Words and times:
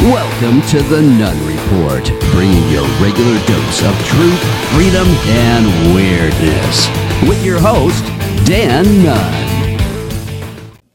Welcome 0.00 0.60
to 0.68 0.82
the 0.82 1.00
Nunn 1.00 1.46
Report, 1.46 2.04
bringing 2.32 2.68
your 2.70 2.86
regular 3.00 3.38
dose 3.46 3.82
of 3.82 3.96
truth, 4.04 4.40
freedom, 4.74 5.06
and 5.06 5.94
weirdness. 5.94 6.88
With 7.26 7.42
your 7.44 7.58
host, 7.58 8.04
Dan 8.44 8.84
Nunn. 9.02 9.78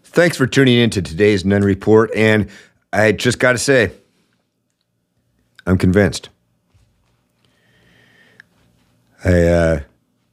Thanks 0.04 0.38
for 0.38 0.46
tuning 0.46 0.78
in 0.78 0.90
to 0.92 1.02
today's 1.02 1.44
Nunn 1.44 1.64
Report. 1.64 2.12
And 2.14 2.50
I 2.94 3.14
just 3.14 3.40
got 3.40 3.54
to 3.54 3.58
say, 3.58 3.92
I'm 5.66 5.78
convinced. 5.78 6.30
I, 9.24 9.44
uh, 9.44 9.80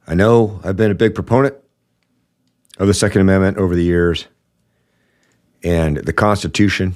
I 0.05 0.13
know 0.13 0.59
I've 0.63 0.77
been 0.77 0.91
a 0.91 0.95
big 0.95 1.15
proponent 1.15 1.55
of 2.77 2.87
the 2.87 2.93
Second 2.93 3.21
Amendment 3.21 3.57
over 3.57 3.75
the 3.75 3.83
years 3.83 4.27
and 5.63 5.97
the 5.97 6.13
Constitution. 6.13 6.95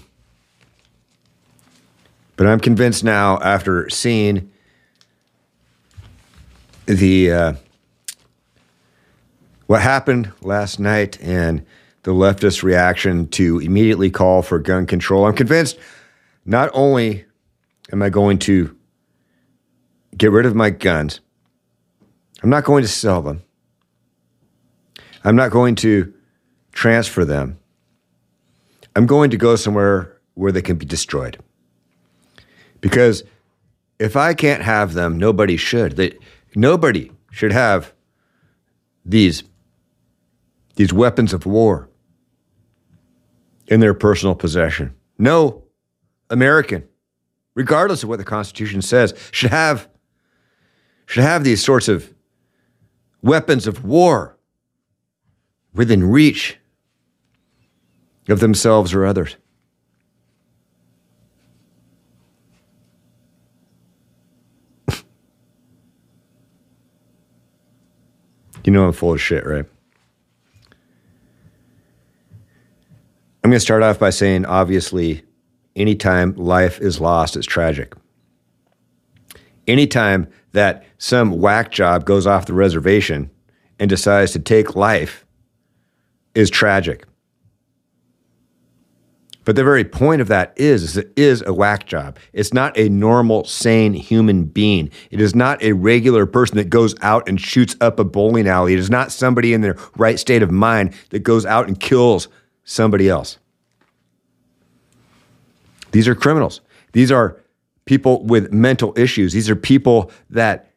But 2.41 2.47
I'm 2.47 2.59
convinced 2.59 3.03
now, 3.03 3.37
after 3.37 3.87
seeing 3.89 4.51
the 6.87 7.31
uh, 7.31 7.53
what 9.67 9.83
happened 9.83 10.31
last 10.41 10.79
night 10.79 11.21
and 11.21 11.63
the 12.01 12.13
leftist 12.13 12.63
reaction 12.63 13.27
to 13.27 13.59
immediately 13.59 14.09
call 14.09 14.41
for 14.41 14.57
gun 14.57 14.87
control, 14.87 15.27
I'm 15.27 15.35
convinced 15.35 15.77
not 16.43 16.71
only 16.73 17.25
am 17.91 18.01
I 18.01 18.09
going 18.09 18.39
to 18.39 18.75
get 20.17 20.31
rid 20.31 20.47
of 20.47 20.55
my 20.55 20.71
guns, 20.71 21.19
I'm 22.41 22.49
not 22.49 22.63
going 22.63 22.81
to 22.81 22.89
sell 22.89 23.21
them. 23.21 23.43
I'm 25.23 25.35
not 25.35 25.51
going 25.51 25.75
to 25.75 26.11
transfer 26.71 27.23
them. 27.23 27.59
I'm 28.95 29.05
going 29.05 29.29
to 29.29 29.37
go 29.37 29.55
somewhere 29.55 30.17
where 30.33 30.51
they 30.51 30.63
can 30.63 30.77
be 30.77 30.87
destroyed. 30.87 31.37
Because 32.81 33.23
if 33.99 34.15
I 34.15 34.33
can't 34.33 34.63
have 34.63 34.93
them, 34.93 35.17
nobody 35.17 35.57
should. 35.57 35.95
They, 35.95 36.17
nobody 36.55 37.11
should 37.31 37.51
have 37.51 37.93
these, 39.05 39.43
these 40.75 40.91
weapons 40.91 41.33
of 41.33 41.45
war 41.45 41.89
in 43.67 43.79
their 43.79 43.93
personal 43.93 44.35
possession. 44.35 44.95
No 45.17 45.63
American, 46.29 46.87
regardless 47.55 48.03
of 48.03 48.09
what 48.09 48.17
the 48.17 48.25
Constitution 48.25 48.81
says, 48.81 49.13
should 49.31 49.51
have, 49.51 49.87
should 51.05 51.23
have 51.23 51.43
these 51.43 51.63
sorts 51.63 51.87
of 51.87 52.13
weapons 53.21 53.67
of 53.67 53.85
war 53.85 54.37
within 55.73 56.09
reach 56.09 56.57
of 58.27 58.39
themselves 58.39 58.93
or 58.93 59.05
others. 59.05 59.35
You 68.63 68.71
know 68.71 68.85
I'm 68.85 68.93
full 68.93 69.13
of 69.13 69.21
shit, 69.21 69.45
right? 69.45 69.65
I'm 73.43 73.49
going 73.49 73.57
to 73.57 73.59
start 73.59 73.81
off 73.81 73.97
by 73.97 74.11
saying 74.11 74.45
obviously, 74.45 75.23
anytime 75.75 76.35
life 76.35 76.79
is 76.79 77.01
lost, 77.01 77.35
it's 77.35 77.47
tragic. 77.47 77.95
Anytime 79.67 80.27
that 80.51 80.85
some 80.97 81.39
whack 81.39 81.71
job 81.71 82.05
goes 82.05 82.27
off 82.27 82.45
the 82.45 82.53
reservation 82.53 83.31
and 83.79 83.89
decides 83.89 84.31
to 84.33 84.39
take 84.39 84.75
life 84.75 85.25
is 86.35 86.49
tragic. 86.49 87.05
But 89.43 89.55
the 89.55 89.63
very 89.63 89.83
point 89.83 90.21
of 90.21 90.27
that 90.27 90.53
is, 90.55 90.83
is 90.83 90.97
it 90.97 91.11
is 91.15 91.43
a 91.45 91.53
whack 91.53 91.87
job. 91.87 92.17
It's 92.31 92.53
not 92.53 92.77
a 92.77 92.89
normal, 92.89 93.43
sane 93.45 93.93
human 93.93 94.43
being. 94.43 94.91
It 95.09 95.19
is 95.19 95.33
not 95.33 95.61
a 95.63 95.71
regular 95.71 96.27
person 96.27 96.57
that 96.57 96.69
goes 96.69 96.93
out 97.01 97.27
and 97.27 97.41
shoots 97.41 97.75
up 97.81 97.99
a 97.99 98.03
bowling 98.03 98.47
alley. 98.47 98.73
It 98.73 98.79
is 98.79 98.91
not 98.91 99.11
somebody 99.11 99.53
in 99.53 99.61
their 99.61 99.77
right 99.97 100.19
state 100.19 100.43
of 100.43 100.51
mind 100.51 100.93
that 101.09 101.19
goes 101.19 101.45
out 101.45 101.67
and 101.67 101.79
kills 101.79 102.27
somebody 102.63 103.09
else. 103.09 103.39
These 105.91 106.07
are 106.07 106.15
criminals. 106.15 106.61
These 106.93 107.11
are 107.11 107.41
people 107.85 108.23
with 108.23 108.53
mental 108.53 108.93
issues. 108.95 109.33
These 109.33 109.49
are 109.49 109.55
people 109.55 110.11
that 110.29 110.71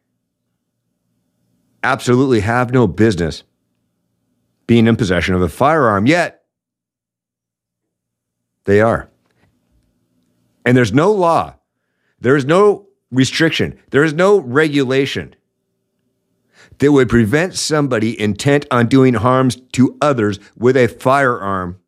absolutely 1.83 2.39
have 2.39 2.73
no 2.73 2.87
business 2.87 3.43
being 4.65 4.87
in 4.87 4.95
possession 4.95 5.35
of 5.35 5.41
a 5.43 5.49
firearm, 5.49 6.07
yet 6.07 6.44
they 8.65 8.81
are. 8.81 9.09
And 10.65 10.75
there's 10.75 10.93
no 10.93 11.11
law, 11.11 11.55
there 12.19 12.35
is 12.35 12.45
no 12.45 12.87
restriction, 13.11 13.79
there 13.91 14.03
is 14.03 14.13
no 14.13 14.39
regulation 14.39 15.35
that 16.79 16.91
would 16.91 17.07
prevent 17.07 17.55
somebody 17.55 18.19
intent 18.19 18.65
on 18.69 18.87
doing 18.87 19.13
harms 19.13 19.55
to 19.73 19.95
others 20.01 20.39
with 20.57 20.75
a 20.75 20.87
firearm 20.87 21.79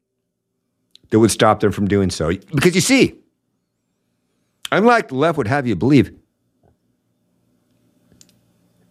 that 1.10 1.20
would 1.20 1.32
stop 1.32 1.60
them 1.60 1.72
from 1.72 1.88
doing 1.88 2.10
so. 2.10 2.32
Because 2.54 2.76
you 2.76 2.82
see, 2.82 3.16
unlike 4.72 5.09
the 5.09 5.16
left 5.16 5.38
would 5.38 5.48
have 5.48 5.68
you 5.68 5.76
believe, 5.76 6.14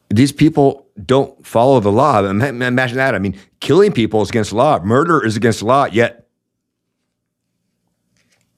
these 0.08 0.32
people 0.32 0.86
don't 1.04 1.46
follow 1.46 1.80
the 1.80 1.92
law. 1.92 2.24
Imagine 2.24 2.96
that. 2.96 3.14
I 3.14 3.18
mean, 3.18 3.38
killing 3.60 3.92
people 3.92 4.22
is 4.22 4.30
against 4.30 4.50
the 4.50 4.56
law. 4.56 4.80
Murder 4.80 5.24
is 5.24 5.36
against 5.36 5.60
the 5.60 5.66
law. 5.66 5.86
Yet, 5.86 6.25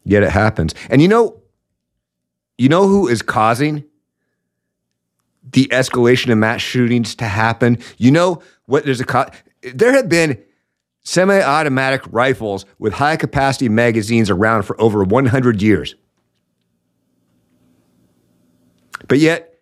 yet 0.08 0.22
it 0.22 0.30
happens. 0.30 0.74
And 0.90 1.00
you 1.00 1.06
know, 1.06 1.40
you 2.56 2.68
know 2.68 2.88
who 2.88 3.06
is 3.06 3.22
causing 3.22 3.84
the 5.52 5.66
escalation 5.66 6.32
of 6.32 6.38
mass 6.38 6.60
shootings 6.60 7.14
to 7.16 7.26
happen? 7.26 7.78
You 7.98 8.10
know 8.10 8.42
what? 8.66 8.84
There's 8.84 9.00
a 9.00 9.04
co- 9.04 9.30
there 9.74 9.92
have 9.92 10.08
been 10.08 10.42
semi-automatic 11.04 12.02
rifles 12.10 12.66
with 12.78 12.94
high-capacity 12.94 13.68
magazines 13.68 14.30
around 14.30 14.64
for 14.64 14.78
over 14.80 15.04
100 15.04 15.62
years, 15.62 15.94
but 19.06 19.18
yet 19.18 19.60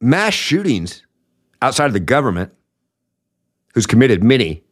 mass 0.00 0.32
shootings 0.34 1.04
outside 1.62 1.86
of 1.86 1.92
the 1.92 2.00
government, 2.00 2.52
who's 3.74 3.86
committed 3.86 4.22
many, 4.22 4.62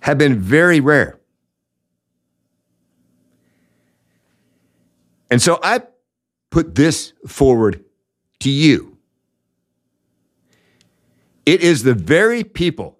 have 0.00 0.18
been 0.18 0.38
very 0.38 0.80
rare. 0.80 1.18
And 5.32 5.40
so 5.40 5.58
I 5.62 5.80
put 6.50 6.74
this 6.74 7.14
forward 7.26 7.82
to 8.40 8.50
you. 8.50 8.98
It 11.46 11.62
is 11.62 11.84
the 11.84 11.94
very 11.94 12.44
people 12.44 12.98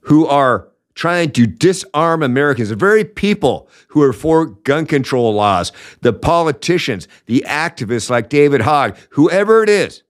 who 0.00 0.26
are 0.26 0.66
trying 0.96 1.30
to 1.30 1.46
disarm 1.46 2.24
Americans, 2.24 2.70
the 2.70 2.74
very 2.74 3.04
people 3.04 3.68
who 3.86 4.02
are 4.02 4.12
for 4.12 4.46
gun 4.46 4.86
control 4.86 5.32
laws, 5.32 5.70
the 6.00 6.12
politicians, 6.12 7.06
the 7.26 7.44
activists 7.46 8.10
like 8.10 8.28
David 8.28 8.62
Hogg, 8.62 8.96
whoever 9.10 9.62
it 9.62 9.68
is, 9.68 10.02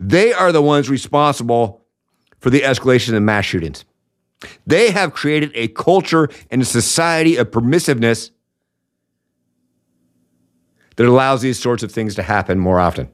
they 0.00 0.32
are 0.32 0.52
the 0.52 0.62
ones 0.62 0.88
responsible 0.88 1.84
for 2.40 2.48
the 2.48 2.60
escalation 2.60 3.14
of 3.14 3.22
mass 3.22 3.44
shootings. 3.44 3.84
They 4.66 4.90
have 4.90 5.12
created 5.12 5.52
a 5.54 5.68
culture 5.68 6.30
and 6.50 6.62
a 6.62 6.64
society 6.64 7.36
of 7.36 7.50
permissiveness 7.50 8.30
that 10.98 11.06
allows 11.06 11.42
these 11.42 11.60
sorts 11.60 11.84
of 11.84 11.92
things 11.92 12.16
to 12.16 12.24
happen 12.24 12.58
more 12.58 12.80
often. 12.80 13.08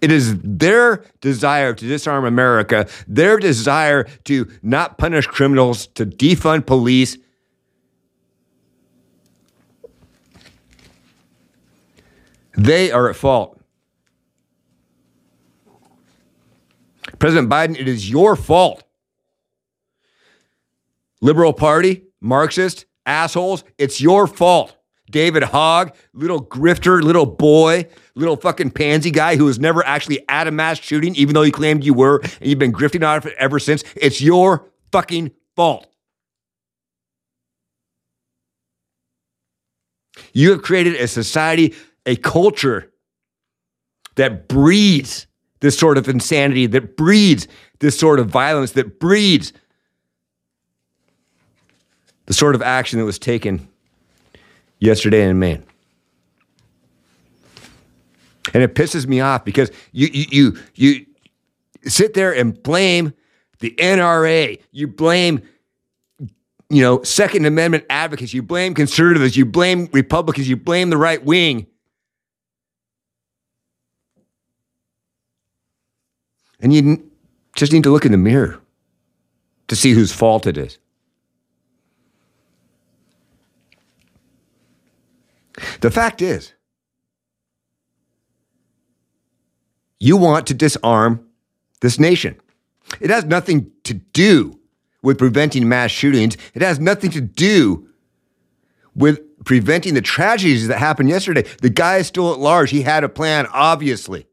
It 0.00 0.10
is 0.10 0.38
their 0.42 1.04
desire 1.20 1.74
to 1.74 1.86
disarm 1.86 2.24
America, 2.24 2.88
their 3.06 3.38
desire 3.38 4.04
to 4.24 4.50
not 4.62 4.96
punish 4.96 5.26
criminals, 5.26 5.86
to 5.88 6.06
defund 6.06 6.64
police. 6.64 7.18
They 12.56 12.90
are 12.90 13.10
at 13.10 13.16
fault. 13.16 13.60
President 17.18 17.50
Biden, 17.50 17.78
it 17.78 17.86
is 17.86 18.08
your 18.08 18.34
fault. 18.34 18.82
Liberal 21.20 21.52
Party, 21.52 22.04
Marxist, 22.22 22.86
assholes, 23.04 23.62
it's 23.76 24.00
your 24.00 24.26
fault. 24.26 24.77
David 25.10 25.42
Hogg, 25.42 25.94
little 26.12 26.44
grifter, 26.44 27.02
little 27.02 27.26
boy, 27.26 27.86
little 28.14 28.36
fucking 28.36 28.72
pansy 28.72 29.10
guy 29.10 29.36
who 29.36 29.46
was 29.46 29.58
never 29.58 29.84
actually 29.86 30.24
at 30.28 30.46
a 30.46 30.50
mass 30.50 30.78
shooting, 30.78 31.14
even 31.14 31.34
though 31.34 31.42
you 31.42 31.52
claimed 31.52 31.84
you 31.84 31.94
were, 31.94 32.18
and 32.18 32.46
you've 32.46 32.58
been 32.58 32.72
grifting 32.72 33.06
on 33.06 33.26
it 33.26 33.34
ever 33.38 33.58
since. 33.58 33.84
It's 33.96 34.20
your 34.20 34.70
fucking 34.92 35.32
fault. 35.56 35.86
You 40.32 40.50
have 40.50 40.62
created 40.62 40.94
a 40.96 41.08
society, 41.08 41.74
a 42.04 42.16
culture 42.16 42.92
that 44.16 44.48
breeds 44.48 45.26
this 45.60 45.78
sort 45.78 45.98
of 45.98 46.08
insanity, 46.08 46.66
that 46.66 46.96
breeds 46.96 47.48
this 47.80 47.98
sort 47.98 48.20
of 48.20 48.28
violence, 48.28 48.72
that 48.72 49.00
breeds 49.00 49.52
the 52.26 52.34
sort 52.34 52.54
of 52.54 52.62
action 52.62 52.98
that 52.98 53.04
was 53.04 53.18
taken 53.18 53.68
yesterday 54.78 55.28
in 55.28 55.38
Maine. 55.38 55.64
And 58.54 58.62
it 58.62 58.74
pisses 58.74 59.06
me 59.06 59.20
off 59.20 59.44
because 59.44 59.70
you 59.92 60.08
you 60.12 60.26
you, 60.30 60.56
you 60.74 61.06
sit 61.84 62.14
there 62.14 62.34
and 62.34 62.60
blame 62.62 63.12
the 63.58 63.74
NRA. 63.78 64.60
You 64.72 64.88
blame 64.88 65.42
you 66.70 66.82
know, 66.82 67.02
Second 67.02 67.46
Amendment 67.46 67.84
advocates, 67.88 68.34
you 68.34 68.42
blame 68.42 68.74
conservatives, 68.74 69.36
you 69.36 69.46
blame 69.46 69.88
Republicans, 69.92 70.48
you 70.48 70.56
blame 70.56 70.90
the 70.90 70.98
right 70.98 71.24
wing. 71.24 71.66
And 76.60 76.72
you 76.72 77.10
just 77.54 77.72
need 77.72 77.84
to 77.84 77.90
look 77.90 78.04
in 78.04 78.12
the 78.12 78.18
mirror 78.18 78.60
to 79.68 79.76
see 79.76 79.92
whose 79.92 80.12
fault 80.12 80.46
it 80.46 80.58
is. 80.58 80.78
The 85.80 85.90
fact 85.90 86.22
is, 86.22 86.52
you 90.00 90.16
want 90.16 90.46
to 90.46 90.54
disarm 90.54 91.26
this 91.80 91.98
nation. 91.98 92.36
It 93.00 93.10
has 93.10 93.24
nothing 93.24 93.70
to 93.84 93.94
do 93.94 94.58
with 95.02 95.18
preventing 95.18 95.68
mass 95.68 95.90
shootings. 95.90 96.36
It 96.54 96.62
has 96.62 96.78
nothing 96.78 97.10
to 97.12 97.20
do 97.20 97.88
with 98.94 99.20
preventing 99.44 99.94
the 99.94 100.02
tragedies 100.02 100.68
that 100.68 100.78
happened 100.78 101.08
yesterday. 101.08 101.44
The 101.62 101.70
guy 101.70 101.98
is 101.98 102.06
still 102.06 102.32
at 102.32 102.38
large. 102.38 102.70
He 102.70 102.82
had 102.82 103.04
a 103.04 103.08
plan, 103.08 103.46
obviously. 103.52 104.26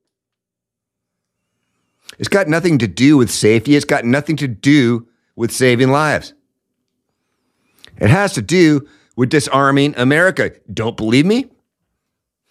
It's 2.17 2.29
got 2.29 2.47
nothing 2.47 2.77
to 2.79 2.87
do 2.87 3.17
with 3.17 3.29
safety. 3.29 3.75
It's 3.75 3.85
got 3.85 4.05
nothing 4.05 4.37
to 4.37 4.47
do 4.47 5.07
with 5.35 5.51
saving 5.51 5.89
lives. 5.89 6.33
It 7.97 8.09
has 8.09 8.33
to 8.33 8.41
do 8.41 8.87
with 9.15 9.29
disarming 9.29 9.93
America. 9.97 10.51
Don't 10.71 10.97
believe 10.97 11.25
me? 11.25 11.49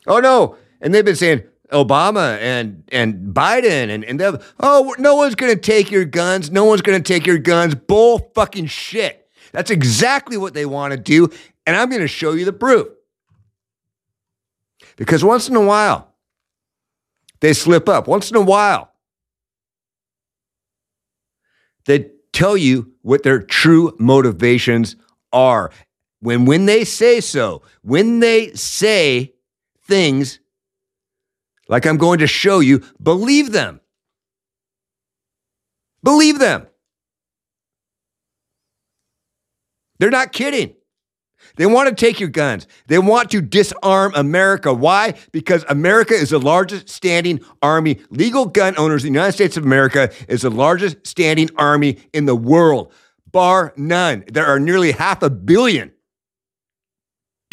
Oh, 0.06 0.20
no. 0.20 0.56
And 0.81 0.94
they've 0.94 1.05
been 1.05 1.16
saying, 1.16 1.44
Obama 1.72 2.38
and 2.38 2.84
and 2.93 3.34
Biden 3.34 3.88
and 3.88 4.05
and 4.05 4.43
oh 4.61 4.94
no 4.99 5.16
one's 5.16 5.34
going 5.34 5.52
to 5.52 5.61
take 5.61 5.90
your 5.90 6.05
guns. 6.05 6.50
No 6.50 6.64
one's 6.64 6.82
going 6.82 7.02
to 7.02 7.12
take 7.12 7.26
your 7.26 7.38
guns. 7.38 7.75
Bull 7.75 8.31
fucking 8.34 8.66
shit. 8.66 9.28
That's 9.52 9.70
exactly 9.70 10.37
what 10.37 10.55
they 10.55 10.66
want 10.66 10.93
to 10.93 10.99
do, 10.99 11.31
and 11.66 11.76
I'm 11.76 11.88
going 11.88 12.02
to 12.02 12.08
show 12.08 12.32
you 12.32 12.44
the 12.44 12.52
proof. 12.52 12.88
Because 14.96 15.25
once 15.25 15.49
in 15.49 15.56
a 15.56 15.64
while, 15.64 16.14
they 17.40 17.52
slip 17.52 17.88
up. 17.88 18.06
Once 18.06 18.31
in 18.31 18.37
a 18.37 18.40
while, 18.40 18.93
they 21.87 22.10
tell 22.32 22.56
you 22.56 22.93
what 23.02 23.22
their 23.22 23.40
true 23.40 23.96
motivations 23.99 24.96
are. 25.32 25.70
When 26.24 26.46
when 26.46 26.64
they 26.64 26.84
say 26.84 27.20
so, 27.20 27.60
when 27.82 28.20
they 28.20 28.54
say 28.54 29.34
things 29.82 30.40
like 31.68 31.84
I'm 31.84 31.98
going 31.98 32.20
to 32.20 32.26
show 32.26 32.60
you, 32.60 32.82
believe 33.02 33.52
them. 33.52 33.82
Believe 36.02 36.38
them. 36.38 36.66
They're 39.98 40.08
not 40.08 40.32
kidding. 40.32 40.74
They 41.56 41.66
want 41.66 41.90
to 41.90 41.94
take 41.94 42.20
your 42.20 42.30
guns. 42.30 42.66
They 42.86 42.98
want 42.98 43.30
to 43.32 43.42
disarm 43.42 44.12
America. 44.14 44.72
Why? 44.72 45.12
Because 45.30 45.62
America 45.68 46.14
is 46.14 46.30
the 46.30 46.40
largest 46.40 46.88
standing 46.88 47.40
army. 47.60 48.00
Legal 48.08 48.46
gun 48.46 48.74
owners 48.78 49.04
in 49.04 49.12
the 49.12 49.18
United 49.18 49.32
States 49.32 49.58
of 49.58 49.64
America 49.64 50.10
is 50.26 50.40
the 50.40 50.50
largest 50.50 51.06
standing 51.06 51.50
army 51.58 51.98
in 52.14 52.24
the 52.24 52.34
world, 52.34 52.94
bar 53.30 53.74
none. 53.76 54.24
There 54.32 54.46
are 54.46 54.58
nearly 54.58 54.92
half 54.92 55.22
a 55.22 55.28
billion 55.28 55.94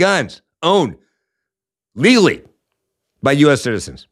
guns 0.02 0.42
owned 0.64 0.96
legally 1.94 2.42
by 3.22 3.34
U.S. 3.34 3.62
citizens. 3.62 4.08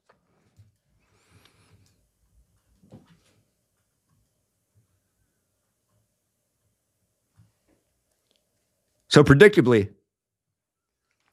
So 9.08 9.24
predictably, 9.24 9.90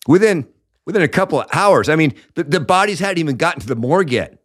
within 0.09 0.49
within 0.87 1.03
a 1.03 1.09
couple 1.09 1.39
of 1.39 1.47
hours, 1.53 1.91
I 1.91 1.97
mean, 1.97 2.15
the, 2.35 2.45
the 2.45 2.61
bodies 2.61 2.99
hadn't 2.99 3.19
even 3.19 3.37
gotten 3.37 3.61
to 3.61 3.67
the 3.67 3.77
morgue 3.77 4.11
yet. 4.11 4.39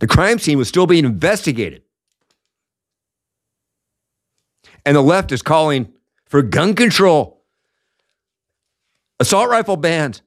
The 0.00 0.08
crime 0.08 0.40
scene 0.40 0.58
was 0.58 0.66
still 0.66 0.88
being 0.88 1.04
investigated. 1.04 1.82
And 4.84 4.96
the 4.96 5.02
left 5.02 5.32
is 5.32 5.42
calling 5.42 5.92
for 6.26 6.42
gun 6.42 6.74
control, 6.74 7.44
assault 9.20 9.48
rifle 9.48 9.76
bans. 9.76 10.22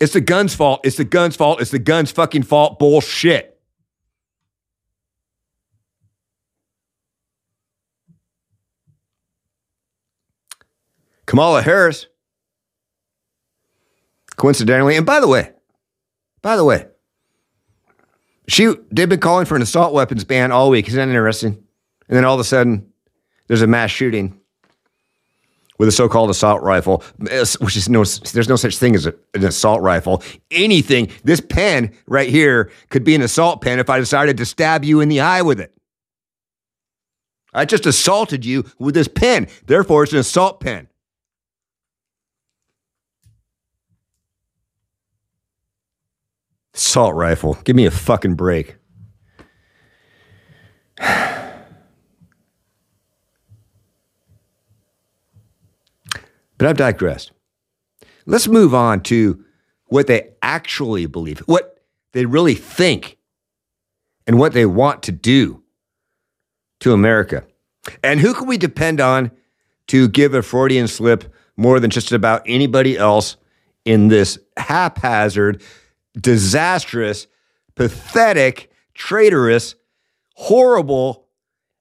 It's 0.00 0.12
the 0.12 0.20
gun's 0.20 0.54
fault. 0.54 0.80
It's 0.84 0.96
the 0.96 1.04
gun's 1.04 1.36
fault. 1.36 1.60
It's 1.60 1.70
the 1.70 1.78
gun's 1.78 2.10
fucking 2.10 2.42
fault. 2.42 2.78
Bullshit. 2.78 3.54
Kamala 11.26 11.62
Harris, 11.62 12.06
coincidentally, 14.36 14.96
and 14.96 15.06
by 15.06 15.20
the 15.20 15.28
way, 15.28 15.52
by 16.42 16.56
the 16.56 16.64
way, 16.64 16.86
she 18.46 18.74
they've 18.92 19.08
been 19.08 19.20
calling 19.20 19.46
for 19.46 19.56
an 19.56 19.62
assault 19.62 19.94
weapons 19.94 20.22
ban 20.24 20.52
all 20.52 20.68
week. 20.68 20.86
Isn't 20.86 20.98
that 20.98 21.08
interesting? 21.08 21.63
And 22.08 22.16
then 22.16 22.24
all 22.24 22.34
of 22.34 22.40
a 22.40 22.44
sudden, 22.44 22.92
there's 23.46 23.62
a 23.62 23.66
mass 23.66 23.90
shooting 23.90 24.38
with 25.78 25.88
a 25.88 25.92
so-called 25.92 26.30
assault 26.30 26.62
rifle, 26.62 27.02
uh, 27.30 27.44
which 27.60 27.76
is 27.76 27.88
no, 27.88 28.04
there's 28.04 28.48
no 28.48 28.56
such 28.56 28.78
thing 28.78 28.94
as 28.94 29.06
a, 29.06 29.14
an 29.34 29.44
assault 29.44 29.82
rifle. 29.82 30.22
Anything, 30.50 31.10
this 31.24 31.40
pen 31.40 31.92
right 32.06 32.28
here 32.28 32.70
could 32.90 33.04
be 33.04 33.14
an 33.14 33.22
assault 33.22 33.60
pen 33.60 33.78
if 33.78 33.90
I 33.90 33.98
decided 33.98 34.36
to 34.38 34.46
stab 34.46 34.84
you 34.84 35.00
in 35.00 35.08
the 35.08 35.20
eye 35.20 35.42
with 35.42 35.60
it. 35.60 35.72
I 37.52 37.64
just 37.64 37.86
assaulted 37.86 38.44
you 38.44 38.64
with 38.78 38.94
this 38.94 39.08
pen. 39.08 39.48
Therefore, 39.66 40.02
it's 40.02 40.12
an 40.12 40.18
assault 40.18 40.60
pen. 40.60 40.88
Assault 46.74 47.14
rifle. 47.14 47.56
Give 47.64 47.76
me 47.76 47.86
a 47.86 47.90
fucking 47.90 48.34
break. 48.34 48.76
But 56.58 56.68
I've 56.68 56.76
digressed. 56.76 57.32
Let's 58.26 58.48
move 58.48 58.74
on 58.74 59.02
to 59.04 59.44
what 59.86 60.06
they 60.06 60.30
actually 60.42 61.06
believe, 61.06 61.40
what 61.40 61.80
they 62.12 62.26
really 62.26 62.54
think, 62.54 63.18
and 64.26 64.38
what 64.38 64.52
they 64.52 64.66
want 64.66 65.02
to 65.04 65.12
do 65.12 65.62
to 66.80 66.92
America. 66.92 67.44
And 68.02 68.20
who 68.20 68.34
can 68.34 68.46
we 68.46 68.56
depend 68.56 69.00
on 69.00 69.30
to 69.88 70.08
give 70.08 70.34
a 70.34 70.42
Freudian 70.42 70.88
slip 70.88 71.32
more 71.56 71.78
than 71.80 71.90
just 71.90 72.12
about 72.12 72.42
anybody 72.46 72.96
else 72.96 73.36
in 73.84 74.08
this 74.08 74.38
haphazard, 74.56 75.62
disastrous, 76.18 77.26
pathetic, 77.74 78.70
traitorous, 78.94 79.74
horrible, 80.34 81.26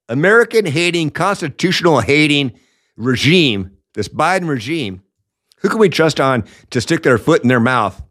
American 0.09 0.65
hating, 0.65 1.09
constitutional 1.11 2.01
hating 2.01 2.51
regime 2.97 3.77
this 3.93 4.07
Biden 4.07 4.47
regime, 4.47 5.03
who 5.57 5.69
can 5.69 5.79
we 5.79 5.89
trust 5.89 6.19
on 6.19 6.43
to 6.71 6.81
stick 6.81 7.03
their 7.03 7.17
foot 7.17 7.41
in 7.41 7.47
their 7.47 7.59
mouth 7.59 8.01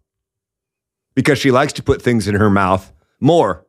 because 1.15 1.39
she 1.39 1.51
likes 1.51 1.73
to 1.75 1.83
put 1.83 2.01
things 2.01 2.27
in 2.27 2.35
her 2.35 2.51
mouth 2.51 2.93
more 3.21 3.67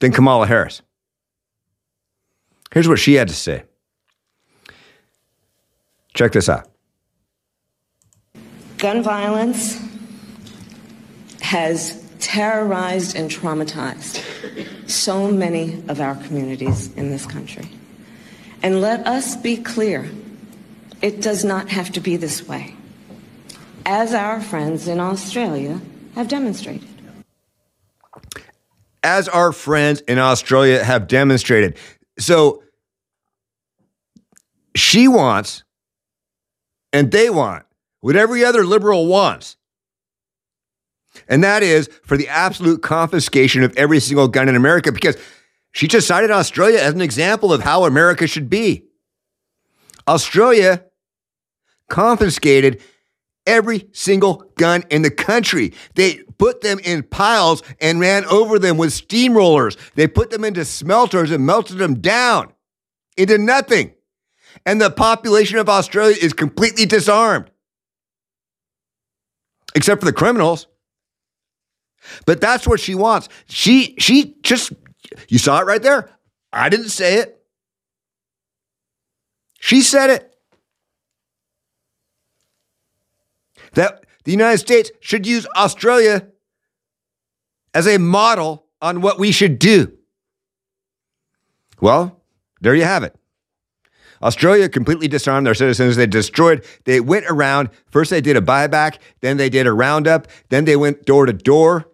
than 0.00 0.12
Kamala 0.12 0.46
Harris? 0.46 0.82
Here's 2.72 2.88
what 2.88 2.98
she 2.98 3.14
had 3.14 3.28
to 3.28 3.34
say. 3.34 3.64
Check 6.14 6.32
this 6.32 6.48
out. 6.48 6.68
Gun 8.78 9.02
violence 9.02 9.80
has 11.40 12.04
terrorized 12.20 13.16
and 13.16 13.30
traumatized 13.30 14.22
so 14.88 15.30
many 15.30 15.82
of 15.88 16.00
our 16.00 16.14
communities 16.16 16.92
in 16.94 17.10
this 17.10 17.26
country. 17.26 17.68
And 18.62 18.80
let 18.80 19.06
us 19.06 19.36
be 19.36 19.56
clear 19.56 20.10
it 21.00 21.22
does 21.22 21.44
not 21.44 21.70
have 21.70 21.92
to 21.92 22.00
be 22.00 22.16
this 22.16 22.46
way, 22.46 22.74
as 23.86 24.12
our 24.12 24.40
friends 24.40 24.86
in 24.86 25.00
Australia 25.00 25.80
have 26.14 26.28
demonstrated. 26.28 26.88
As 29.02 29.28
our 29.28 29.52
friends 29.52 30.00
in 30.02 30.18
Australia 30.18 30.84
have 30.84 31.08
demonstrated. 31.08 31.78
So 32.18 32.62
she 34.74 35.08
wants, 35.08 35.64
and 36.92 37.10
they 37.10 37.30
want, 37.30 37.64
what 38.00 38.14
every 38.14 38.44
other 38.44 38.64
liberal 38.64 39.06
wants. 39.06 39.56
And 41.28 41.42
that 41.44 41.62
is 41.62 41.88
for 42.04 42.16
the 42.16 42.28
absolute 42.28 42.82
confiscation 42.82 43.62
of 43.62 43.76
every 43.76 44.00
single 44.00 44.28
gun 44.28 44.48
in 44.48 44.56
America 44.56 44.92
because 44.92 45.16
She 45.72 45.88
just 45.88 46.06
cited 46.06 46.30
Australia 46.30 46.78
as 46.78 46.94
an 46.94 47.00
example 47.00 47.52
of 47.52 47.62
how 47.62 47.84
America 47.84 48.26
should 48.26 48.50
be. 48.50 48.84
Australia 50.08 50.84
confiscated 51.88 52.82
every 53.46 53.88
single 53.92 54.50
gun 54.56 54.84
in 54.90 55.02
the 55.02 55.10
country. 55.10 55.72
They 55.94 56.22
put 56.38 56.60
them 56.60 56.78
in 56.80 57.02
piles 57.02 57.62
and 57.80 58.00
ran 58.00 58.24
over 58.26 58.58
them 58.58 58.76
with 58.76 58.90
steamrollers. 58.90 59.76
They 59.94 60.06
put 60.06 60.30
them 60.30 60.44
into 60.44 60.64
smelters 60.64 61.30
and 61.30 61.46
melted 61.46 61.78
them 61.78 62.00
down 62.00 62.52
into 63.16 63.38
nothing. 63.38 63.92
And 64.66 64.80
the 64.80 64.90
population 64.90 65.58
of 65.58 65.68
Australia 65.68 66.16
is 66.20 66.32
completely 66.32 66.86
disarmed, 66.86 67.50
except 69.74 70.00
for 70.00 70.06
the 70.06 70.12
criminals. 70.12 70.66
But 72.26 72.40
that's 72.40 72.66
what 72.66 72.80
she 72.80 72.94
wants. 72.94 73.28
She 73.46 73.94
she 73.98 74.36
just 74.42 74.72
you 75.28 75.38
saw 75.38 75.60
it 75.60 75.66
right 75.66 75.82
there. 75.82 76.10
I 76.52 76.68
didn't 76.68 76.90
say 76.90 77.18
it. 77.18 77.42
She 79.60 79.82
said 79.82 80.10
it. 80.10 80.34
That 83.74 84.04
the 84.24 84.32
United 84.32 84.58
States 84.58 84.90
should 85.00 85.26
use 85.26 85.46
Australia 85.56 86.26
as 87.72 87.86
a 87.86 87.98
model 87.98 88.66
on 88.82 89.00
what 89.00 89.18
we 89.18 89.30
should 89.30 89.58
do. 89.58 89.96
Well, 91.80 92.20
there 92.60 92.74
you 92.74 92.84
have 92.84 93.02
it. 93.04 93.14
Australia 94.22 94.68
completely 94.68 95.08
disarmed 95.08 95.46
their 95.46 95.54
citizens. 95.54 95.96
They 95.96 96.06
destroyed, 96.06 96.64
they 96.84 97.00
went 97.00 97.26
around. 97.26 97.70
First, 97.90 98.10
they 98.10 98.20
did 98.20 98.36
a 98.36 98.42
buyback, 98.42 98.98
then 99.20 99.38
they 99.38 99.48
did 99.48 99.66
a 99.66 99.72
roundup, 99.72 100.28
then 100.50 100.64
they 100.66 100.76
went 100.76 101.06
door 101.06 101.26
to 101.26 101.32
door. 101.32 101.89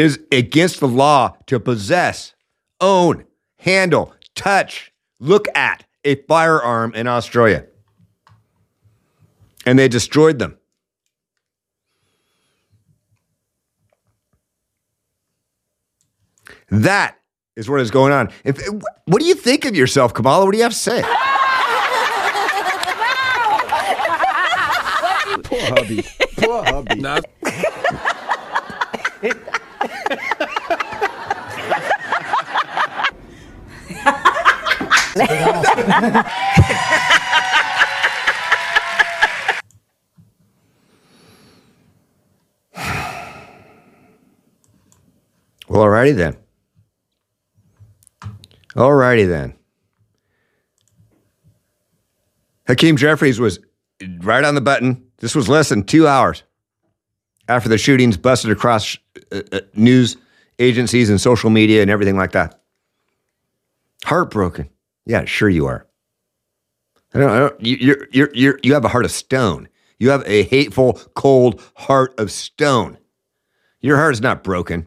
It 0.00 0.06
is 0.06 0.18
against 0.32 0.80
the 0.80 0.88
law 0.88 1.36
to 1.44 1.60
possess, 1.60 2.32
own, 2.80 3.26
handle, 3.58 4.14
touch, 4.34 4.94
look 5.18 5.46
at 5.54 5.84
a 6.06 6.14
firearm 6.22 6.94
in 6.94 7.06
Australia. 7.06 7.66
And 9.66 9.78
they 9.78 9.88
destroyed 9.88 10.38
them. 10.38 10.56
That 16.70 17.18
is 17.54 17.68
what 17.68 17.80
is 17.80 17.90
going 17.90 18.14
on. 18.14 18.30
If, 18.42 18.58
what 19.04 19.20
do 19.20 19.26
you 19.26 19.34
think 19.34 19.66
of 19.66 19.76
yourself, 19.76 20.14
Kamala? 20.14 20.46
What 20.46 20.52
do 20.52 20.56
you 20.56 20.62
have 20.62 20.72
to 20.72 20.78
say? 20.78 21.02
Poor 25.42 25.60
hubby. 25.60 26.02
Poor 26.38 26.64
hubby. 26.64 27.04
Well, 45.70 45.84
alrighty 45.84 46.16
then. 46.16 46.36
Alrighty 48.74 49.28
then. 49.28 49.54
Hakeem 52.66 52.96
Jeffries 52.96 53.38
was 53.38 53.60
right 54.20 54.44
on 54.44 54.56
the 54.56 54.60
button. 54.60 55.04
This 55.18 55.34
was 55.34 55.48
less 55.48 55.68
than 55.68 55.84
two 55.84 56.08
hours 56.08 56.42
after 57.48 57.68
the 57.68 57.78
shootings 57.78 58.16
busted 58.16 58.50
across 58.50 58.96
uh, 59.32 59.42
uh, 59.52 59.60
news 59.74 60.16
agencies 60.58 61.08
and 61.08 61.20
social 61.20 61.50
media 61.50 61.82
and 61.82 61.90
everything 61.90 62.16
like 62.16 62.32
that. 62.32 62.60
Heartbroken. 64.04 64.68
Yeah, 65.06 65.24
sure 65.24 65.48
you 65.48 65.66
are. 65.66 65.86
I 67.14 67.18
don't, 67.18 67.30
I 67.30 67.38
don't, 67.38 67.60
you, 67.60 67.76
you're, 67.80 68.08
you're, 68.12 68.30
you're, 68.34 68.58
you 68.62 68.74
have 68.74 68.84
a 68.84 68.88
heart 68.88 69.04
of 69.04 69.10
stone. 69.10 69.68
You 69.98 70.10
have 70.10 70.22
a 70.26 70.44
hateful, 70.44 70.94
cold 71.14 71.60
heart 71.76 72.14
of 72.18 72.30
stone. 72.30 72.98
Your 73.80 73.96
heart 73.96 74.14
is 74.14 74.20
not 74.20 74.44
broken. 74.44 74.86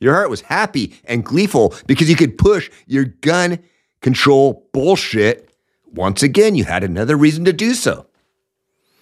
Your 0.00 0.14
heart 0.14 0.30
was 0.30 0.40
happy 0.40 0.98
and 1.04 1.24
gleeful 1.24 1.74
because 1.86 2.08
you 2.08 2.16
could 2.16 2.38
push 2.38 2.70
your 2.86 3.04
gun 3.04 3.58
control 4.00 4.68
bullshit. 4.72 5.54
Once 5.92 6.22
again, 6.22 6.54
you 6.54 6.64
had 6.64 6.82
another 6.82 7.16
reason 7.16 7.44
to 7.44 7.52
do 7.52 7.74
so. 7.74 8.06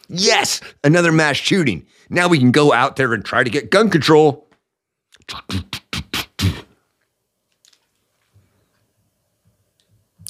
Yes, 0.09 0.61
another 0.83 1.13
mass 1.13 1.37
shooting. 1.37 1.87
Now 2.11 2.29
we 2.29 2.39
can 2.39 2.51
go 2.51 2.73
out 2.73 2.97
there 2.97 3.13
and 3.13 3.25
try 3.25 3.45
to 3.45 3.51
get 3.51 3.71
gun 3.71 3.91
control. 3.91 4.49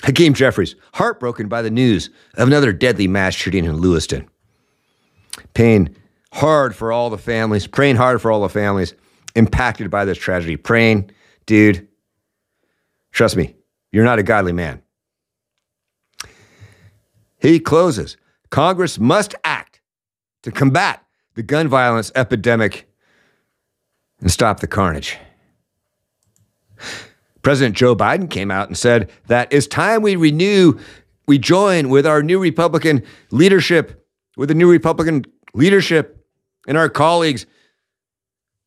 Hakeem 0.04 0.34
Jeffries, 0.34 0.76
heartbroken 0.94 1.48
by 1.48 1.62
the 1.62 1.70
news 1.70 2.10
of 2.34 2.48
another 2.48 2.72
deadly 2.72 3.08
mass 3.08 3.34
shooting 3.34 3.64
in 3.64 3.76
Lewiston. 3.80 4.28
Pain 5.54 5.94
hard 6.32 6.74
for 6.74 6.92
all 6.92 7.10
the 7.10 7.18
families, 7.18 7.66
praying 7.66 7.96
hard 7.96 8.20
for 8.22 8.30
all 8.30 8.42
the 8.42 8.48
families 8.48 8.94
impacted 9.34 9.90
by 9.90 10.04
this 10.04 10.18
tragedy. 10.18 10.56
Praying, 10.56 11.10
dude, 11.46 11.88
trust 13.12 13.36
me, 13.36 13.54
you're 13.92 14.04
not 14.04 14.18
a 14.18 14.22
godly 14.22 14.52
man. 14.52 14.82
He 17.40 17.60
closes 17.60 18.16
Congress 18.50 18.98
must 18.98 19.34
act 19.44 19.80
to 20.42 20.50
combat 20.50 21.04
the 21.34 21.42
gun 21.42 21.68
violence 21.68 22.10
epidemic 22.14 22.88
and 24.20 24.30
stop 24.30 24.60
the 24.60 24.66
carnage. 24.66 25.18
President 27.42 27.76
Joe 27.76 27.94
Biden 27.94 28.28
came 28.30 28.50
out 28.50 28.68
and 28.68 28.76
said 28.76 29.10
that 29.26 29.52
it's 29.52 29.66
time 29.66 30.02
we 30.02 30.16
renew, 30.16 30.78
we 31.26 31.38
join 31.38 31.88
with 31.88 32.06
our 32.06 32.22
new 32.22 32.38
Republican 32.40 33.02
leadership, 33.30 34.06
with 34.36 34.48
the 34.48 34.54
new 34.54 34.70
Republican 34.70 35.24
leadership 35.54 36.26
and 36.66 36.76
our 36.76 36.88
colleagues 36.88 37.46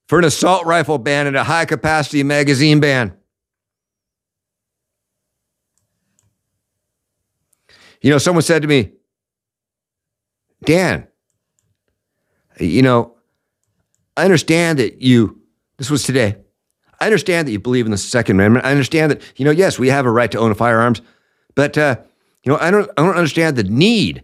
for 0.07 0.19
an 0.19 0.25
assault 0.25 0.65
rifle 0.65 0.97
ban 0.97 1.27
and 1.27 1.35
a 1.35 1.43
high 1.43 1.65
capacity 1.65 2.23
magazine 2.23 2.79
ban. 2.79 3.15
You 8.01 8.09
know, 8.09 8.17
someone 8.17 8.41
said 8.41 8.63
to 8.63 8.67
me, 8.67 8.93
Dan, 10.63 11.07
you 12.59 12.81
know, 12.81 13.15
I 14.17 14.25
understand 14.25 14.79
that 14.79 15.01
you, 15.01 15.41
this 15.77 15.89
was 15.89 16.03
today, 16.03 16.35
I 17.01 17.05
understand 17.05 17.47
that 17.47 17.51
you 17.51 17.59
believe 17.59 17.85
in 17.85 17.91
the 17.91 17.97
Second 17.97 18.35
Amendment. 18.35 18.63
I 18.63 18.69
understand 18.69 19.11
that, 19.11 19.21
you 19.35 19.43
know, 19.43 19.49
yes, 19.49 19.79
we 19.79 19.87
have 19.87 20.05
a 20.05 20.11
right 20.11 20.31
to 20.31 20.37
own 20.37 20.53
firearms, 20.53 21.01
but, 21.55 21.75
uh, 21.75 21.95
you 22.43 22.51
know, 22.51 22.59
I 22.61 22.69
don't, 22.69 22.87
I 22.95 23.01
don't 23.01 23.15
understand 23.15 23.55
the 23.55 23.63
need 23.63 24.23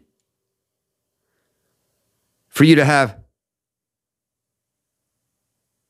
for 2.49 2.65
you 2.65 2.75
to 2.75 2.85
have 2.85 3.17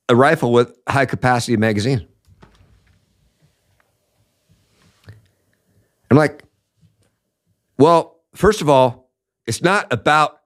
a 0.08 0.16
rifle 0.16 0.54
with 0.54 0.78
high 0.88 1.06
capacity 1.06 1.58
magazine. 1.58 2.08
I'm 6.10 6.16
like, 6.16 6.42
well, 7.78 8.22
first 8.34 8.62
of 8.62 8.70
all, 8.70 9.12
it's 9.46 9.62
not 9.62 9.92
about 9.92 10.40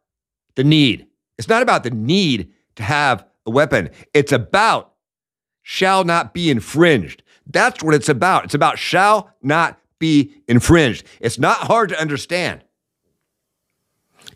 the 0.56 0.64
need. 0.64 1.06
It's 1.38 1.48
not 1.48 1.62
about 1.62 1.84
the 1.84 1.92
need 1.92 2.52
to 2.78 2.84
have 2.84 3.28
a 3.46 3.52
weapon. 3.52 3.92
It's 4.16 4.32
about 4.32 4.91
shall 5.64 6.04
not 6.04 6.34
be 6.34 6.50
infringed. 6.50 7.24
That's 7.48 7.84
what 7.84 7.96
it's 7.96 8.10
about. 8.10 8.46
It's 8.46 8.54
about 8.54 8.80
shall 8.80 9.32
not 9.42 9.80
be 10.00 10.34
infringed. 10.48 11.06
It's 11.20 11.40
not 11.40 11.58
hard 11.58 11.90
to 11.90 12.00
understand. 12.00 12.64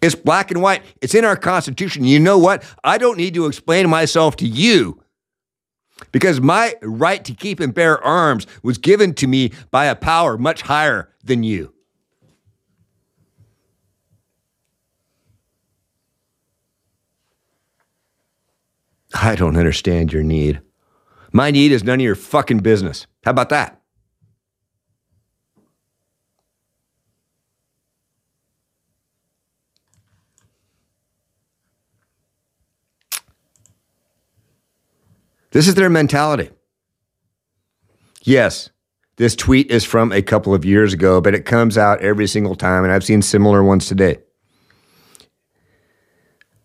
It's 0.01 0.15
black 0.15 0.51
and 0.51 0.61
white. 0.61 0.83
It's 1.01 1.15
in 1.15 1.25
our 1.25 1.37
Constitution. 1.37 2.03
You 2.03 2.19
know 2.19 2.37
what? 2.37 2.63
I 2.83 2.97
don't 2.97 3.17
need 3.17 3.33
to 3.35 3.47
explain 3.47 3.89
myself 3.89 4.35
to 4.37 4.47
you 4.47 5.01
because 6.11 6.41
my 6.41 6.75
right 6.81 7.23
to 7.25 7.33
keep 7.33 7.59
and 7.59 7.73
bear 7.73 8.03
arms 8.03 8.45
was 8.61 8.77
given 8.77 9.13
to 9.15 9.27
me 9.27 9.51
by 9.71 9.85
a 9.85 9.95
power 9.95 10.37
much 10.37 10.61
higher 10.61 11.09
than 11.23 11.43
you. 11.43 11.73
I 19.13 19.35
don't 19.35 19.55
understand 19.55 20.11
your 20.11 20.23
need. 20.23 20.61
My 21.35 21.51
need 21.51 21.73
is 21.73 21.83
none 21.83 21.99
of 21.99 22.01
your 22.01 22.15
fucking 22.15 22.59
business. 22.59 23.07
How 23.25 23.31
about 23.31 23.49
that? 23.49 23.81
This 35.51 35.67
is 35.67 35.75
their 35.75 35.89
mentality. 35.89 36.51
Yes, 38.21 38.69
this 39.17 39.35
tweet 39.35 39.69
is 39.69 39.83
from 39.83 40.13
a 40.13 40.21
couple 40.21 40.53
of 40.53 40.63
years 40.63 40.93
ago, 40.93 41.19
but 41.19 41.35
it 41.35 41.43
comes 41.43 41.77
out 41.77 41.99
every 41.99 42.27
single 42.27 42.55
time, 42.55 42.85
and 42.85 42.93
I've 42.93 43.03
seen 43.03 43.21
similar 43.21 43.61
ones 43.61 43.87
today. 43.87 44.19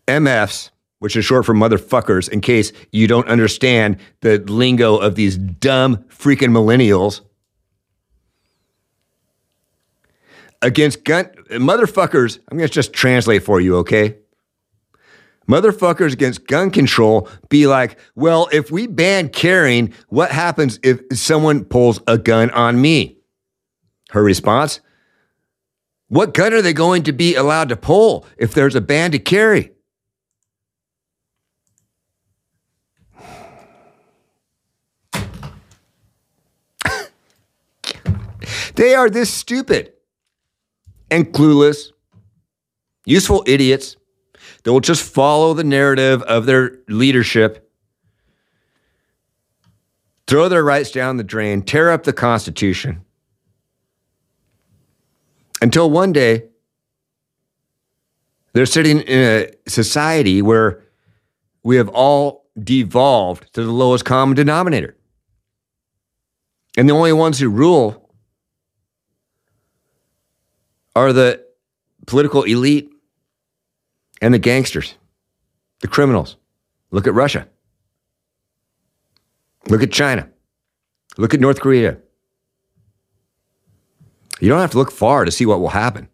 MFs 0.06 0.70
which 1.00 1.16
is 1.16 1.24
short 1.24 1.44
for 1.44 1.54
motherfuckers, 1.54 2.28
in 2.28 2.40
case 2.40 2.72
you 2.92 3.08
don't 3.08 3.26
understand 3.26 3.96
the 4.20 4.38
lingo 4.38 4.96
of 4.96 5.16
these 5.16 5.36
dumb 5.36 5.96
freaking 6.08 6.50
millennials. 6.50 7.22
Against 10.62 11.04
gun 11.04 11.24
motherfuckers, 11.52 12.38
I'm 12.50 12.58
to 12.58 12.68
just 12.68 12.92
translate 12.92 13.42
for 13.42 13.60
you, 13.60 13.78
okay? 13.78 14.18
Motherfuckers 15.48 16.12
against 16.12 16.46
gun 16.46 16.70
control 16.70 17.28
be 17.48 17.66
like, 17.66 17.98
well, 18.14 18.48
if 18.52 18.70
we 18.70 18.86
ban 18.86 19.30
carrying, 19.30 19.92
what 20.08 20.30
happens 20.30 20.78
if 20.82 21.00
someone 21.12 21.64
pulls 21.64 21.98
a 22.06 22.18
gun 22.18 22.50
on 22.50 22.80
me? 22.80 23.16
Her 24.10 24.22
response, 24.22 24.80
what 26.08 26.34
gun 26.34 26.52
are 26.52 26.62
they 26.62 26.74
going 26.74 27.04
to 27.04 27.12
be 27.12 27.36
allowed 27.36 27.70
to 27.70 27.76
pull 27.76 28.26
if 28.36 28.52
there's 28.52 28.74
a 28.74 28.80
ban 28.80 29.12
to 29.12 29.18
carry? 29.18 29.72
They 38.80 38.94
are 38.94 39.10
this 39.10 39.30
stupid 39.30 39.92
and 41.10 41.34
clueless, 41.34 41.92
useful 43.04 43.44
idiots 43.46 43.98
that 44.62 44.72
will 44.72 44.80
just 44.80 45.02
follow 45.02 45.52
the 45.52 45.62
narrative 45.62 46.22
of 46.22 46.46
their 46.46 46.78
leadership, 46.88 47.70
throw 50.26 50.48
their 50.48 50.64
rights 50.64 50.90
down 50.90 51.18
the 51.18 51.22
drain, 51.22 51.60
tear 51.60 51.90
up 51.90 52.04
the 52.04 52.12
Constitution 52.14 53.04
until 55.60 55.90
one 55.90 56.10
day 56.10 56.44
they're 58.54 58.64
sitting 58.64 59.00
in 59.00 59.18
a 59.18 59.50
society 59.68 60.40
where 60.40 60.82
we 61.62 61.76
have 61.76 61.90
all 61.90 62.46
devolved 62.58 63.52
to 63.52 63.62
the 63.62 63.72
lowest 63.72 64.06
common 64.06 64.34
denominator. 64.34 64.96
And 66.78 66.88
the 66.88 66.94
only 66.94 67.12
ones 67.12 67.38
who 67.38 67.50
rule 67.50 68.09
are 70.94 71.12
the 71.12 71.44
political 72.06 72.42
elite 72.42 72.90
and 74.20 74.34
the 74.34 74.38
gangsters, 74.38 74.94
the 75.80 75.88
criminals. 75.88 76.36
Look 76.90 77.06
at 77.06 77.14
Russia. 77.14 77.46
Look 79.68 79.82
at 79.82 79.92
China. 79.92 80.28
Look 81.16 81.34
at 81.34 81.40
North 81.40 81.60
Korea. 81.60 81.98
You 84.40 84.48
don't 84.48 84.60
have 84.60 84.70
to 84.72 84.78
look 84.78 84.90
far 84.90 85.24
to 85.24 85.30
see 85.30 85.46
what 85.46 85.60
will 85.60 85.68
happen. 85.68 86.08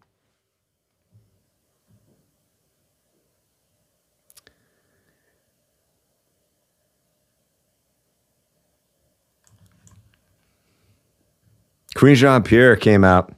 Karine 11.95 12.15
Jean 12.15 12.43
Pierre 12.43 12.75
came 12.75 13.03
out. 13.03 13.33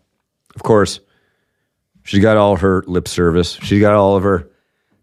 Of 0.54 0.64
course, 0.64 1.00
she 2.10 2.20
got 2.20 2.38
all 2.38 2.56
her 2.56 2.84
lip 2.88 3.08
service. 3.08 3.60
She's 3.62 3.80
got 3.80 3.94
all 3.94 4.18
of 4.18 4.24
her 4.24 4.50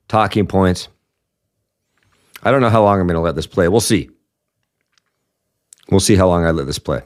talking 0.09 0.45
points. 0.45 0.89
I 2.43 2.51
don't 2.51 2.61
know 2.61 2.69
how 2.69 2.83
long 2.83 2.99
I'm 2.99 3.07
going 3.07 3.15
to 3.15 3.21
let 3.21 3.37
this 3.37 3.47
play. 3.47 3.69
We'll 3.69 3.79
see. 3.79 4.11
We'll 5.89 6.01
see 6.01 6.17
how 6.17 6.27
long 6.27 6.45
I 6.45 6.51
let 6.51 6.67
this 6.67 6.81
play. 6.81 7.03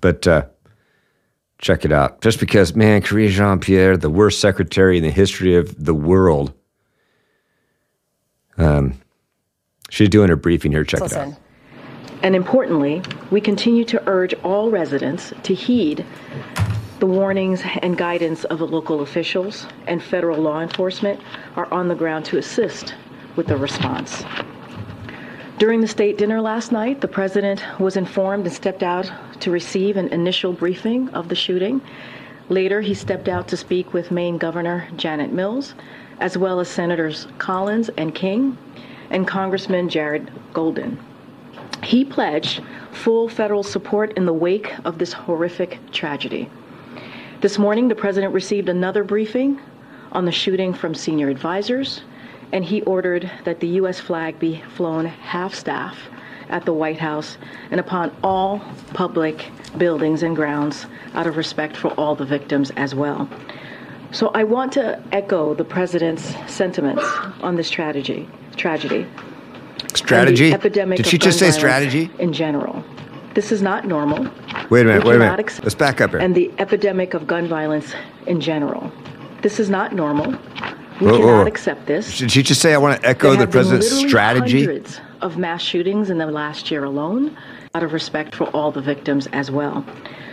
But 0.00 0.28
uh, 0.28 0.46
check 1.58 1.84
it 1.84 1.90
out. 1.90 2.20
Just 2.20 2.38
because, 2.38 2.76
man, 2.76 3.02
Karine 3.02 3.30
Jean 3.30 3.58
Pierre, 3.58 3.96
the 3.96 4.08
worst 4.08 4.38
secretary 4.40 4.98
in 4.98 5.02
the 5.02 5.10
history 5.10 5.56
of 5.56 5.84
the 5.84 5.92
world, 5.92 6.52
um, 8.56 8.94
she's 9.90 10.08
doing 10.08 10.28
her 10.28 10.36
briefing 10.36 10.70
here. 10.70 10.84
Check 10.84 11.00
Listen. 11.00 11.30
it 11.30 11.32
out. 11.32 11.40
And 12.22 12.36
importantly, 12.36 13.02
we 13.32 13.40
continue 13.40 13.84
to 13.86 14.00
urge 14.08 14.32
all 14.44 14.70
residents 14.70 15.32
to 15.42 15.54
heed 15.54 16.06
the 17.00 17.06
warnings 17.06 17.62
and 17.82 17.98
guidance 17.98 18.44
of 18.44 18.58
the 18.58 18.66
local 18.66 19.00
officials 19.00 19.66
and 19.86 20.02
federal 20.02 20.40
law 20.40 20.60
enforcement 20.60 21.20
are 21.56 21.72
on 21.72 21.88
the 21.88 21.94
ground 21.94 22.24
to 22.26 22.38
assist 22.38 22.94
with 23.36 23.46
the 23.46 23.56
response. 23.56 24.24
During 25.58 25.80
the 25.80 25.88
state 25.88 26.18
dinner 26.18 26.40
last 26.40 26.72
night, 26.72 27.00
the 27.00 27.08
president 27.08 27.62
was 27.78 27.96
informed 27.96 28.44
and 28.46 28.54
stepped 28.54 28.82
out 28.82 29.10
to 29.40 29.50
receive 29.50 29.96
an 29.96 30.08
initial 30.08 30.52
briefing 30.52 31.08
of 31.10 31.28
the 31.28 31.34
shooting. 31.34 31.80
Later, 32.48 32.80
he 32.80 32.94
stepped 32.94 33.28
out 33.28 33.48
to 33.48 33.56
speak 33.56 33.92
with 33.92 34.10
Maine 34.10 34.38
Governor 34.38 34.88
Janet 34.96 35.32
Mills, 35.32 35.74
as 36.20 36.38
well 36.38 36.60
as 36.60 36.68
Senators 36.68 37.26
Collins 37.38 37.88
and 37.96 38.14
King, 38.14 38.56
and 39.10 39.26
Congressman 39.26 39.88
Jared 39.88 40.30
Golden. 40.52 40.98
He 41.82 42.04
pledged 42.04 42.62
full 42.92 43.28
federal 43.28 43.62
support 43.62 44.12
in 44.14 44.26
the 44.26 44.32
wake 44.32 44.72
of 44.84 44.98
this 44.98 45.12
horrific 45.12 45.78
tragedy. 45.92 46.48
This 47.44 47.58
morning, 47.58 47.88
the 47.88 47.94
president 47.94 48.32
received 48.32 48.70
another 48.70 49.04
briefing 49.04 49.60
on 50.12 50.24
the 50.24 50.32
shooting 50.32 50.72
from 50.72 50.94
senior 50.94 51.28
advisors, 51.28 52.00
and 52.52 52.64
he 52.64 52.80
ordered 52.80 53.30
that 53.44 53.60
the 53.60 53.66
U.S. 53.80 54.00
flag 54.00 54.38
be 54.38 54.62
flown 54.76 55.04
half 55.04 55.54
staff 55.54 55.94
at 56.48 56.64
the 56.64 56.72
White 56.72 56.96
House 56.96 57.36
and 57.70 57.80
upon 57.80 58.16
all 58.22 58.62
public 58.94 59.44
buildings 59.76 60.22
and 60.22 60.34
grounds 60.34 60.86
out 61.12 61.26
of 61.26 61.36
respect 61.36 61.76
for 61.76 61.88
all 62.00 62.14
the 62.14 62.24
victims 62.24 62.72
as 62.78 62.94
well. 62.94 63.28
So 64.10 64.28
I 64.28 64.44
want 64.44 64.72
to 64.72 65.02
echo 65.12 65.52
the 65.52 65.64
president's 65.64 66.34
sentiments 66.50 67.04
on 67.42 67.56
this 67.56 67.68
tragedy. 67.68 68.26
Tragedy. 68.56 69.06
Strategy? 69.94 70.50
Epidemic 70.50 70.96
Did 70.96 71.08
she 71.08 71.18
just 71.18 71.40
say 71.40 71.50
strategy? 71.50 72.10
In 72.18 72.32
general. 72.32 72.82
This 73.34 73.50
is 73.50 73.62
not 73.62 73.84
normal. 73.86 74.24
Wait 74.70 74.82
a 74.82 74.84
minute, 74.84 75.04
wait 75.04 75.16
a 75.16 75.18
minute. 75.18 75.40
Accept- 75.40 75.64
Let's 75.64 75.74
back 75.74 76.00
up 76.00 76.10
here. 76.10 76.20
And 76.20 76.34
the 76.34 76.52
epidemic 76.58 77.14
of 77.14 77.26
gun 77.26 77.48
violence 77.48 77.92
in 78.26 78.40
general. 78.40 78.92
This 79.42 79.58
is 79.58 79.68
not 79.68 79.92
normal. 79.92 80.30
We 81.00 81.08
whoa, 81.08 81.18
cannot 81.18 81.42
whoa. 81.42 81.46
accept 81.46 81.86
this. 81.86 82.18
Did 82.18 82.30
she 82.30 82.42
just 82.42 82.60
say 82.60 82.72
I 82.72 82.78
want 82.78 83.00
to 83.00 83.08
echo 83.08 83.34
the 83.34 83.48
president's 83.48 83.90
strategy? 83.90 84.64
Hundreds 84.64 85.00
of 85.20 85.36
mass 85.36 85.62
shootings 85.62 86.10
in 86.10 86.18
the 86.18 86.26
last 86.26 86.70
year 86.70 86.84
alone, 86.84 87.36
out 87.74 87.82
of 87.82 87.92
respect 87.92 88.36
for 88.36 88.44
all 88.50 88.70
the 88.70 88.80
victims 88.80 89.26
as 89.32 89.50
well. 89.50 89.84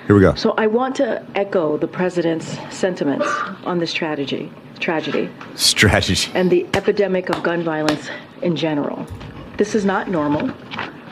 Here 0.06 0.16
we 0.16 0.22
go. 0.22 0.36
So 0.36 0.52
I 0.58 0.68
want 0.68 0.96
to 0.98 1.26
echo 1.36 1.78
the 1.78 1.88
president's 1.88 2.58
sentiments 2.76 3.28
on 3.64 3.80
this 3.80 3.94
tragedy. 3.94 4.52
Tragedy. 4.80 5.30
Strategy. 5.56 6.32
And 6.36 6.52
the 6.52 6.68
epidemic 6.76 7.30
of 7.30 7.42
gun 7.42 7.64
violence 7.64 8.10
in 8.42 8.56
general. 8.56 9.08
This 9.58 9.74
is 9.74 9.86
not 9.86 10.10
normal. 10.10 10.52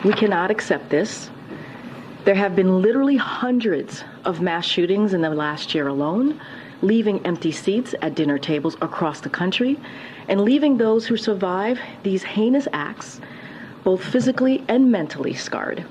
We 0.03 0.13
cannot 0.13 0.51
accept 0.51 0.89
this. 0.89 1.29
There 2.25 2.35
have 2.35 2.55
been 2.55 2.81
literally 2.81 3.15
hundreds 3.15 4.03
of 4.25 4.41
mass 4.41 4.65
shootings 4.65 5.13
in 5.13 5.21
the 5.21 5.29
last 5.29 5.73
year 5.73 5.87
alone, 5.87 6.39
leaving 6.81 7.25
empty 7.25 7.51
seats 7.51 7.95
at 8.01 8.15
dinner 8.15 8.37
tables 8.37 8.75
across 8.81 9.21
the 9.21 9.29
country 9.29 9.79
and 10.27 10.41
leaving 10.41 10.77
those 10.77 11.07
who 11.07 11.17
survive 11.17 11.79
these 12.03 12.23
heinous 12.23 12.67
acts 12.73 13.21
both 13.83 14.03
physically 14.03 14.63
and 14.67 14.91
mentally 14.91 15.33
scarred. 15.33 15.85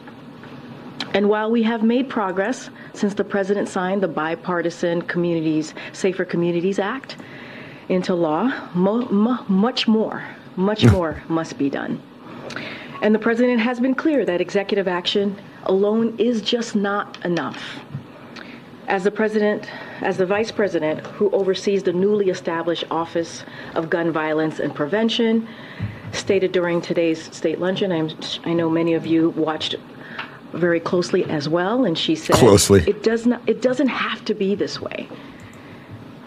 And 1.15 1.29
while 1.29 1.51
we 1.51 1.63
have 1.63 1.83
made 1.83 2.09
progress 2.09 2.69
since 2.93 3.15
the 3.15 3.25
president 3.25 3.69
signed 3.69 4.03
the 4.03 4.09
bipartisan 4.09 5.03
Communities 5.03 5.73
Safer 5.93 6.25
Communities 6.25 6.79
Act 6.79 7.17
into 7.89 8.15
law, 8.15 8.53
mo- 8.75 9.09
mo- 9.09 9.45
much 9.49 9.89
more, 9.89 10.23
much 10.57 10.85
more 10.93 11.23
must 11.29 11.57
be 11.57 11.71
done. 11.71 12.03
And 13.01 13.15
the 13.15 13.19
president 13.19 13.61
has 13.61 13.79
been 13.79 13.95
clear 13.95 14.25
that 14.25 14.41
executive 14.41 14.89
action 14.89 15.41
alone 15.65 16.17
is 16.19 16.43
just 16.43 16.75
not 16.75 17.25
enough. 17.25 17.63
As 18.89 19.05
the 19.05 19.11
president, 19.11 19.69
as 20.01 20.17
the 20.17 20.27
vice 20.27 20.51
president 20.51 21.07
who 21.07 21.31
oversees 21.31 21.83
the 21.83 21.93
newly 21.93 22.31
established 22.31 22.85
Office 22.91 23.45
of 23.75 23.91
Gun 23.91 24.11
Violence 24.11 24.59
and 24.59 24.75
Prevention, 24.75 25.47
stated 26.13 26.53
during 26.53 26.81
today's 26.81 27.35
state 27.35 27.61
luncheon, 27.61 27.93
I'm, 27.93 28.11
i 28.45 28.53
know 28.53 28.71
many 28.71 28.95
of 28.95 29.07
you 29.07 29.31
watched 29.31 29.77
very 30.55 30.81
closely 30.81 31.25
as 31.27 31.49
well, 31.49 31.85
and 31.85 31.97
she 31.97 32.15
said, 32.15 32.37
"Closely, 32.37 32.83
it 32.87 33.03
does 33.03 33.27
not. 33.27 33.43
It 33.47 33.61
doesn't 33.61 33.89
have 33.89 34.25
to 34.25 34.35
be 34.35 34.55
this 34.55 34.81
way." 34.81 35.07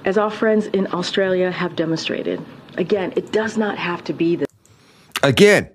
As 0.05 0.17
our 0.17 0.29
friends 0.29 0.67
in 0.67 0.87
Australia 0.93 1.51
have 1.51 1.75
demonstrated, 1.75 2.39
again, 2.77 3.13
it 3.15 3.31
does 3.31 3.57
not 3.57 3.77
have 3.79 4.03
to 4.03 4.13
be 4.13 4.35
this. 4.35 4.47
Again, 5.23 5.69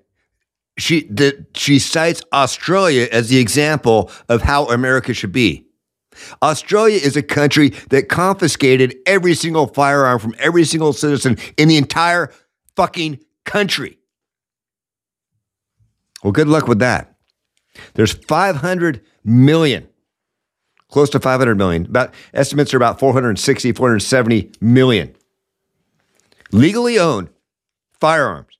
she 0.78 1.10
she 1.54 1.78
cites 1.78 2.22
Australia 2.32 3.08
as 3.10 3.28
the 3.28 3.38
example 3.38 4.10
of 4.28 4.42
how 4.42 4.66
America 4.66 5.14
should 5.14 5.32
be. 5.32 5.66
Australia 6.42 6.98
is 7.02 7.16
a 7.16 7.22
country 7.22 7.70
that 7.90 8.08
confiscated 8.08 8.96
every 9.06 9.34
single 9.34 9.66
firearm 9.66 10.18
from 10.18 10.34
every 10.38 10.64
single 10.64 10.92
citizen 10.92 11.36
in 11.56 11.68
the 11.68 11.76
entire 11.76 12.32
fucking 12.74 13.18
country. 13.44 13.98
Well, 16.22 16.32
good 16.32 16.48
luck 16.48 16.68
with 16.68 16.78
that. 16.78 17.16
There's 17.94 18.12
500 18.12 19.02
million, 19.24 19.88
close 20.88 21.10
to 21.10 21.20
500 21.20 21.56
million. 21.56 21.84
About 21.86 22.14
estimates 22.32 22.72
are 22.72 22.78
about 22.78 22.98
460, 22.98 23.72
470 23.72 24.52
million 24.60 25.14
legally 26.52 26.98
owned 26.98 27.28
firearms. 28.00 28.55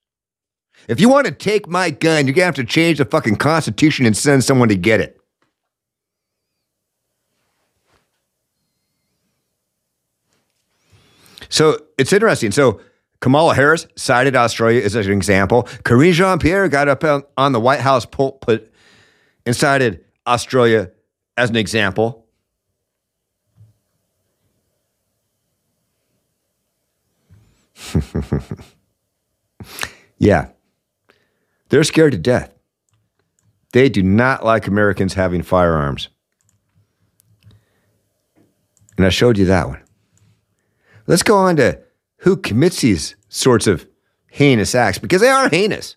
If 0.88 1.00
you 1.00 1.08
want 1.08 1.26
to 1.26 1.32
take 1.32 1.68
my 1.68 1.90
gun, 1.90 2.26
you're 2.26 2.34
going 2.34 2.42
to 2.42 2.44
have 2.44 2.54
to 2.56 2.64
change 2.64 2.98
the 2.98 3.04
fucking 3.04 3.36
Constitution 3.36 4.06
and 4.06 4.16
send 4.16 4.44
someone 4.44 4.68
to 4.68 4.76
get 4.76 5.00
it. 5.00 5.20
So 11.48 11.78
it's 11.98 12.12
interesting. 12.12 12.50
So 12.50 12.80
Kamala 13.20 13.54
Harris 13.54 13.86
cited 13.96 14.36
Australia 14.36 14.82
as 14.82 14.94
an 14.94 15.10
example. 15.12 15.64
Karine 15.84 16.12
Jean 16.12 16.38
Pierre 16.38 16.68
got 16.68 16.88
up 16.88 17.02
on 17.36 17.52
the 17.52 17.60
White 17.60 17.80
House 17.80 18.04
pulpit 18.04 18.72
and 19.44 19.56
cited 19.56 20.04
Australia 20.26 20.90
as 21.36 21.50
an 21.50 21.56
example. 21.56 22.26
yeah. 30.18 30.48
They're 31.68 31.84
scared 31.84 32.12
to 32.12 32.18
death. 32.18 32.52
They 33.72 33.88
do 33.88 34.02
not 34.02 34.44
like 34.44 34.66
Americans 34.66 35.14
having 35.14 35.42
firearms. 35.42 36.08
And 38.96 39.04
I 39.04 39.10
showed 39.10 39.36
you 39.36 39.44
that 39.46 39.68
one. 39.68 39.82
Let's 41.06 41.22
go 41.22 41.36
on 41.36 41.56
to 41.56 41.80
who 42.18 42.36
commits 42.36 42.80
these 42.80 43.16
sorts 43.28 43.66
of 43.66 43.86
heinous 44.30 44.74
acts 44.74 44.98
because 44.98 45.20
they 45.20 45.28
are 45.28 45.48
heinous. 45.48 45.96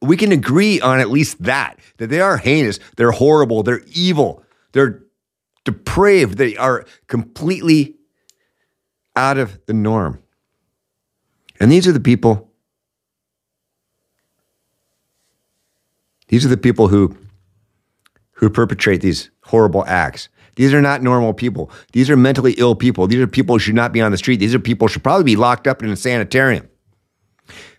We 0.00 0.16
can 0.16 0.32
agree 0.32 0.80
on 0.80 1.00
at 1.00 1.10
least 1.10 1.42
that, 1.42 1.78
that 1.98 2.08
they 2.08 2.20
are 2.20 2.38
heinous, 2.38 2.78
they're 2.96 3.10
horrible, 3.10 3.62
they're 3.62 3.82
evil, 3.92 4.42
they're 4.72 5.02
depraved, 5.64 6.38
they 6.38 6.56
are 6.56 6.84
completely 7.08 7.96
out 9.14 9.38
of 9.38 9.58
the 9.66 9.74
norm. 9.74 10.22
And 11.60 11.70
these 11.70 11.86
are 11.86 11.92
the 11.92 12.00
people, 12.00 12.50
these 16.28 16.44
are 16.44 16.48
the 16.48 16.56
people 16.56 16.88
who, 16.88 17.16
who 18.32 18.50
perpetrate 18.50 19.00
these 19.00 19.30
horrible 19.44 19.84
acts. 19.86 20.28
These 20.56 20.72
are 20.72 20.80
not 20.80 21.02
normal 21.02 21.34
people. 21.34 21.70
These 21.92 22.08
are 22.10 22.16
mentally 22.16 22.54
ill 22.58 22.74
people. 22.74 23.06
These 23.06 23.20
are 23.20 23.26
people 23.26 23.54
who 23.54 23.58
should 23.58 23.74
not 23.74 23.92
be 23.92 24.00
on 24.00 24.10
the 24.10 24.18
street. 24.18 24.36
These 24.36 24.54
are 24.54 24.58
people 24.58 24.88
who 24.88 24.92
should 24.92 25.04
probably 25.04 25.24
be 25.24 25.36
locked 25.36 25.66
up 25.66 25.82
in 25.82 25.90
a 25.90 25.96
sanitarium. 25.96 26.68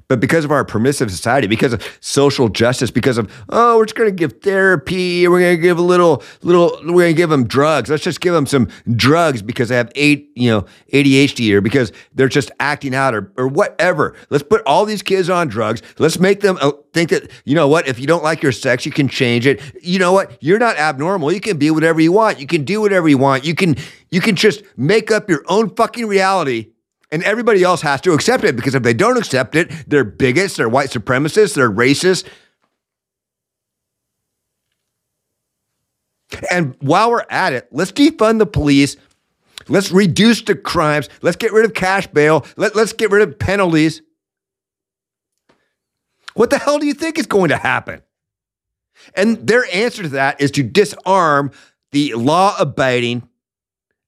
But 0.09 0.21
because 0.21 0.45
of 0.45 0.51
our 0.51 0.63
permissive 0.63 1.11
society, 1.11 1.47
because 1.47 1.73
of 1.73 1.97
social 1.99 2.47
justice, 2.47 2.91
because 2.91 3.17
of 3.17 3.29
oh, 3.49 3.77
we're 3.77 3.85
just 3.85 3.95
going 3.95 4.09
to 4.09 4.15
give 4.15 4.41
therapy, 4.41 5.27
we're 5.27 5.41
going 5.41 5.57
to 5.57 5.61
give 5.61 5.77
a 5.77 5.81
little, 5.81 6.23
little, 6.41 6.79
we're 6.85 7.03
going 7.03 7.15
to 7.15 7.17
give 7.17 7.29
them 7.29 7.45
drugs. 7.45 7.89
Let's 7.89 8.03
just 8.03 8.21
give 8.21 8.33
them 8.33 8.45
some 8.45 8.69
drugs 8.95 9.41
because 9.41 9.67
they 9.67 9.75
have 9.75 9.91
eight, 9.95 10.31
you 10.35 10.49
know, 10.49 10.65
ADHD 10.93 11.51
or 11.51 11.59
because 11.59 11.91
they're 12.15 12.29
just 12.29 12.51
acting 12.61 12.95
out 12.95 13.13
or 13.13 13.33
or 13.35 13.49
whatever. 13.49 14.15
Let's 14.29 14.45
put 14.45 14.61
all 14.65 14.85
these 14.85 15.01
kids 15.01 15.29
on 15.29 15.49
drugs. 15.49 15.81
Let's 15.97 16.19
make 16.19 16.39
them 16.39 16.57
uh, 16.61 16.71
think 16.93 17.09
that 17.09 17.29
you 17.43 17.55
know 17.55 17.67
what? 17.67 17.85
If 17.89 17.99
you 17.99 18.07
don't 18.07 18.23
like 18.23 18.41
your 18.41 18.53
sex, 18.53 18.85
you 18.85 18.93
can 18.93 19.09
change 19.09 19.45
it. 19.45 19.61
You 19.81 19.99
know 19.99 20.13
what? 20.13 20.41
You're 20.41 20.59
not 20.59 20.77
abnormal. 20.77 21.33
You 21.33 21.41
can 21.41 21.57
be 21.57 21.69
whatever 21.69 21.99
you 21.99 22.13
want. 22.13 22.39
You 22.39 22.47
can 22.47 22.63
do 22.63 22.79
whatever 22.79 23.09
you 23.09 23.17
want. 23.17 23.43
You 23.43 23.55
can 23.55 23.75
you 24.09 24.21
can 24.21 24.37
just 24.37 24.63
make 24.77 25.11
up 25.11 25.29
your 25.29 25.43
own 25.49 25.75
fucking 25.75 26.05
reality 26.05 26.71
and 27.11 27.23
everybody 27.23 27.63
else 27.63 27.81
has 27.81 28.01
to 28.01 28.13
accept 28.13 28.43
it 28.43 28.55
because 28.55 28.75
if 28.75 28.83
they 28.83 28.93
don't 28.93 29.17
accept 29.17 29.55
it, 29.55 29.71
they're 29.87 30.03
bigots, 30.03 30.57
they're 30.57 30.69
white 30.69 30.89
supremacists, 30.89 31.55
they're 31.55 31.71
racist. 31.71 32.27
And 36.51 36.75
while 36.81 37.09
we're 37.11 37.25
at 37.29 37.53
it, 37.53 37.67
let's 37.71 37.91
defund 37.91 38.39
the 38.39 38.45
police. 38.45 38.97
Let's 39.69 39.91
reduce 39.91 40.41
the 40.41 40.55
crimes. 40.55 41.09
Let's 41.21 41.37
get 41.37 41.51
rid 41.51 41.65
of 41.65 41.73
cash 41.73 42.07
bail. 42.07 42.45
Let, 42.57 42.75
let's 42.75 42.93
get 42.93 43.11
rid 43.11 43.27
of 43.27 43.39
penalties. 43.39 44.01
What 46.33 46.49
the 46.49 46.57
hell 46.57 46.79
do 46.79 46.85
you 46.85 46.93
think 46.93 47.17
is 47.17 47.25
going 47.25 47.49
to 47.49 47.57
happen? 47.57 48.01
And 49.15 49.47
their 49.47 49.65
answer 49.73 50.03
to 50.03 50.09
that 50.09 50.41
is 50.41 50.51
to 50.51 50.63
disarm 50.63 51.51
the 51.91 52.13
law 52.13 52.55
abiding 52.59 53.27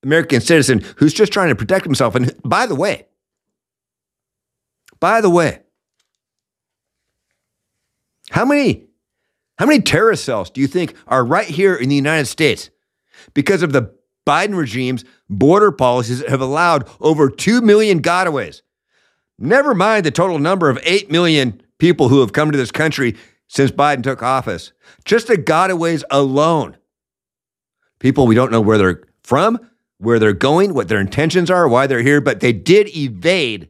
American 0.04 0.42
citizen 0.42 0.84
who's 0.98 1.14
just 1.14 1.34
trying 1.34 1.50
to 1.50 1.56
protect 1.56 1.86
himself. 1.86 2.16
And 2.16 2.34
by 2.44 2.66
the 2.66 2.76
way, 2.76 3.06
by 5.00 5.22
the 5.22 5.30
way, 5.30 5.62
how 8.30 8.46
many 8.46 8.88
how 9.58 9.66
many 9.66 9.82
terrorist 9.82 10.24
cells 10.24 10.50
do 10.50 10.62
you 10.62 10.68
think 10.68 10.94
are 11.08 11.26
right 11.26 11.48
here 11.48 11.76
in 11.76 11.90
the 11.90 11.96
United 11.96 12.28
States 12.28 12.70
because 13.34 13.62
of 13.62 13.74
the 13.74 13.94
Biden 14.26 14.56
regime's 14.56 15.04
border 15.30 15.72
policies 15.72 16.20
that 16.20 16.30
have 16.30 16.40
allowed 16.40 16.88
over 17.02 17.30
2 17.30 17.60
million 17.62 18.02
gotaways? 18.02 18.62
Never 19.38 19.74
mind 19.74 20.06
the 20.06 20.12
total 20.12 20.40
number 20.40 20.70
of 20.70 20.80
8 20.84 21.12
million 21.12 21.62
people 21.78 22.08
who 22.08 22.22
have 22.22 22.32
come 22.32 22.52
to 22.52 22.58
this 22.58 22.72
country 22.72 23.18
since 23.48 23.72
Biden 23.72 24.04
took 24.04 24.24
office. 24.24 24.72
Just 25.04 25.28
the 25.28 25.36
gotaways 25.36 26.04
alone. 26.10 26.78
People 28.00 28.28
we 28.28 28.36
don't 28.36 28.52
know 28.52 28.62
where 28.62 28.78
they're 28.78 29.04
from, 29.24 29.60
where 30.00 30.18
they're 30.18 30.34
going, 30.34 30.74
what 30.74 30.88
their 30.88 31.00
intentions 31.00 31.52
are, 31.52 31.68
why 31.68 31.86
they're 31.86 32.02
here, 32.02 32.22
but 32.22 32.40
they 32.40 32.54
did 32.54 32.96
evade 32.96 33.70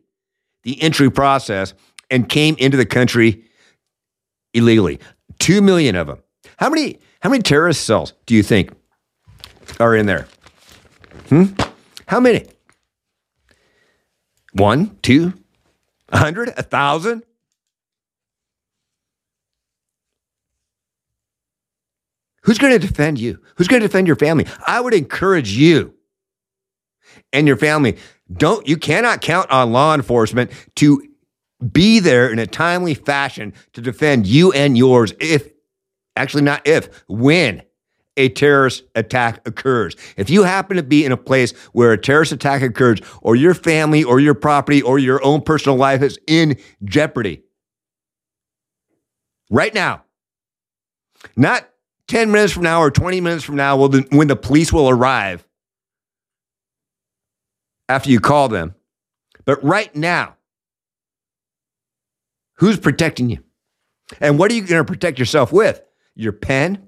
the 0.63 0.81
entry 0.81 1.11
process 1.11 1.73
and 2.09 2.29
came 2.29 2.55
into 2.57 2.77
the 2.77 2.85
country 2.85 3.43
illegally. 4.53 4.99
Two 5.39 5.61
million 5.61 5.95
of 5.95 6.07
them. 6.07 6.19
How 6.57 6.69
many? 6.69 6.99
How 7.21 7.29
many 7.29 7.41
terrorist 7.41 7.83
cells 7.83 8.13
do 8.25 8.33
you 8.33 8.43
think 8.43 8.71
are 9.79 9.95
in 9.95 10.05
there? 10.05 10.27
Hmm. 11.27 11.45
How 12.07 12.19
many? 12.19 12.45
One, 14.53 14.97
two, 15.01 15.33
a 16.09 16.17
hundred, 16.17 16.49
a 16.57 16.63
thousand? 16.63 17.23
Who's 22.43 22.57
going 22.57 22.73
to 22.73 22.79
defend 22.79 23.19
you? 23.19 23.39
Who's 23.55 23.67
going 23.67 23.81
to 23.81 23.87
defend 23.87 24.07
your 24.07 24.15
family? 24.15 24.47
I 24.65 24.81
would 24.81 24.93
encourage 24.93 25.51
you 25.51 25.93
and 27.33 27.47
your 27.47 27.57
family. 27.57 27.97
Don't 28.31 28.67
you 28.67 28.77
cannot 28.77 29.21
count 29.21 29.49
on 29.49 29.71
law 29.71 29.93
enforcement 29.93 30.51
to 30.75 31.03
be 31.71 31.99
there 31.99 32.29
in 32.29 32.39
a 32.39 32.47
timely 32.47 32.93
fashion 32.93 33.53
to 33.73 33.81
defend 33.81 34.27
you 34.27 34.51
and 34.51 34.77
yours 34.77 35.13
if 35.19 35.49
actually 36.15 36.43
not 36.43 36.65
if 36.67 37.03
when 37.07 37.63
a 38.17 38.29
terrorist 38.29 38.83
attack 38.95 39.47
occurs. 39.47 39.95
If 40.17 40.29
you 40.29 40.43
happen 40.43 40.77
to 40.77 40.83
be 40.83 41.05
in 41.05 41.11
a 41.11 41.17
place 41.17 41.53
where 41.71 41.93
a 41.93 41.97
terrorist 41.97 42.31
attack 42.33 42.61
occurs 42.61 42.99
or 43.21 43.35
your 43.35 43.53
family 43.53 44.03
or 44.03 44.19
your 44.19 44.33
property 44.33 44.81
or 44.81 44.99
your 44.99 45.23
own 45.23 45.41
personal 45.41 45.77
life 45.77 46.01
is 46.01 46.19
in 46.27 46.57
jeopardy 46.83 47.43
right 49.49 49.73
now. 49.73 50.03
Not 51.35 51.69
10 52.07 52.31
minutes 52.31 52.53
from 52.53 52.63
now 52.63 52.81
or 52.81 52.91
20 52.91 53.21
minutes 53.21 53.43
from 53.43 53.55
now 53.55 53.77
when 53.77 54.27
the 54.27 54.35
police 54.35 54.73
will 54.73 54.89
arrive 54.89 55.45
after 57.89 58.11
you 58.11 58.19
call 58.19 58.47
them. 58.47 58.75
But 59.43 59.61
right 59.63 59.93
now, 59.95 60.35
who's 62.53 62.79
protecting 62.79 63.29
you? 63.29 63.43
And 64.21 64.39
what 64.39 64.51
are 64.51 64.53
you 64.53 64.61
going 64.61 64.79
to 64.79 64.89
protect 64.89 65.19
yourself 65.19 65.51
with? 65.51 65.81
Your 66.15 66.31
pen? 66.31 66.87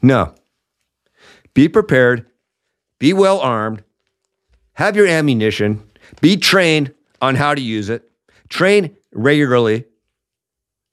No. 0.00 0.34
Be 1.54 1.68
prepared, 1.68 2.26
be 2.98 3.12
well 3.12 3.38
armed, 3.40 3.84
have 4.74 4.96
your 4.96 5.06
ammunition, 5.06 5.82
be 6.20 6.36
trained 6.36 6.94
on 7.20 7.34
how 7.34 7.54
to 7.54 7.60
use 7.60 7.90
it, 7.90 8.10
train 8.48 8.96
regularly 9.12 9.84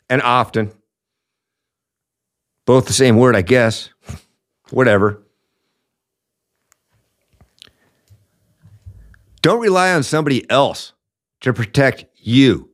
and 0.10 0.22
often. 0.22 0.72
Both 2.66 2.88
the 2.88 2.94
same 2.94 3.18
word, 3.18 3.36
I 3.36 3.42
guess 3.42 3.90
whatever. 4.72 5.24
Don't 9.42 9.62
rely 9.62 9.94
on 9.94 10.04
somebody 10.04 10.50
else 10.50 10.94
to 11.42 11.54
protect 11.54 12.06
you 12.16 12.70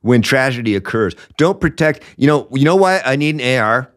when 0.00 0.22
tragedy 0.22 0.74
occurs. 0.74 1.14
Don't 1.36 1.60
protect, 1.60 2.02
you 2.16 2.26
know, 2.26 2.48
you 2.52 2.64
know 2.64 2.76
why 2.76 3.00
I 3.04 3.16
need 3.16 3.40
an 3.40 3.60
AR? 3.60 3.92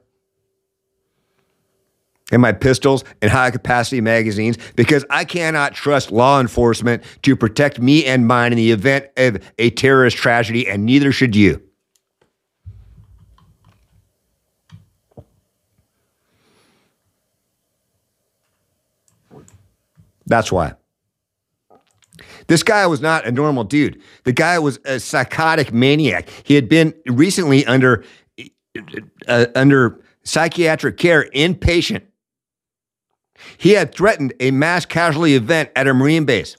And 2.32 2.44
my 2.44 2.52
pistols 2.52 3.04
and 3.24 3.32
high 3.32 3.50
capacity 3.50 4.02
magazines 4.02 4.58
because 4.76 5.04
I 5.10 5.26
cannot 5.26 5.74
trust 5.74 6.12
law 6.12 6.40
enforcement 6.40 7.04
to 7.24 7.36
protect 7.36 7.80
me 7.80 8.06
and 8.06 8.28
mine 8.28 8.52
in 8.52 8.58
the 8.58 8.72
event 8.72 9.08
of 9.18 9.44
a 9.58 9.72
terrorist 9.72 10.16
tragedy, 10.16 10.68
and 10.68 10.86
neither 10.86 11.12
should 11.12 11.36
you. 11.36 11.69
That's 20.26 20.52
why. 20.52 20.74
This 22.48 22.64
guy 22.64 22.86
was 22.88 23.02
not 23.02 23.26
a 23.26 23.32
normal 23.32 23.64
dude. 23.64 24.02
The 24.24 24.34
guy 24.34 24.60
was 24.60 24.80
a 24.86 25.00
psychotic 25.00 25.72
maniac. 25.72 26.30
He 26.44 26.56
had 26.56 26.68
been 26.68 26.94
recently 27.06 27.66
under 27.66 28.04
uh, 29.28 29.46
under 29.56 30.04
psychiatric 30.24 30.98
care, 30.98 31.30
inpatient. 31.36 32.04
He 33.58 33.72
had 33.72 33.94
threatened 33.94 34.34
a 34.40 34.52
mass 34.52 34.86
casualty 34.86 35.36
event 35.36 35.70
at 35.76 35.88
a 35.88 35.94
Marine 35.94 36.26
base. 36.26 36.58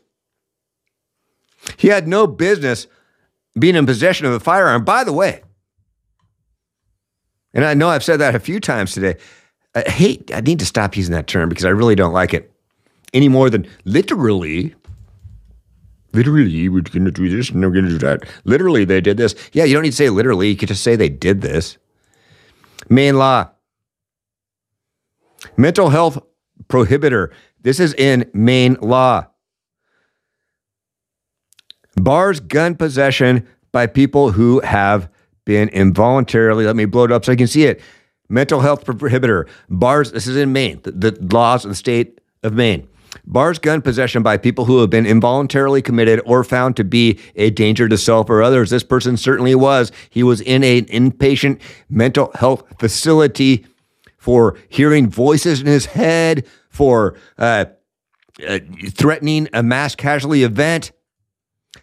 He 1.76 1.88
had 1.88 2.09
no 2.09 2.26
business 2.26 2.87
being 3.59 3.76
in 3.76 3.85
possession 3.85 4.26
of 4.26 4.33
a 4.33 4.40
firearm. 4.40 4.85
By 4.85 5.04
the 5.04 5.12
way, 5.12 5.42
and 7.52 7.64
I 7.64 7.74
know 7.74 7.88
I've 7.88 8.04
said 8.04 8.20
that 8.20 8.35
a 8.35 8.40
few 8.40 8.61
times 8.61 8.92
today. 8.92 9.16
I 9.74 9.88
hate, 9.88 10.30
I 10.35 10.40
need 10.40 10.59
to 10.61 10.66
stop 10.66 10.96
using 10.96 11.14
that 11.14 11.26
term 11.26 11.48
because 11.48 11.64
I 11.64 11.70
really 11.70 11.94
don't 11.94 12.12
like 12.12 12.35
it 12.35 12.49
any 13.12 13.29
more 13.29 13.51
than 13.51 13.66
literally. 13.85 14.75
Literally, 16.12 16.68
we're 16.68 16.81
going 16.81 17.05
to 17.05 17.11
do 17.12 17.29
this 17.29 17.51
and 17.51 17.62
we're 17.62 17.70
going 17.70 17.85
to 17.85 17.90
do 17.90 17.99
that. 17.99 18.25
Literally, 18.44 18.85
they 18.85 19.01
did 19.01 19.16
this. 19.16 19.35
Yeah, 19.53 19.64
you 19.64 19.75
don't 19.75 19.83
need 19.83 19.90
to 19.90 19.96
say 19.96 20.11
literally. 20.11 20.49
You 20.49 20.57
could 20.57 20.68
just 20.68 20.83
say 20.83 20.96
they 20.96 21.09
did 21.09 21.40
this. 21.40 21.79
Maine 22.88 23.16
law. 23.16 23.51
Mental 25.57 25.90
health 25.90 26.18
prohibitor. 26.68 27.31
This 27.61 27.79
is 27.79 27.94
in 27.94 28.29
Maine 28.33 28.77
law. 28.81 29.27
Bars 31.96 32.40
gun 32.40 32.75
possession 32.75 33.46
by 33.73 33.87
people 33.87 34.33
who 34.33 34.61
have 34.61 35.09
been 35.44 35.68
involuntarily, 35.70 36.64
let 36.64 36.77
me 36.77 36.85
blow 36.85 37.05
it 37.05 37.12
up 37.12 37.25
so 37.25 37.33
I 37.33 37.37
can 37.37 37.46
see 37.46 37.64
it. 37.64 37.81
Mental 38.29 38.61
health 38.61 38.85
prohibitor. 38.85 39.49
Bars, 39.68 40.12
this 40.12 40.27
is 40.27 40.37
in 40.37 40.53
Maine, 40.53 40.81
the, 40.83 40.92
the 40.92 41.35
laws 41.35 41.64
of 41.64 41.70
the 41.70 41.75
state 41.75 42.20
of 42.42 42.53
Maine. 42.55 42.88
Bars 43.25 43.59
gun 43.59 43.83
possession 43.83 44.23
by 44.23 44.37
people 44.37 44.64
who 44.64 44.81
have 44.81 44.90
been 44.90 45.07
involuntarily 45.07 45.83
committed 45.83 46.20
or 46.25 46.44
found 46.44 46.77
to 46.77 46.85
be 46.85 47.18
a 47.37 47.51
danger 47.51 47.88
to 47.88 47.99
self 47.99 48.31
or 48.31 48.42
others. 48.42 48.70
This 48.70 48.85
person 48.85 49.16
certainly 49.16 49.55
was. 49.55 49.92
He 50.11 50.23
was 50.23 50.40
in 50.40 50.62
an 50.64 50.85
inpatient 50.87 51.61
mental 51.88 52.31
health 52.35 52.64
facility 52.79 53.66
for 54.18 54.57
hearing 54.68 55.09
voices 55.09 55.61
in 55.61 55.66
his 55.66 55.87
head, 55.87 56.46
for 56.68 57.16
uh, 57.38 57.66
uh, 58.46 58.59
threatening 58.90 59.49
a 59.53 59.62
mass 59.62 59.94
casualty 59.94 60.44
event. 60.44 60.92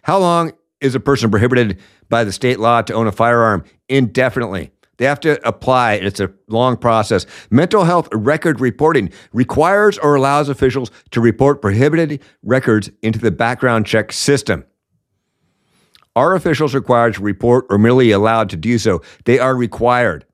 How 0.02 0.18
long 0.18 0.52
is 0.80 0.94
a 0.94 1.00
person 1.00 1.30
prohibited 1.30 1.78
by 2.08 2.24
the 2.24 2.32
state 2.32 2.58
law 2.58 2.82
to 2.82 2.94
own 2.94 3.06
a 3.06 3.12
firearm? 3.12 3.64
Indefinitely. 3.88 4.70
They 4.98 5.06
have 5.06 5.20
to 5.20 5.48
apply. 5.48 5.94
It's 5.94 6.20
a 6.20 6.30
long 6.48 6.76
process. 6.76 7.24
Mental 7.50 7.84
health 7.84 8.08
record 8.12 8.60
reporting 8.60 9.10
requires 9.32 9.96
or 9.96 10.16
allows 10.16 10.48
officials 10.48 10.90
to 11.12 11.20
report 11.20 11.62
prohibited 11.62 12.20
records 12.42 12.90
into 13.02 13.18
the 13.18 13.30
background 13.30 13.86
check 13.86 14.12
system. 14.12 14.64
Are 16.14 16.34
officials 16.34 16.74
required 16.74 17.14
to 17.14 17.22
report 17.22 17.66
or 17.70 17.78
merely 17.78 18.10
allowed 18.10 18.50
to 18.50 18.56
do 18.56 18.76
so? 18.76 19.02
They 19.24 19.38
are 19.38 19.54
required. 19.54 20.26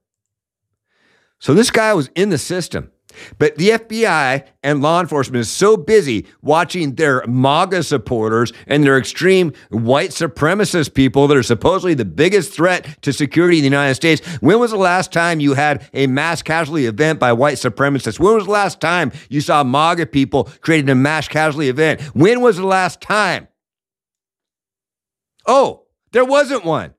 So 1.39 1.53
this 1.53 1.69
guy 1.69 1.93
was 1.93 2.09
in 2.15 2.29
the 2.29 2.39
system. 2.39 2.91
But 3.37 3.55
the 3.57 3.69
FBI 3.69 4.45
and 4.63 4.81
law 4.81 4.99
enforcement 4.99 5.41
is 5.41 5.49
so 5.49 5.77
busy 5.77 6.25
watching 6.41 6.95
their 6.95 7.25
MAGA 7.27 7.83
supporters 7.83 8.51
and 8.67 8.83
their 8.83 8.97
extreme 8.97 9.53
white 9.69 10.11
supremacist 10.11 10.93
people 10.93 11.27
that 11.27 11.37
are 11.37 11.43
supposedly 11.43 11.93
the 11.93 12.05
biggest 12.05 12.53
threat 12.53 13.01
to 13.01 13.13
security 13.13 13.57
in 13.57 13.61
the 13.61 13.69
United 13.69 13.95
States. 13.95 14.25
When 14.41 14.59
was 14.59 14.71
the 14.71 14.77
last 14.77 15.11
time 15.11 15.39
you 15.39 15.53
had 15.53 15.87
a 15.93 16.07
mass 16.07 16.41
casualty 16.41 16.85
event 16.85 17.19
by 17.19 17.33
white 17.33 17.57
supremacists? 17.57 18.19
When 18.19 18.35
was 18.35 18.45
the 18.45 18.51
last 18.51 18.81
time 18.81 19.11
you 19.29 19.41
saw 19.41 19.63
MAGA 19.63 20.07
people 20.07 20.45
creating 20.61 20.89
a 20.89 20.95
mass 20.95 21.27
casualty 21.27 21.69
event? 21.69 22.01
When 22.13 22.41
was 22.41 22.57
the 22.57 22.65
last 22.65 23.01
time? 23.01 23.47
Oh, 25.45 25.83
there 26.11 26.25
wasn't 26.25 26.65
one. 26.65 26.93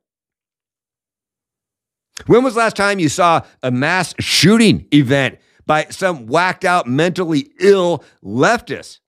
When 2.26 2.42
was 2.42 2.54
the 2.54 2.60
last 2.60 2.76
time 2.76 2.98
you 2.98 3.08
saw 3.08 3.42
a 3.62 3.70
mass 3.70 4.14
shooting 4.18 4.86
event 4.92 5.38
by 5.66 5.86
some 5.90 6.26
whacked 6.26 6.64
out, 6.64 6.86
mentally 6.86 7.50
ill 7.60 8.04
leftist. 8.22 9.00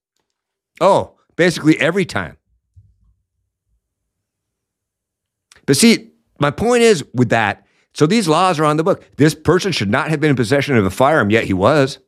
Oh, 0.80 1.16
basically 1.36 1.78
every 1.80 2.04
time. 2.04 2.36
But 5.66 5.76
see, 5.76 6.10
my 6.40 6.50
point 6.50 6.82
is 6.82 7.04
with 7.14 7.28
that, 7.30 7.66
so 7.94 8.06
these 8.06 8.28
laws 8.28 8.58
are 8.58 8.64
on 8.64 8.76
the 8.76 8.84
book. 8.84 9.04
This 9.16 9.34
person 9.34 9.72
should 9.72 9.90
not 9.90 10.10
have 10.10 10.20
been 10.20 10.30
in 10.30 10.36
possession 10.36 10.76
of 10.76 10.84
a 10.84 10.90
firearm, 10.90 11.30
yet 11.30 11.44
he 11.44 11.52
was. 11.52 11.98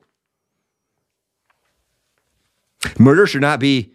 Murder 2.98 3.26
should 3.26 3.40
not 3.40 3.60
be 3.60 3.92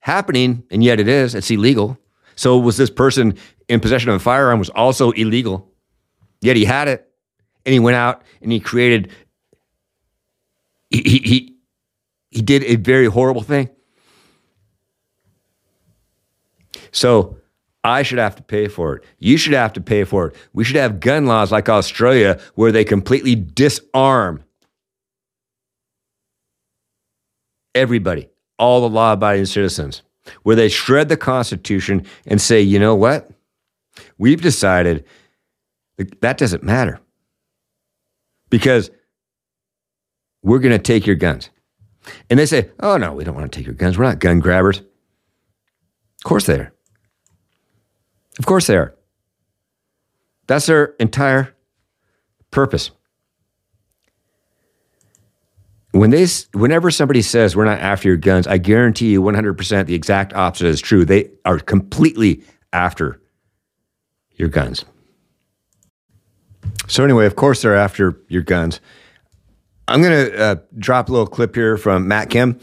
happening, 0.00 0.64
and 0.70 0.82
yet 0.82 1.00
it 1.00 1.08
is. 1.08 1.34
It's 1.34 1.50
illegal. 1.50 1.98
So 2.34 2.58
was 2.58 2.76
this 2.76 2.90
person 2.90 3.36
in 3.68 3.80
possession 3.80 4.10
of 4.10 4.16
a 4.16 4.20
firearm 4.20 4.58
was 4.58 4.70
also 4.70 5.12
illegal, 5.12 5.70
yet 6.40 6.56
he 6.56 6.64
had 6.64 6.88
it, 6.88 7.08
and 7.64 7.72
he 7.72 7.78
went 7.78 7.96
out 7.96 8.22
and 8.42 8.50
he 8.50 8.60
created 8.60 9.10
he, 11.02 11.18
he, 11.18 11.56
he 12.30 12.42
did 12.42 12.64
a 12.64 12.76
very 12.76 13.06
horrible 13.06 13.42
thing. 13.42 13.68
So 16.90 17.38
I 17.82 18.02
should 18.02 18.18
have 18.18 18.36
to 18.36 18.42
pay 18.42 18.68
for 18.68 18.96
it. 18.96 19.04
You 19.18 19.36
should 19.36 19.52
have 19.52 19.72
to 19.74 19.80
pay 19.80 20.04
for 20.04 20.28
it. 20.28 20.36
We 20.52 20.64
should 20.64 20.76
have 20.76 21.00
gun 21.00 21.26
laws 21.26 21.52
like 21.52 21.68
Australia 21.68 22.40
where 22.54 22.72
they 22.72 22.84
completely 22.84 23.34
disarm 23.34 24.42
everybody, 27.74 28.30
all 28.58 28.80
the 28.80 28.88
law 28.88 29.12
abiding 29.12 29.46
citizens, 29.46 30.02
where 30.44 30.56
they 30.56 30.68
shred 30.68 31.08
the 31.08 31.16
Constitution 31.16 32.06
and 32.26 32.40
say, 32.40 32.60
you 32.60 32.78
know 32.78 32.94
what? 32.94 33.30
We've 34.16 34.40
decided 34.40 35.04
that, 35.96 36.20
that 36.20 36.38
doesn't 36.38 36.62
matter. 36.62 37.00
Because 38.48 38.90
we're 40.44 40.60
going 40.60 40.72
to 40.72 40.78
take 40.78 41.06
your 41.06 41.16
guns. 41.16 41.50
And 42.28 42.38
they 42.38 42.46
say, 42.46 42.70
oh, 42.78 42.98
no, 42.98 43.14
we 43.14 43.24
don't 43.24 43.34
want 43.34 43.50
to 43.50 43.58
take 43.58 43.66
your 43.66 43.74
guns. 43.74 43.98
We're 43.98 44.04
not 44.04 44.18
gun 44.20 44.38
grabbers. 44.38 44.78
Of 44.78 46.24
course 46.24 46.46
they 46.46 46.58
are. 46.58 46.72
Of 48.38 48.46
course 48.46 48.66
they 48.66 48.76
are. 48.76 48.94
That's 50.46 50.66
their 50.66 50.94
entire 51.00 51.56
purpose. 52.50 52.90
When 55.92 56.10
they, 56.10 56.26
whenever 56.52 56.90
somebody 56.90 57.22
says 57.22 57.56
we're 57.56 57.64
not 57.64 57.78
after 57.78 58.08
your 58.08 58.16
guns, 58.16 58.46
I 58.46 58.58
guarantee 58.58 59.12
you 59.12 59.22
100% 59.22 59.86
the 59.86 59.94
exact 59.94 60.34
opposite 60.34 60.66
is 60.66 60.80
true. 60.80 61.04
They 61.04 61.30
are 61.44 61.58
completely 61.58 62.42
after 62.72 63.20
your 64.32 64.48
guns. 64.48 64.84
So, 66.88 67.04
anyway, 67.04 67.26
of 67.26 67.36
course, 67.36 67.62
they're 67.62 67.76
after 67.76 68.20
your 68.28 68.42
guns. 68.42 68.80
I'm 69.86 70.02
going 70.02 70.30
to 70.30 70.38
uh, 70.38 70.56
drop 70.78 71.08
a 71.08 71.12
little 71.12 71.26
clip 71.26 71.54
here 71.54 71.76
from 71.76 72.08
Matt 72.08 72.30
Kim. 72.30 72.58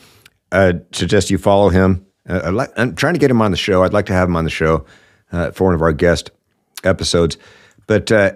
Uh, 0.51 0.73
suggest 0.91 1.29
you 1.29 1.37
follow 1.37 1.69
him. 1.69 2.05
Uh, 2.27 2.67
I'm 2.77 2.95
trying 2.95 3.13
to 3.13 3.19
get 3.19 3.31
him 3.31 3.41
on 3.41 3.51
the 3.51 3.57
show. 3.57 3.83
I'd 3.83 3.93
like 3.93 4.07
to 4.07 4.13
have 4.13 4.27
him 4.27 4.35
on 4.35 4.43
the 4.43 4.49
show 4.49 4.85
uh, 5.31 5.51
for 5.51 5.65
one 5.65 5.73
of 5.73 5.81
our 5.81 5.93
guest 5.93 6.31
episodes. 6.83 7.37
But 7.87 8.11
uh, 8.11 8.33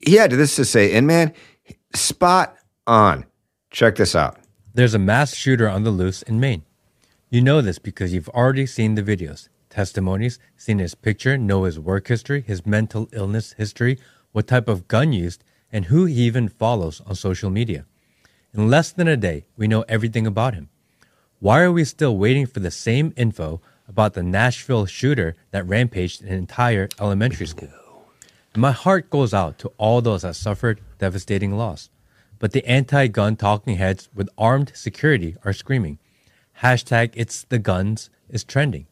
he 0.00 0.14
had 0.14 0.30
this 0.30 0.56
to 0.56 0.64
say, 0.64 0.92
and 0.94 1.06
man, 1.06 1.32
spot 1.94 2.56
on. 2.86 3.24
Check 3.70 3.96
this 3.96 4.14
out. 4.14 4.38
There's 4.72 4.94
a 4.94 4.98
mass 4.98 5.34
shooter 5.34 5.68
on 5.68 5.84
the 5.84 5.90
loose 5.90 6.22
in 6.22 6.40
Maine. 6.40 6.62
You 7.30 7.40
know 7.40 7.60
this 7.60 7.78
because 7.78 8.12
you've 8.12 8.28
already 8.30 8.66
seen 8.66 8.94
the 8.94 9.02
videos, 9.02 9.48
testimonies, 9.70 10.38
seen 10.56 10.78
his 10.78 10.94
picture, 10.94 11.36
know 11.36 11.64
his 11.64 11.78
work 11.80 12.06
history, 12.06 12.42
his 12.42 12.64
mental 12.64 13.08
illness 13.12 13.54
history, 13.54 13.98
what 14.32 14.46
type 14.46 14.68
of 14.68 14.86
gun 14.88 15.12
used, 15.12 15.42
and 15.72 15.86
who 15.86 16.04
he 16.04 16.14
even 16.22 16.48
follows 16.48 17.00
on 17.06 17.14
social 17.14 17.50
media. 17.50 17.86
In 18.54 18.70
less 18.70 18.92
than 18.92 19.08
a 19.08 19.16
day, 19.16 19.46
we 19.56 19.66
know 19.66 19.84
everything 19.88 20.28
about 20.28 20.54
him. 20.54 20.68
Why 21.40 21.62
are 21.62 21.72
we 21.72 21.84
still 21.84 22.16
waiting 22.16 22.46
for 22.46 22.60
the 22.60 22.70
same 22.70 23.12
info 23.16 23.60
about 23.88 24.14
the 24.14 24.22
Nashville 24.22 24.86
shooter 24.86 25.34
that 25.50 25.66
rampaged 25.66 26.22
an 26.22 26.28
entire 26.28 26.88
elementary 27.00 27.48
school? 27.48 27.68
And 28.52 28.62
my 28.62 28.70
heart 28.70 29.10
goes 29.10 29.34
out 29.34 29.58
to 29.58 29.72
all 29.76 30.00
those 30.00 30.22
that 30.22 30.36
suffered 30.36 30.80
devastating 30.98 31.56
loss. 31.56 31.90
But 32.38 32.52
the 32.52 32.64
anti 32.64 33.08
gun 33.08 33.34
talking 33.34 33.76
heads 33.76 34.08
with 34.14 34.28
armed 34.38 34.70
security 34.76 35.36
are 35.44 35.52
screaming. 35.52 35.98
Hashtag 36.62 37.10
it's 37.14 37.42
the 37.42 37.58
guns 37.58 38.08
is 38.28 38.44
trending. 38.44 38.86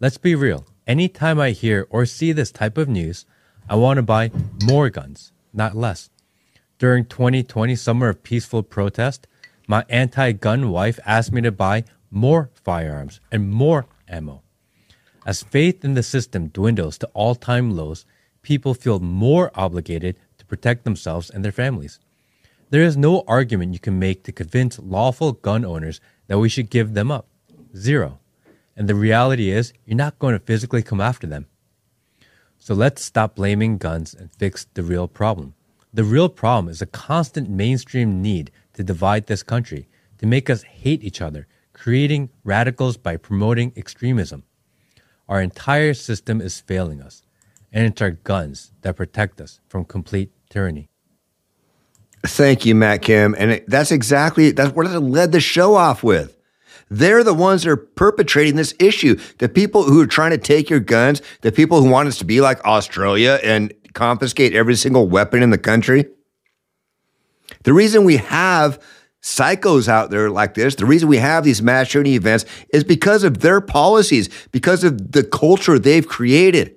Let's 0.00 0.16
be 0.16 0.34
real. 0.34 0.64
Anytime 0.86 1.38
I 1.38 1.50
hear 1.50 1.86
or 1.90 2.06
see 2.06 2.32
this 2.32 2.50
type 2.50 2.78
of 2.78 2.88
news, 2.88 3.26
I 3.68 3.76
want 3.76 3.98
to 3.98 4.02
buy 4.02 4.30
more 4.64 4.88
guns, 4.88 5.32
not 5.52 5.76
less. 5.76 6.08
During 6.78 7.04
2020 7.04 7.76
summer 7.76 8.08
of 8.08 8.22
peaceful 8.22 8.62
protest, 8.62 9.28
my 9.68 9.84
anti-gun 9.88 10.70
wife 10.70 10.98
asked 11.06 11.32
me 11.32 11.40
to 11.42 11.52
buy 11.52 11.84
more 12.10 12.50
firearms 12.64 13.20
and 13.30 13.48
more 13.48 13.86
ammo. 14.08 14.42
As 15.24 15.42
faith 15.42 15.84
in 15.84 15.94
the 15.94 16.02
system 16.02 16.48
dwindles 16.48 16.98
to 16.98 17.10
all-time 17.14 17.76
lows, 17.76 18.04
people 18.42 18.74
feel 18.74 18.98
more 18.98 19.50
obligated 19.54 20.16
to 20.38 20.44
protect 20.44 20.84
themselves 20.84 21.30
and 21.30 21.44
their 21.44 21.52
families. 21.52 21.98
There 22.70 22.82
is 22.82 22.96
no 22.96 23.24
argument 23.28 23.72
you 23.72 23.78
can 23.78 23.98
make 23.98 24.24
to 24.24 24.32
convince 24.32 24.78
lawful 24.78 25.32
gun 25.32 25.64
owners 25.64 26.00
that 26.26 26.38
we 26.38 26.48
should 26.48 26.70
give 26.70 26.94
them 26.94 27.10
up. 27.10 27.28
Zero. 27.76 28.18
And 28.76 28.88
the 28.88 28.96
reality 28.96 29.50
is, 29.50 29.72
you're 29.86 29.96
not 29.96 30.18
going 30.18 30.34
to 30.34 30.44
physically 30.44 30.82
come 30.82 31.00
after 31.00 31.26
them. 31.26 31.46
So 32.58 32.74
let's 32.74 33.02
stop 33.02 33.36
blaming 33.36 33.78
guns 33.78 34.12
and 34.12 34.32
fix 34.32 34.66
the 34.74 34.82
real 34.82 35.06
problem. 35.06 35.54
The 35.94 36.02
real 36.02 36.28
problem 36.28 36.68
is 36.68 36.82
a 36.82 36.86
constant 36.86 37.48
mainstream 37.48 38.20
need 38.20 38.50
to 38.72 38.82
divide 38.82 39.28
this 39.28 39.44
country, 39.44 39.86
to 40.18 40.26
make 40.26 40.50
us 40.50 40.64
hate 40.64 41.04
each 41.04 41.22
other, 41.22 41.46
creating 41.72 42.30
radicals 42.42 42.96
by 42.96 43.16
promoting 43.16 43.72
extremism. 43.76 44.42
Our 45.28 45.40
entire 45.40 45.94
system 45.94 46.40
is 46.40 46.58
failing 46.58 47.00
us, 47.00 47.22
and 47.72 47.86
it's 47.86 48.02
our 48.02 48.10
guns 48.10 48.72
that 48.82 48.96
protect 48.96 49.40
us 49.40 49.60
from 49.68 49.84
complete 49.84 50.32
tyranny. 50.50 50.88
Thank 52.26 52.66
you, 52.66 52.74
Matt 52.74 53.02
Kim. 53.02 53.36
And 53.38 53.62
that's 53.68 53.92
exactly 53.92 54.50
that's 54.50 54.74
what 54.74 54.88
I 54.88 54.96
led 54.96 55.30
the 55.30 55.40
show 55.40 55.76
off 55.76 56.02
with. 56.02 56.36
They're 56.90 57.22
the 57.22 57.34
ones 57.34 57.62
that 57.62 57.70
are 57.70 57.76
perpetrating 57.76 58.56
this 58.56 58.74
issue. 58.80 59.16
The 59.38 59.48
people 59.48 59.84
who 59.84 60.00
are 60.00 60.08
trying 60.08 60.32
to 60.32 60.38
take 60.38 60.68
your 60.68 60.80
guns, 60.80 61.22
the 61.42 61.52
people 61.52 61.80
who 61.80 61.88
want 61.88 62.08
us 62.08 62.18
to 62.18 62.24
be 62.24 62.40
like 62.40 62.64
Australia 62.64 63.38
and 63.44 63.72
confiscate 63.94 64.54
every 64.54 64.74
single 64.74 65.08
weapon 65.08 65.42
in 65.42 65.50
the 65.50 65.58
country. 65.58 66.06
The 67.62 67.72
reason 67.72 68.04
we 68.04 68.18
have 68.18 68.80
psychos 69.22 69.88
out 69.88 70.10
there 70.10 70.30
like 70.30 70.54
this, 70.54 70.74
the 70.74 70.84
reason 70.84 71.08
we 71.08 71.16
have 71.16 71.44
these 71.44 71.62
mass 71.62 71.88
shooting 71.88 72.12
events 72.12 72.44
is 72.72 72.84
because 72.84 73.24
of 73.24 73.40
their 73.40 73.60
policies, 73.60 74.28
because 74.52 74.84
of 74.84 75.12
the 75.12 75.24
culture 75.24 75.78
they've 75.78 76.06
created. 76.06 76.76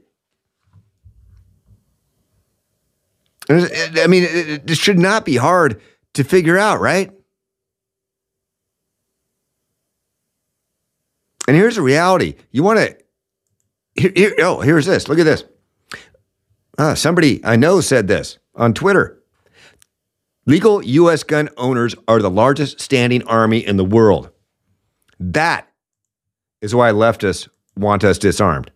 I 3.49 4.07
mean, 4.07 4.25
it, 4.27 4.77
should 4.77 4.99
not 4.99 5.23
be 5.25 5.37
hard 5.37 5.81
to 6.13 6.23
figure 6.23 6.57
out, 6.57 6.81
right? 6.81 7.11
And 11.47 11.55
here's 11.55 11.75
the 11.75 11.81
reality. 11.81 12.35
You 12.51 12.63
want 12.63 12.79
to, 12.79 12.97
here, 13.95 14.11
here, 14.13 14.35
oh, 14.39 14.59
here's 14.59 14.85
this. 14.85 15.07
Look 15.07 15.19
at 15.19 15.23
this. 15.23 15.45
Uh, 16.77 16.95
somebody 16.95 17.43
I 17.43 17.55
know 17.55 17.81
said 17.81 18.07
this 18.07 18.37
on 18.55 18.73
Twitter. 18.73 19.21
Legal 20.45 20.83
U.S. 20.83 21.23
gun 21.23 21.49
owners 21.57 21.95
are 22.07 22.21
the 22.21 22.29
largest 22.29 22.79
standing 22.79 23.23
army 23.23 23.59
in 23.59 23.77
the 23.77 23.83
world. 23.83 24.29
That 25.19 25.67
is 26.61 26.73
why 26.73 26.91
leftists 26.91 27.49
want 27.75 28.03
us 28.03 28.17
disarmed. 28.17 28.71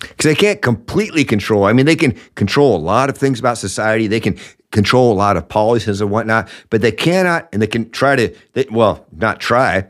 Because 0.00 0.24
they 0.24 0.34
can't 0.34 0.62
completely 0.62 1.24
control. 1.24 1.64
I 1.64 1.72
mean, 1.72 1.86
they 1.86 1.96
can 1.96 2.12
control 2.34 2.76
a 2.76 2.78
lot 2.78 3.08
of 3.08 3.16
things 3.16 3.38
about 3.38 3.58
society. 3.58 4.06
They 4.06 4.20
can 4.20 4.38
control 4.70 5.12
a 5.12 5.14
lot 5.14 5.36
of 5.36 5.48
policies 5.48 6.00
and 6.00 6.10
whatnot, 6.10 6.48
but 6.70 6.80
they 6.80 6.92
cannot, 6.92 7.48
and 7.52 7.60
they 7.60 7.66
can 7.66 7.90
try 7.90 8.16
to, 8.16 8.34
they, 8.52 8.66
well, 8.70 9.06
not 9.12 9.40
try, 9.40 9.86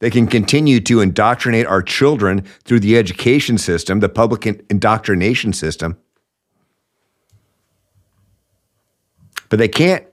they 0.00 0.10
can 0.10 0.26
continue 0.26 0.80
to 0.80 1.00
indoctrinate 1.00 1.66
our 1.66 1.82
children 1.82 2.42
through 2.64 2.80
the 2.80 2.96
education 2.96 3.56
system, 3.56 4.00
the 4.00 4.08
public 4.08 4.46
indoctrination 4.46 5.52
system. 5.52 5.96
But 9.52 9.58
they 9.58 9.68
can't 9.68 10.06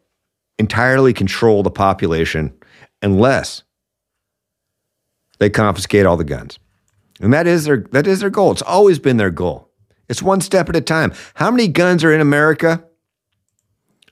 entirely 0.58 1.14
control 1.14 1.64
the 1.64 1.72
population 1.72 2.54
unless 3.02 3.64
they 5.38 5.50
confiscate 5.50 6.06
all 6.06 6.18
the 6.18 6.26
guns. 6.26 6.60
And 7.22 7.34
that 7.34 7.48
is 7.48 7.64
their 7.64 7.86
that 7.92 8.06
is 8.06 8.20
their 8.20 8.30
goal. 8.30 8.52
It's 8.52 8.62
always 8.62 9.00
been 9.00 9.16
their 9.16 9.30
goal. 9.30 9.70
It's 10.10 10.22
one 10.22 10.42
step 10.42 10.68
at 10.68 10.76
a 10.76 10.82
time. 10.82 11.14
How 11.36 11.52
many 11.52 11.70
guns 11.70 12.04
are 12.04 12.12
in 12.12 12.20
America? 12.20 12.84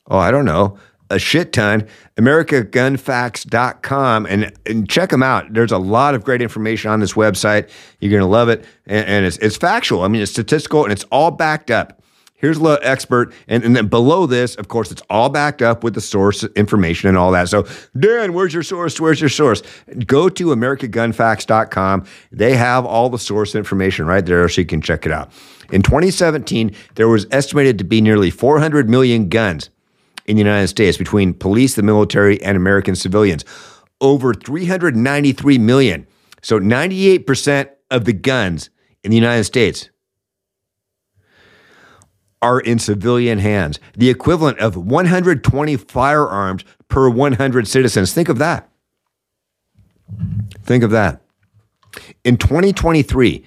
Oh, 0.10 0.18
I 0.18 0.32
don't 0.32 0.46
know 0.46 0.80
a 1.10 1.20
shit 1.20 1.52
ton. 1.52 1.86
AmericaGunFacts.com 2.18 4.28
and, 4.28 4.54
and 4.66 4.90
check 4.90 5.10
them 5.10 5.24
out. 5.24 5.54
There's 5.54 5.74
a 5.74 5.78
lot 5.78 6.16
of 6.16 6.24
great 6.24 6.42
information 6.42 6.90
on 6.90 7.02
this 7.02 7.12
website. 7.14 7.70
You're 8.00 8.12
going 8.12 8.22
to 8.22 8.28
love 8.28 8.48
it. 8.48 8.64
And, 8.86 9.06
and, 9.08 9.26
it's, 9.26 9.36
it's 9.38 9.58
factual. 9.58 10.04
I 10.04 10.08
mean, 10.08 10.22
it's 10.22 10.32
statistical 10.32 10.84
and 10.84 10.94
it's 10.94 11.04
all 11.06 11.32
backed 11.32 11.72
up. 11.72 12.04
Here's 12.38 12.60
the 12.60 12.80
expert. 12.84 13.34
And, 13.48 13.64
and 13.64 13.76
then 13.76 13.88
below 13.88 14.28
this, 14.28 14.56
of 14.56 14.68
course, 14.68 14.92
it's 14.92 15.02
all 15.10 15.28
backed 15.30 15.64
up 15.64 15.84
with 15.84 15.96
the 15.96 16.02
source 16.02 16.44
information 16.56 17.10
and 17.10 17.18
all 17.18 17.32
that. 17.32 17.50
So, 17.50 17.66
Dan, 18.00 18.34
where's 18.34 18.54
your 18.54 18.62
source? 18.62 19.02
Where's 19.02 19.20
your 19.20 19.30
source? 19.30 19.64
Go 20.06 20.30
to 20.30 20.48
AmericaGunFacts.com. 20.48 22.06
They 22.32 22.56
have 22.56 22.86
all 22.86 23.10
the 23.10 23.18
source 23.18 23.56
information 23.56 24.06
right 24.06 24.24
there 24.24 24.48
so 24.50 24.62
you 24.62 24.68
can 24.68 24.82
check 24.82 25.08
it 25.08 25.12
out. 25.12 25.32
In 25.72 25.82
2017, 25.82 26.76
there 26.94 27.08
was 27.08 27.26
estimated 27.32 27.80
to 27.80 27.84
be 27.84 28.02
nearly 28.02 28.30
400 28.30 28.88
million 28.88 29.30
guns 29.30 29.72
in 30.28 30.36
the 30.36 30.44
United 30.44 30.68
States 30.68 30.96
between 30.96 31.34
police, 31.34 31.74
the 31.74 31.82
military, 31.82 32.42
and 32.44 32.56
American 32.56 32.96
civilians. 32.96 33.46
Over 34.00 34.36
393 34.36 35.58
million. 35.58 36.06
So 36.44 36.60
98% 36.60 37.70
of 37.90 38.06
the 38.06 38.14
guns 38.14 38.70
in 39.04 39.10
the 39.10 39.18
United 39.18 39.46
States 39.46 39.90
are 42.42 42.60
in 42.60 42.80
civilian 42.80 43.40
hands, 43.40 43.80
the 43.96 44.10
equivalent 44.10 44.60
of 44.60 44.76
120 44.76 45.78
firearms 45.78 46.64
per 46.88 47.10
100 47.10 47.68
citizens. 47.68 48.14
Think 48.14 48.30
of 48.30 48.38
that. 48.38 48.70
Think 50.64 50.84
of 50.84 50.92
that. 50.92 51.22
In 52.24 52.38
2023, 52.38 53.44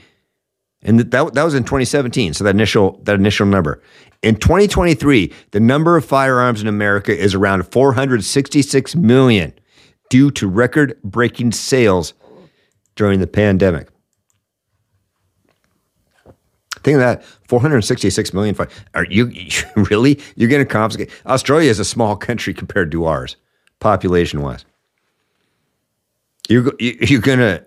and 0.83 0.99
that, 0.99 1.35
that 1.35 1.43
was 1.43 1.55
in 1.55 1.65
2017, 1.65 2.35
so 2.35 2.45
that 2.45 2.55
initial 2.55 2.99
that 3.05 3.15
initial 3.15 3.47
number. 3.47 3.83
In 4.23 4.37
2023, 4.37 5.33
the 5.51 5.61
number 5.61 5.97
of 5.97 6.05
firearms 6.05 6.61
in 6.61 6.69
America 6.69 7.17
is 7.17 7.35
around 7.35 7.65
466 7.71 8.97
million 8.97 9.53
due 10.09 10.31
to 10.33 10.49
record 10.49 10.99
breaking 11.03 11.53
sales 11.53 12.15
during 12.97 13.21
the 13.21 13.27
pandemic. 13.27 13.89
Think 16.83 16.95
of 16.95 17.01
that 17.01 17.25
466 17.49 18.33
million. 18.33 18.57
Are 18.95 19.05
you 19.05 19.33
really? 19.77 20.21
You're 20.37 20.49
going 20.49 20.65
to 20.65 20.71
confiscate? 20.71 21.11
Australia 21.27 21.71
is 21.71 21.79
a 21.79 21.85
small 21.85 22.17
country 22.17 22.55
compared 22.55 22.91
to 22.93 23.05
ours, 23.05 23.37
population 23.81 24.43
wise. 24.43 24.65
You're, 26.49 26.73
you're 26.79 27.21
going 27.21 27.39
to. 27.39 27.65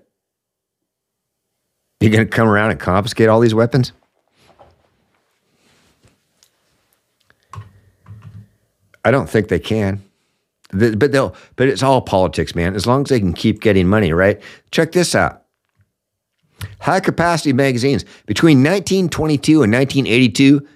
You're 1.99 2.11
going 2.11 2.25
to 2.25 2.29
come 2.29 2.49
around 2.49 2.71
and 2.71 2.79
confiscate 2.81 3.29
all 3.29 3.39
these 3.39 3.53
weapons? 3.53 3.93
I 9.05 9.11
don't 9.11 9.29
think 9.29 9.47
they 9.47 9.59
can. 9.59 10.03
But 10.71 11.11
they'll 11.11 11.35
but 11.55 11.69
it's 11.69 11.83
all 11.83 12.01
politics, 12.01 12.55
man. 12.55 12.75
As 12.75 12.87
long 12.87 13.03
as 13.03 13.09
they 13.09 13.19
can 13.19 13.33
keep 13.33 13.61
getting 13.61 13.87
money, 13.87 14.11
right? 14.11 14.41
Check 14.71 14.91
this 14.91 15.13
out. 15.15 15.42
High 16.79 16.99
capacity 16.99 17.53
magazines. 17.53 18.05
Between 18.25 18.59
1922 18.59 19.63
and 19.63 19.73
1982, 19.73 20.67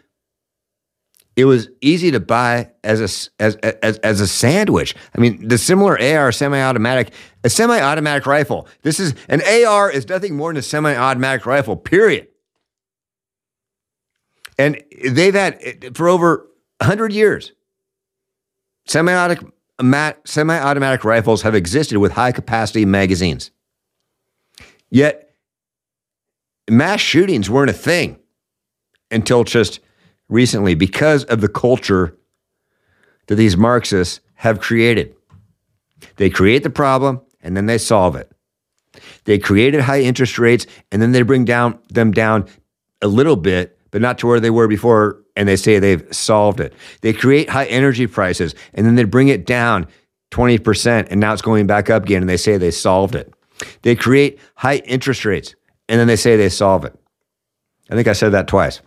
it 1.38 1.45
was 1.45 1.69
easy 1.82 2.10
to 2.12 2.19
buy 2.19 2.71
as 2.84 3.00
a 3.00 3.43
as, 3.43 3.56
as, 3.58 3.97
as 4.00 4.21
a 4.21 4.28
sandwich. 4.28 4.95
I 5.15 5.21
mean, 5.21 5.47
the 5.47 5.60
similar 5.60 6.02
AR 6.02 6.32
semi-automatic, 6.32 7.13
a 7.43 7.50
semi-automatic 7.50 8.26
rifle. 8.26 8.67
This 8.82 9.00
is 9.00 9.13
an 9.30 9.41
AR 9.41 9.91
is 9.91 10.10
nothing 10.10 10.36
more 10.36 10.50
than 10.50 10.58
a 10.58 10.63
semi-automatic 10.63 11.45
rifle. 11.45 11.76
Period. 11.76 12.28
And 14.58 14.84
they've 15.08 15.36
had 15.36 15.95
for 15.95 16.08
over 16.10 16.47
100 16.80 17.13
years. 17.13 17.52
Semi-automatic, 18.88 20.17
semi-automatic 20.26 21.04
rifles 21.04 21.43
have 21.43 21.54
existed 21.54 22.00
with 22.00 22.13
high-capacity 22.13 22.86
magazines. 22.86 23.52
Yet, 24.89 25.26
mass 26.69 26.99
shootings 26.99 27.49
weren't 27.49 27.69
a 27.69 27.73
thing 27.73 28.19
until 29.12 29.43
just 29.43 29.80
recently 30.30 30.75
because 30.75 31.23
of 31.25 31.41
the 31.41 31.47
culture 31.47 32.17
that 33.27 33.36
these 33.36 33.58
Marxists 33.58 34.19
have 34.36 34.60
created. 34.60 35.15
They 36.17 36.30
create 36.30 36.63
the 36.63 36.69
problem 36.69 37.21
and 37.41 37.56
then 37.56 37.65
they 37.65 37.77
solve 37.77 38.15
it. 38.15 38.32
They 39.25 39.38
created 39.38 39.82
high 39.82 40.01
interest 40.01 40.39
rates 40.39 40.65
and 40.91 41.01
then 41.01 41.12
they 41.12 41.21
bring 41.21 41.45
down 41.45 41.80
them 41.89 42.12
down 42.12 42.47
a 43.01 43.08
little 43.08 43.36
bit, 43.36 43.77
but 43.91 44.01
not 44.01 44.17
to 44.19 44.27
where 44.27 44.39
they 44.39 44.49
were 44.49 44.67
before 44.67 45.21
and 45.36 45.47
they 45.47 45.56
say 45.56 45.80
they've 45.80 46.06
solved 46.13 46.60
it. 46.60 46.73
They 47.01 47.13
create 47.13 47.49
high 47.49 47.65
energy 47.65 48.08
prices 48.08 48.56
and 48.73 48.86
then 48.86 48.95
they 48.95 49.03
bring 49.03 49.27
it 49.27 49.45
down 49.45 49.88
20% 50.32 51.08
and 51.10 51.19
now 51.19 51.34
it's 51.34 51.41
going 51.41 51.67
back 51.67 51.89
up 51.89 52.03
again 52.03 52.21
and 52.21 52.30
they 52.30 52.38
say 52.38 52.58
they 52.58 52.71
solved 52.71 53.15
it. 53.15 53.33
They 53.81 53.96
create 53.96 54.39
high 54.56 54.77
interest 54.77 55.25
rates 55.25 55.56
and 55.90 56.00
then 56.00 56.08
they 56.08 56.15
say 56.15 56.35
they 56.35 56.50
solve 56.50 56.85
it. 56.85 56.96
I 57.90 57.96
think 57.96 58.08
I 58.08 58.13
said 58.13 58.29
that 58.29 58.48
twice. 58.48 58.81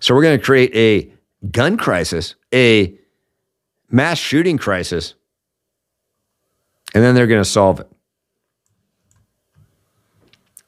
So 0.00 0.14
we're 0.14 0.22
going 0.22 0.38
to 0.38 0.44
create 0.44 0.74
a 0.74 1.12
gun 1.46 1.76
crisis, 1.76 2.34
a 2.54 2.94
mass 3.90 4.18
shooting 4.18 4.56
crisis, 4.58 5.14
and 6.94 7.04
then 7.04 7.14
they're 7.14 7.26
going 7.26 7.42
to 7.42 7.48
solve 7.48 7.80
it. 7.80 7.88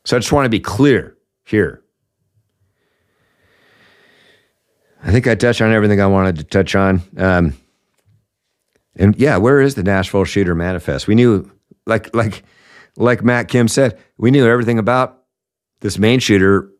So 0.04 0.16
I 0.16 0.20
just 0.20 0.32
want 0.32 0.44
to 0.46 0.50
be 0.50 0.60
clear 0.60 1.16
here. 1.44 1.82
I 5.04 5.10
think 5.10 5.26
I 5.26 5.34
touched 5.34 5.60
on 5.60 5.72
everything 5.72 6.00
I 6.00 6.06
wanted 6.06 6.36
to 6.36 6.44
touch 6.44 6.74
on. 6.74 7.02
Um, 7.16 7.54
and 8.96 9.16
yeah, 9.16 9.36
where 9.36 9.60
is 9.60 9.74
the 9.74 9.82
Nashville 9.82 10.24
shooter 10.24 10.54
manifest? 10.54 11.06
We 11.06 11.14
knew, 11.14 11.50
like 11.86 12.14
like 12.14 12.42
like 12.96 13.24
Matt 13.24 13.48
Kim 13.48 13.68
said, 13.68 13.98
we 14.18 14.30
knew 14.30 14.46
everything 14.46 14.78
about 14.78 15.22
this 15.80 15.98
main 15.98 16.20
shooter 16.20 16.70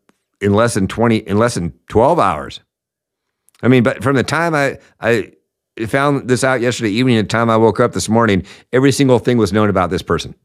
in 0.41 0.53
less 0.53 0.73
than 0.73 0.87
twenty 0.87 1.17
in 1.17 1.37
less 1.37 1.55
than 1.55 1.73
twelve 1.89 2.19
hours. 2.19 2.59
I 3.61 3.67
mean, 3.67 3.83
but 3.83 4.03
from 4.03 4.15
the 4.15 4.23
time 4.23 4.53
I 4.53 4.77
I 4.99 5.33
found 5.87 6.27
this 6.27 6.43
out 6.43 6.61
yesterday 6.61 6.91
evening, 6.91 7.17
the 7.17 7.23
time 7.23 7.49
I 7.49 7.57
woke 7.57 7.79
up 7.79 7.93
this 7.93 8.09
morning, 8.09 8.45
every 8.71 8.91
single 8.91 9.19
thing 9.19 9.37
was 9.37 9.53
known 9.53 9.69
about 9.69 9.89
this 9.89 10.03
person. 10.03 10.35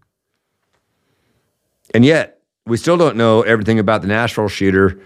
And 1.95 2.05
yet, 2.05 2.41
we 2.67 2.77
still 2.77 2.97
don't 2.97 3.17
know 3.17 3.43
everything 3.43 3.79
about 3.79 4.03
the 4.03 4.09
Nashville 4.09 4.49
shooter, 4.49 5.01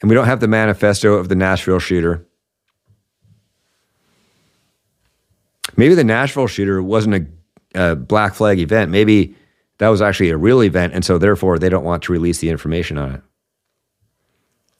and 0.00 0.08
we 0.08 0.14
don't 0.14 0.26
have 0.26 0.40
the 0.40 0.48
manifesto 0.48 1.14
of 1.14 1.28
the 1.28 1.34
Nashville 1.34 1.78
shooter. 1.78 2.26
Maybe 5.76 5.94
the 5.94 6.04
Nashville 6.04 6.46
shooter 6.46 6.82
wasn't 6.82 7.28
a, 7.74 7.92
a 7.92 7.96
black 7.96 8.34
flag 8.34 8.58
event. 8.58 8.90
Maybe 8.90 9.34
that 9.78 9.88
was 9.88 10.02
actually 10.02 10.30
a 10.30 10.36
real 10.36 10.62
event, 10.62 10.92
and 10.94 11.04
so 11.04 11.18
therefore 11.18 11.58
they 11.58 11.68
don't 11.68 11.84
want 11.84 12.02
to 12.04 12.12
release 12.12 12.38
the 12.38 12.50
information 12.50 12.98
on 12.98 13.14
it. 13.14 13.22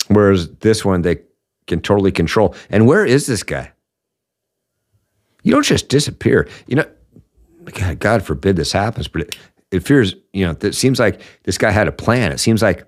Whereas 0.09 0.51
this 0.57 0.85
one, 0.85 1.03
they 1.03 1.21
can 1.67 1.81
totally 1.81 2.13
control. 2.13 2.55
And 2.71 2.87
where 2.87 3.05
is 3.05 3.27
this 3.27 3.43
guy? 3.43 3.73
You 5.43 5.53
don't 5.53 5.65
just 5.65 5.89
disappear. 5.89 6.49
You 6.67 6.77
know, 6.77 6.85
God, 7.65 7.99
God 7.99 8.23
forbid 8.23 8.57
this 8.57 8.73
happens, 8.73 9.09
but 9.09 9.23
it, 9.23 9.37
it 9.71 9.81
fears, 9.81 10.15
you 10.33 10.47
know, 10.47 10.57
it 10.61 10.75
seems 10.75 10.99
like 10.99 11.21
this 11.45 11.59
guy 11.59 11.71
had 11.71 11.89
a 11.89 11.93
plan. 11.93 12.31
It 12.31 12.39
seems 12.39 12.63
like, 12.63 12.85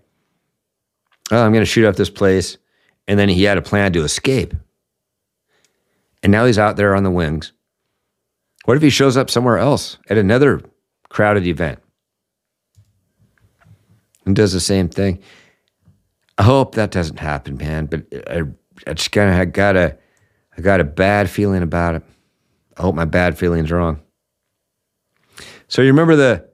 oh, 1.33 1.43
I'm 1.43 1.53
going 1.53 1.63
to 1.63 1.67
shoot 1.71 1.87
up 1.87 1.97
this 1.97 2.11
place. 2.11 2.59
And 3.09 3.19
then 3.19 3.29
he 3.29 3.45
had 3.45 3.59
a 3.59 3.63
plan 3.63 3.93
to 3.95 4.03
escape. 4.03 4.55
And 6.23 6.31
now 6.31 6.45
he's 6.45 6.59
out 6.59 6.77
there 6.77 6.95
on 6.95 7.03
the 7.03 7.11
wings. 7.11 7.53
What 8.65 8.77
if 8.77 8.83
he 8.83 8.91
shows 8.91 9.17
up 9.17 9.31
somewhere 9.31 9.59
else 9.59 9.99
at 10.09 10.17
another 10.19 10.63
crowded 11.11 11.47
event 11.47 11.81
and 14.25 14.35
does 14.35 14.53
the 14.53 14.61
same 14.61 14.89
thing? 14.89 15.21
I 16.39 16.43
hope 16.45 16.75
that 16.75 16.91
doesn't 16.91 17.19
happen, 17.19 17.57
man. 17.59 17.87
But 17.87 18.07
I, 18.29 18.43
I 18.87 18.95
just 18.95 19.13
kind 19.13 19.41
of 19.41 19.53
got 19.53 19.77
a, 19.77 19.97
I 20.57 20.61
got 20.63 20.81
a 20.81 20.85
bad 20.85 21.29
feeling 21.29 21.63
about 21.63 21.97
it. 21.97 22.03
I 22.77 22.83
hope 22.83 22.95
my 22.95 23.05
bad 23.05 23.39
feeling's 23.39 23.71
wrong. 23.71 24.01
So 25.69 25.83
you 25.83 25.89
remember 25.89 26.17
the 26.17 26.49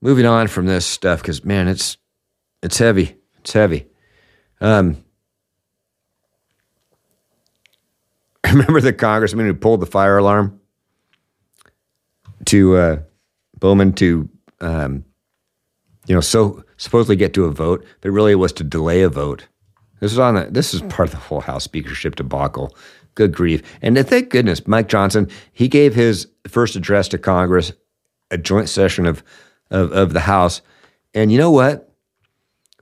moving 0.00 0.26
on 0.26 0.48
from 0.48 0.66
this 0.66 0.84
stuff 0.84 1.22
because 1.22 1.44
man, 1.44 1.68
it's 1.68 1.96
it's 2.62 2.78
heavy. 2.78 3.16
It's 3.38 3.52
heavy. 3.52 3.86
Um, 4.60 5.02
remember 8.46 8.80
the 8.80 8.92
congressman 8.92 9.46
who 9.46 9.54
pulled 9.54 9.80
the 9.80 9.86
fire 9.86 10.18
alarm 10.18 10.60
to 12.46 12.76
uh, 12.76 12.98
Bowman 13.58 13.92
to 13.94 14.28
um, 14.60 15.04
you 16.06 16.14
know 16.14 16.20
so 16.20 16.64
supposedly 16.76 17.16
get 17.16 17.34
to 17.34 17.44
a 17.44 17.50
vote, 17.50 17.84
but 18.00 18.10
really 18.10 18.34
was 18.34 18.52
to 18.54 18.64
delay 18.64 19.02
a 19.02 19.08
vote. 19.08 19.46
This 20.00 20.12
is 20.12 20.18
on 20.18 20.34
the, 20.34 20.48
this 20.50 20.74
is 20.74 20.82
part 20.82 21.08
of 21.08 21.12
the 21.12 21.16
whole 21.16 21.40
House 21.40 21.64
speakership 21.64 22.16
debacle. 22.16 22.76
Good 23.14 23.32
grief. 23.32 23.62
And 23.80 23.96
thank 24.06 24.28
goodness, 24.28 24.66
Mike 24.66 24.88
Johnson, 24.88 25.30
he 25.52 25.68
gave 25.68 25.94
his 25.94 26.28
first 26.48 26.76
address 26.76 27.08
to 27.08 27.18
Congress, 27.18 27.72
a 28.30 28.36
joint 28.36 28.68
session 28.68 29.06
of, 29.06 29.22
of, 29.70 29.92
of 29.92 30.12
the 30.12 30.20
House. 30.20 30.60
And 31.14 31.30
you 31.30 31.38
know 31.38 31.50
what? 31.50 31.90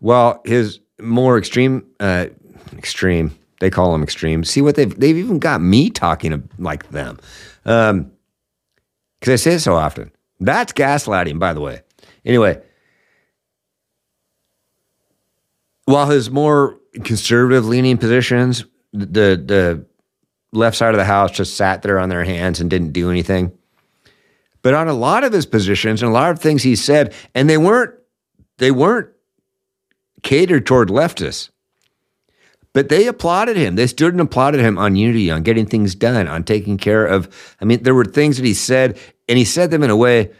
While 0.00 0.40
his 0.44 0.80
more 1.00 1.38
extreme, 1.38 1.86
uh, 2.00 2.26
extreme, 2.76 3.38
they 3.60 3.70
call 3.70 3.92
them 3.92 4.02
extreme. 4.02 4.42
See 4.42 4.62
what 4.62 4.74
they've, 4.74 4.98
they've 4.98 5.16
even 5.16 5.38
got 5.38 5.60
me 5.60 5.90
talking 5.90 6.48
like 6.58 6.90
them. 6.90 7.20
Um, 7.66 8.10
because 9.22 9.40
I 9.40 9.50
say 9.50 9.54
it 9.54 9.60
so 9.60 9.76
often. 9.76 10.10
That's 10.40 10.72
gaslighting, 10.72 11.38
by 11.38 11.52
the 11.52 11.60
way. 11.60 11.82
Anyway, 12.24 12.60
while 15.84 16.10
his 16.10 16.28
more 16.28 16.80
conservative 17.04 17.64
leaning 17.64 17.98
positions, 17.98 18.64
the 18.92 19.36
the 19.36 19.86
left 20.52 20.76
side 20.76 20.92
of 20.92 20.98
the 20.98 21.04
house 21.04 21.30
just 21.30 21.56
sat 21.56 21.82
there 21.82 22.00
on 22.00 22.08
their 22.08 22.24
hands 22.24 22.60
and 22.60 22.68
didn't 22.68 22.90
do 22.90 23.12
anything. 23.12 23.52
But 24.60 24.74
on 24.74 24.88
a 24.88 24.92
lot 24.92 25.22
of 25.22 25.32
his 25.32 25.46
positions 25.46 26.02
and 26.02 26.10
a 26.10 26.12
lot 26.12 26.32
of 26.32 26.40
things 26.40 26.64
he 26.64 26.74
said, 26.74 27.14
and 27.32 27.48
they 27.48 27.58
weren't 27.58 27.94
they 28.58 28.72
weren't 28.72 29.08
catered 30.24 30.66
toward 30.66 30.88
leftists. 30.88 31.50
But 32.74 32.88
they 32.88 33.06
applauded 33.06 33.56
him. 33.56 33.76
They 33.76 33.86
stood 33.86 34.14
and 34.14 34.20
applauded 34.20 34.60
him 34.60 34.78
on 34.78 34.96
unity, 34.96 35.30
on 35.30 35.42
getting 35.42 35.66
things 35.66 35.94
done, 35.94 36.26
on 36.26 36.42
taking 36.42 36.78
care 36.78 37.06
of. 37.06 37.28
I 37.60 37.64
mean, 37.66 37.82
there 37.82 37.94
were 37.94 38.04
things 38.04 38.38
that 38.38 38.46
he 38.46 38.54
said, 38.54 38.98
and 39.28 39.36
he 39.36 39.44
said 39.44 39.70
them 39.70 39.82
in 39.82 39.90
a 39.90 39.96
way. 39.96 40.30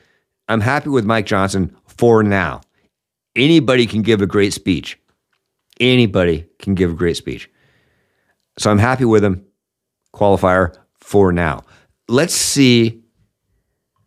I'm 0.49 0.61
happy 0.61 0.89
with 0.89 1.05
Mike 1.05 1.27
Johnson 1.27 1.77
for 1.87 2.23
now. 2.23 2.63
Anybody 3.37 3.87
can 3.87 4.03
give 4.03 4.23
a 4.23 4.27
great 4.27 4.53
speech. 4.53 4.99
Anybody 5.79 6.47
can 6.59 6.75
give 6.75 6.93
a 6.93 6.95
great 6.95 7.17
speech. 7.17 7.51
So 8.59 8.71
I'm 8.71 8.79
happy 8.79 9.05
with 9.05 9.25
him 9.25 9.45
qualifier 10.15 10.77
for 10.99 11.33
now. 11.33 11.65
Let's 12.09 12.35
see 12.35 13.03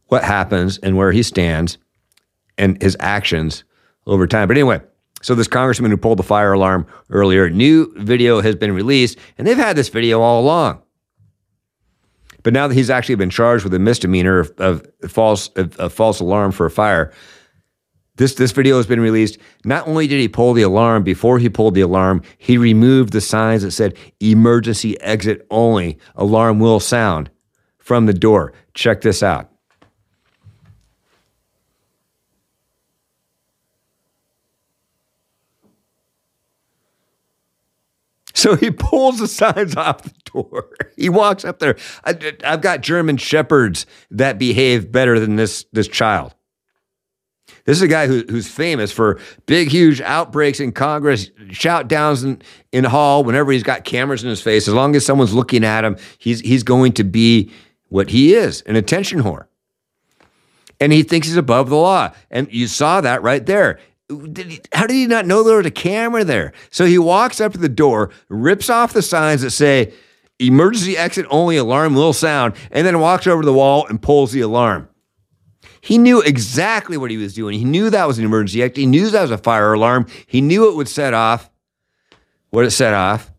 what 0.08 0.24
happens 0.24 0.78
and 0.78 0.96
where 0.96 1.12
he 1.12 1.24
stands 1.24 1.78
and 2.58 2.82
his 2.82 2.96
actions 3.00 3.64
over 4.06 4.28
time. 4.28 4.48
But 4.48 4.58
anyway, 4.58 4.82
so 5.26 5.34
this 5.34 5.48
congressman 5.48 5.90
who 5.90 5.98
pulled 5.98 6.20
the 6.20 6.24
fire 6.24 6.54
alarm 6.54 6.86
earlier, 7.10 7.50
new 7.50 7.92
video 7.96 8.42
has 8.42 8.54
been 8.54 8.72
released, 8.72 9.18
and 9.40 9.48
they've 9.48 9.58
had 9.58 9.76
this 9.76 9.90
video 9.90 10.22
all 10.22 10.40
along. 10.40 10.84
But 12.44 12.54
now 12.54 12.68
that 12.68 12.76
he's 12.76 12.92
actually 12.92 13.16
been 13.16 13.32
charged 13.32 13.64
with 13.64 13.74
a 13.74 13.80
misdemeanor 13.80 14.38
of, 14.38 14.52
of 14.60 14.86
false 15.08 15.48
of 15.56 15.92
false 15.92 16.20
alarm 16.20 16.52
for 16.52 16.68
a 16.68 16.70
fire, 16.70 17.12
this 18.18 18.36
this 18.36 18.52
video 18.52 18.78
has 18.78 18.86
been 18.86 19.00
released. 19.00 19.40
Not 19.64 19.88
only 19.88 20.06
did 20.06 20.20
he 20.20 20.28
pull 20.28 20.54
the 20.54 20.62
alarm 20.62 21.02
before 21.02 21.40
he 21.40 21.50
pulled 21.50 21.74
the 21.74 21.82
alarm, 21.82 22.22
he 22.38 22.60
removed 22.60 23.12
the 23.12 23.20
signs 23.20 23.64
that 23.64 23.72
said 23.72 23.98
emergency 24.20 25.02
exit 25.02 25.48
only. 25.50 25.98
Alarm 26.14 26.60
will 26.60 26.80
sound 26.80 27.32
from 27.80 28.06
the 28.06 28.14
door. 28.14 28.54
Check 28.76 29.02
this 29.02 29.24
out. 29.24 29.50
So 38.36 38.56
he 38.56 38.70
pulls 38.70 39.20
the 39.20 39.28
signs 39.28 39.76
off 39.78 40.04
the 40.04 40.14
door. 40.26 40.70
He 40.98 41.10
walks 41.10 41.46
up 41.46 41.60
there. 41.60 41.78
I, 42.04 42.16
have 42.44 42.62
got 42.62 42.82
German 42.82 43.18
shepherds 43.18 43.86
that 44.12 44.38
behave 44.38 44.92
better 44.92 45.20
than 45.20 45.38
this 45.38 45.66
this 45.72 45.88
child. 45.88 46.36
This 47.64 47.78
is 47.78 47.82
a 47.82 47.88
guy 47.88 48.06
who, 48.06 48.24
who's 48.30 48.48
famous 48.48 48.92
for 48.92 49.20
big, 49.48 49.70
huge 49.70 50.00
outbreaks 50.02 50.60
in 50.60 50.72
Congress, 50.72 51.32
shout 51.50 51.88
downs 51.88 52.24
in, 52.24 52.42
in 52.72 52.84
hall 52.84 53.24
whenever 53.24 53.52
he's 53.52 53.64
got 53.64 53.86
cameras 53.86 54.24
in 54.24 54.30
his 54.30 54.42
face. 54.42 54.68
As 54.68 54.74
long 54.74 54.96
as 54.96 55.04
someone's 55.04 55.34
looking 55.34 55.64
at 55.64 55.84
him, 55.84 55.98
he's, 56.20 56.42
he's 56.42 56.62
going 56.62 56.94
to 56.94 57.04
be 57.04 57.52
what 57.90 58.10
he 58.12 58.36
is 58.36 58.62
an 58.64 58.76
attention 58.76 59.24
whore. 59.24 59.48
And 60.80 60.92
he 60.92 61.02
thinks 61.02 61.28
he's 61.28 61.38
above 61.38 61.70
the 61.70 61.78
law. 61.78 62.12
And 62.30 62.52
you 62.52 62.68
saw 62.68 63.02
that 63.02 63.24
right 63.24 63.46
there. 63.46 63.80
Did 64.08 64.48
he, 64.48 64.62
how 64.72 64.86
did 64.86 64.94
he 64.94 65.08
not 65.08 65.26
know 65.26 65.44
there 65.44 65.58
was 65.58 65.66
a 65.66 65.72
camera 65.72 66.24
there? 66.24 66.54
So 66.70 66.86
he 66.86 67.00
walks 67.00 67.42
up 67.42 67.54
to 67.54 67.58
the 67.58 67.70
door, 67.70 68.12
rips 68.30 68.70
off 68.70 68.94
the 68.94 69.02
signs 69.02 69.42
that 69.42 69.52
say, 69.52 69.94
emergency 70.38 70.98
exit 70.98 71.26
only 71.30 71.58
alarm 71.58 71.96
will 71.96 72.14
sound, 72.14 72.56
and 72.72 72.86
then 72.86 73.00
walks 73.00 73.26
over 73.26 73.42
to 73.42 73.46
the 73.46 73.54
wall 73.54 73.88
and 73.88 74.02
pulls 74.02 74.32
the 74.32 74.42
alarm. 74.42 74.90
He 75.82 75.98
knew 75.98 76.22
exactly 76.22 76.98
what 76.98 77.12
he 77.12 77.18
was 77.18 77.34
doing. 77.34 77.58
He 77.58 77.66
knew 77.66 77.90
that 77.90 78.08
was 78.08 78.20
an 78.20 78.26
emergency 78.26 78.62
exit. 78.62 78.78
He 78.78 78.86
knew 78.86 79.10
that 79.10 79.22
was 79.22 79.32
a 79.32 79.38
fire 79.38 79.74
alarm. 79.74 80.08
He 80.28 80.42
knew 80.42 80.70
it 80.70 80.76
would 80.76 80.88
set 80.88 81.14
off 81.14 81.50
what 82.50 82.66
it 82.66 82.72
set 82.72 82.94
off. 82.94 83.32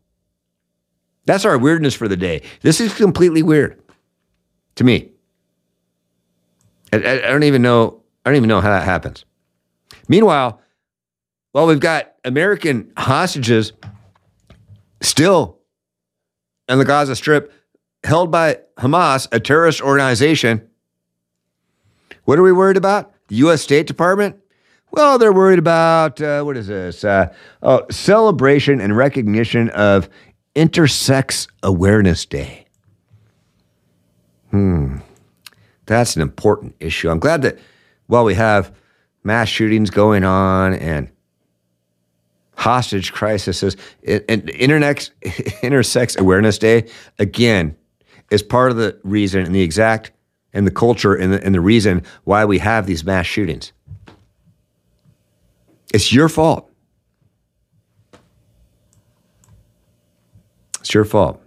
That's 1.24 1.44
our 1.44 1.58
weirdness 1.58 1.94
for 1.94 2.06
the 2.06 2.16
day. 2.16 2.42
This 2.62 2.80
is 2.80 2.94
completely 2.94 3.42
weird 3.42 3.82
to 4.76 4.84
me. 4.84 5.10
I, 6.92 6.98
I, 6.98 7.12
I 7.12 7.30
don't 7.30 7.42
even 7.42 7.62
know. 7.62 8.02
I 8.24 8.30
don't 8.30 8.36
even 8.36 8.48
know 8.48 8.60
how 8.60 8.70
that 8.70 8.84
happens. 8.84 9.24
Meanwhile, 10.08 10.60
well, 11.52 11.66
we've 11.66 11.80
got 11.80 12.14
American 12.24 12.92
hostages 12.96 13.72
still 15.00 15.58
in 16.68 16.78
the 16.78 16.84
Gaza 16.84 17.16
Strip 17.16 17.52
held 18.04 18.30
by 18.30 18.60
Hamas, 18.78 19.28
a 19.32 19.40
terrorist 19.40 19.80
organization 19.80 20.68
what 22.26 22.40
are 22.40 22.42
we 22.42 22.52
worried 22.52 22.76
about? 22.76 23.14
The 23.28 23.36
U.S. 23.36 23.62
State 23.62 23.86
Department? 23.86 24.36
Well, 24.90 25.16
they're 25.16 25.32
worried 25.32 25.60
about 25.60 26.20
uh, 26.20 26.42
what 26.42 26.56
is 26.56 26.66
this? 26.66 27.04
Uh, 27.04 27.32
oh, 27.62 27.86
celebration 27.90 28.80
and 28.80 28.96
recognition 28.96 29.70
of 29.70 30.08
Intersex 30.56 31.48
Awareness 31.62 32.26
Day. 32.26 32.66
Hmm, 34.50 34.98
that's 35.86 36.16
an 36.16 36.22
important 36.22 36.74
issue. 36.80 37.10
I'm 37.10 37.20
glad 37.20 37.42
that 37.42 37.58
while 38.08 38.24
we 38.24 38.34
have 38.34 38.74
mass 39.26 39.48
shootings 39.48 39.90
going 39.90 40.22
on 40.24 40.72
and 40.74 41.10
hostage 42.54 43.12
crises, 43.12 43.76
and 44.06 44.48
Internet 44.50 45.10
Intersex 45.62 46.16
Awareness 46.16 46.58
Day 46.58 46.88
again 47.18 47.76
is 48.30 48.42
part 48.42 48.70
of 48.70 48.76
the 48.76 48.98
reason 49.02 49.44
and 49.44 49.54
the 49.54 49.62
exact 49.62 50.12
and 50.52 50.66
the 50.66 50.70
culture 50.70 51.14
and 51.14 51.32
the, 51.32 51.44
and 51.44 51.54
the 51.54 51.60
reason 51.60 52.02
why 52.24 52.44
we 52.44 52.58
have 52.58 52.86
these 52.86 53.04
mass 53.04 53.26
shootings. 53.26 53.72
It's 55.92 56.12
your 56.12 56.28
fault. 56.28 56.70
It's 60.80 60.94
your 60.94 61.04
fault. 61.04 61.42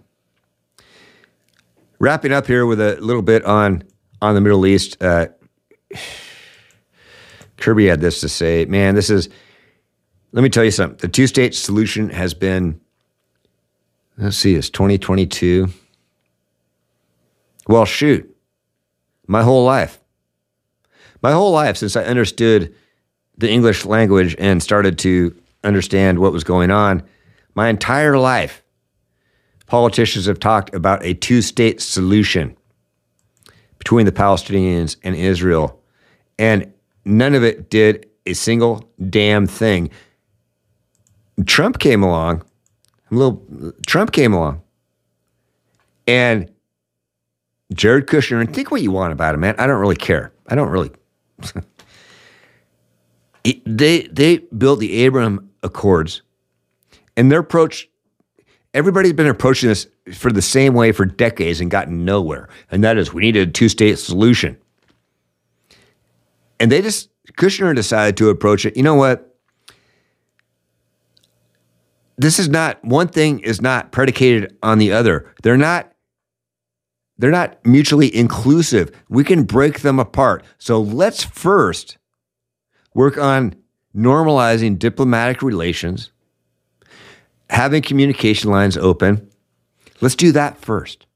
Wrapping 1.98 2.32
up 2.32 2.46
here 2.46 2.66
with 2.66 2.80
a 2.80 2.96
little 3.00 3.22
bit 3.22 3.44
on 3.44 3.82
on 4.22 4.34
the 4.34 4.40
Middle 4.40 4.66
East. 4.66 5.02
Uh, 5.02 5.28
Kirby 7.60 7.86
had 7.86 8.00
this 8.00 8.20
to 8.20 8.28
say, 8.28 8.64
man, 8.64 8.94
this 8.94 9.10
is. 9.10 9.28
Let 10.32 10.42
me 10.42 10.48
tell 10.48 10.64
you 10.64 10.70
something. 10.70 10.98
The 10.98 11.08
two 11.08 11.26
state 11.26 11.54
solution 11.54 12.10
has 12.10 12.34
been. 12.34 12.80
Let's 14.16 14.36
see, 14.36 14.54
it's 14.54 14.70
2022. 14.70 15.68
Well, 17.66 17.84
shoot, 17.84 18.36
my 19.26 19.42
whole 19.42 19.64
life. 19.64 20.00
My 21.22 21.32
whole 21.32 21.52
life 21.52 21.76
since 21.76 21.96
I 21.96 22.04
understood 22.04 22.74
the 23.38 23.50
English 23.50 23.84
language 23.84 24.36
and 24.38 24.62
started 24.62 24.98
to 24.98 25.34
understand 25.64 26.18
what 26.18 26.32
was 26.32 26.44
going 26.44 26.70
on, 26.70 27.02
my 27.54 27.68
entire 27.68 28.18
life, 28.18 28.62
politicians 29.66 30.26
have 30.26 30.38
talked 30.38 30.74
about 30.74 31.04
a 31.04 31.14
two 31.14 31.42
state 31.42 31.80
solution 31.80 32.56
between 33.78 34.06
the 34.06 34.12
Palestinians 34.12 34.96
and 35.02 35.16
Israel. 35.16 35.80
And 36.38 36.72
none 37.04 37.34
of 37.34 37.42
it 37.42 37.70
did 37.70 38.06
a 38.26 38.34
single 38.34 38.90
damn 39.08 39.46
thing. 39.46 39.90
Trump 41.46 41.78
came 41.78 42.02
along, 42.02 42.42
little 43.10 43.44
Trump 43.86 44.12
came 44.12 44.32
along, 44.32 44.62
and 46.06 46.50
Jared 47.72 48.06
Kushner, 48.06 48.40
and 48.40 48.52
think 48.54 48.70
what 48.70 48.82
you 48.82 48.90
want 48.90 49.12
about 49.12 49.34
him, 49.34 49.40
man. 49.40 49.54
I 49.58 49.66
don't 49.66 49.80
really 49.80 49.96
care. 49.96 50.32
I 50.48 50.54
don't 50.54 50.68
really. 50.68 50.90
they 53.64 54.02
they 54.12 54.38
built 54.56 54.80
the 54.80 54.92
Abraham 55.04 55.50
Accords, 55.62 56.22
and 57.16 57.30
their 57.30 57.40
approach. 57.40 57.88
Everybody's 58.72 59.14
been 59.14 59.26
approaching 59.26 59.68
this 59.68 59.88
for 60.14 60.30
the 60.30 60.42
same 60.42 60.74
way 60.74 60.92
for 60.92 61.04
decades 61.04 61.60
and 61.60 61.72
gotten 61.72 62.04
nowhere, 62.04 62.48
and 62.70 62.84
that 62.84 62.96
is 62.96 63.12
we 63.12 63.22
needed 63.22 63.48
a 63.48 63.52
two 63.52 63.68
state 63.68 63.98
solution. 63.98 64.56
And 66.60 66.70
they 66.70 66.82
just 66.82 67.08
Kushner 67.32 67.74
decided 67.74 68.16
to 68.18 68.28
approach 68.28 68.66
it. 68.66 68.76
You 68.76 68.82
know 68.82 68.94
what? 68.94 69.26
This 72.18 72.38
is 72.38 72.50
not 72.50 72.84
one 72.84 73.08
thing 73.08 73.40
is 73.40 73.62
not 73.62 73.92
predicated 73.92 74.56
on 74.62 74.78
the 74.78 74.92
other. 74.92 75.32
They're 75.42 75.56
not 75.56 75.90
they're 77.16 77.30
not 77.30 77.58
mutually 77.66 78.14
inclusive. 78.14 78.90
We 79.10 79.24
can 79.24 79.44
break 79.44 79.80
them 79.80 79.98
apart. 79.98 80.42
So 80.58 80.80
let's 80.80 81.22
first 81.22 81.98
work 82.94 83.18
on 83.18 83.56
normalizing 83.94 84.78
diplomatic 84.78 85.42
relations, 85.42 86.12
having 87.50 87.82
communication 87.82 88.50
lines 88.50 88.76
open. 88.76 89.30
Let's 90.00 90.14
do 90.14 90.32
that 90.32 90.58
first. 90.58 91.06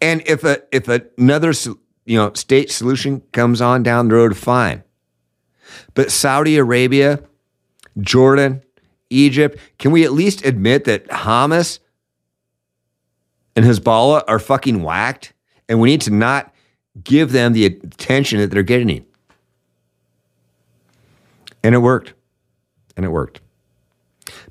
And 0.00 0.22
if 0.26 0.44
a 0.44 0.62
if 0.72 0.88
another 0.88 1.52
you 2.06 2.16
know 2.16 2.32
state 2.32 2.70
solution 2.70 3.20
comes 3.32 3.60
on 3.60 3.82
down 3.82 4.08
the 4.08 4.14
road, 4.14 4.36
fine. 4.36 4.82
But 5.94 6.10
Saudi 6.10 6.56
Arabia, 6.56 7.20
Jordan, 8.00 8.62
Egypt, 9.10 9.58
can 9.78 9.90
we 9.90 10.04
at 10.04 10.12
least 10.12 10.44
admit 10.44 10.84
that 10.84 11.06
Hamas 11.08 11.80
and 13.54 13.64
Hezbollah 13.64 14.22
are 14.28 14.38
fucking 14.38 14.82
whacked, 14.82 15.32
and 15.68 15.80
we 15.80 15.90
need 15.90 16.02
to 16.02 16.10
not 16.10 16.54
give 17.02 17.32
them 17.32 17.52
the 17.52 17.66
attention 17.66 18.38
that 18.38 18.50
they're 18.50 18.62
getting. 18.62 19.04
And 21.62 21.74
it 21.74 21.78
worked. 21.78 22.14
And 22.96 23.04
it 23.04 23.10
worked. 23.10 23.40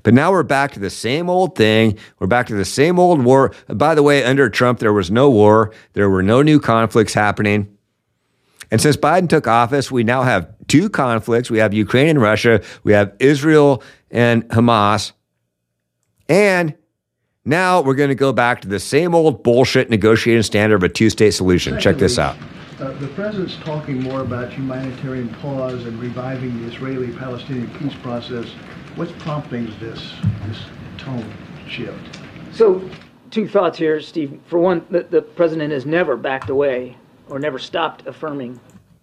But 0.06 0.14
now 0.14 0.30
we're 0.30 0.44
back 0.44 0.70
to 0.74 0.78
the 0.78 0.88
same 0.88 1.28
old 1.28 1.56
thing. 1.56 1.98
We're 2.20 2.28
back 2.28 2.46
to 2.46 2.54
the 2.54 2.64
same 2.64 3.00
old 3.00 3.24
war. 3.24 3.52
By 3.66 3.96
the 3.96 4.04
way, 4.04 4.22
under 4.22 4.48
Trump, 4.48 4.78
there 4.78 4.92
was 4.92 5.10
no 5.10 5.28
war, 5.28 5.72
there 5.94 6.08
were 6.08 6.22
no 6.22 6.42
new 6.42 6.60
conflicts 6.60 7.12
happening. 7.12 7.76
And 8.70 8.80
since 8.80 8.96
Biden 8.96 9.28
took 9.28 9.48
office, 9.48 9.90
we 9.90 10.04
now 10.04 10.22
have 10.22 10.48
two 10.68 10.88
conflicts. 10.88 11.50
We 11.50 11.58
have 11.58 11.74
Ukraine 11.74 12.06
and 12.06 12.22
Russia, 12.22 12.62
we 12.84 12.92
have 12.92 13.16
Israel 13.18 13.82
and 14.12 14.44
Hamas. 14.50 15.10
And 16.28 16.76
now 17.44 17.80
we're 17.80 17.96
going 17.96 18.10
to 18.10 18.14
go 18.14 18.32
back 18.32 18.60
to 18.60 18.68
the 18.68 18.78
same 18.78 19.12
old 19.12 19.42
bullshit 19.42 19.90
negotiating 19.90 20.44
standard 20.44 20.76
of 20.76 20.84
a 20.84 20.88
two 20.88 21.10
state 21.10 21.32
solution. 21.32 21.72
Secondly, 21.80 21.82
Check 21.82 21.98
this 21.98 22.16
out. 22.16 22.36
Uh, 22.78 22.92
the 23.00 23.08
president's 23.08 23.56
talking 23.56 24.04
more 24.04 24.20
about 24.20 24.52
humanitarian 24.52 25.30
pause 25.40 25.84
and 25.84 25.98
reviving 25.98 26.62
the 26.62 26.68
Israeli 26.72 27.10
Palestinian 27.10 27.68
peace 27.80 27.94
process. 28.02 28.46
What's 28.96 29.12
prompting 29.12 29.66
this, 29.78 30.12
this 30.46 30.58
tone 30.98 31.32
shift? 31.68 32.18
So, 32.52 32.88
two 33.30 33.46
thoughts 33.46 33.78
here, 33.78 34.00
Steve. 34.00 34.40
For 34.46 34.58
one, 34.58 34.84
the, 34.90 35.04
the 35.04 35.22
president 35.22 35.72
has 35.72 35.86
never 35.86 36.16
backed 36.16 36.50
away 36.50 36.96
or 37.28 37.38
never 37.38 37.58
stopped 37.58 38.06
affirming 38.06 38.58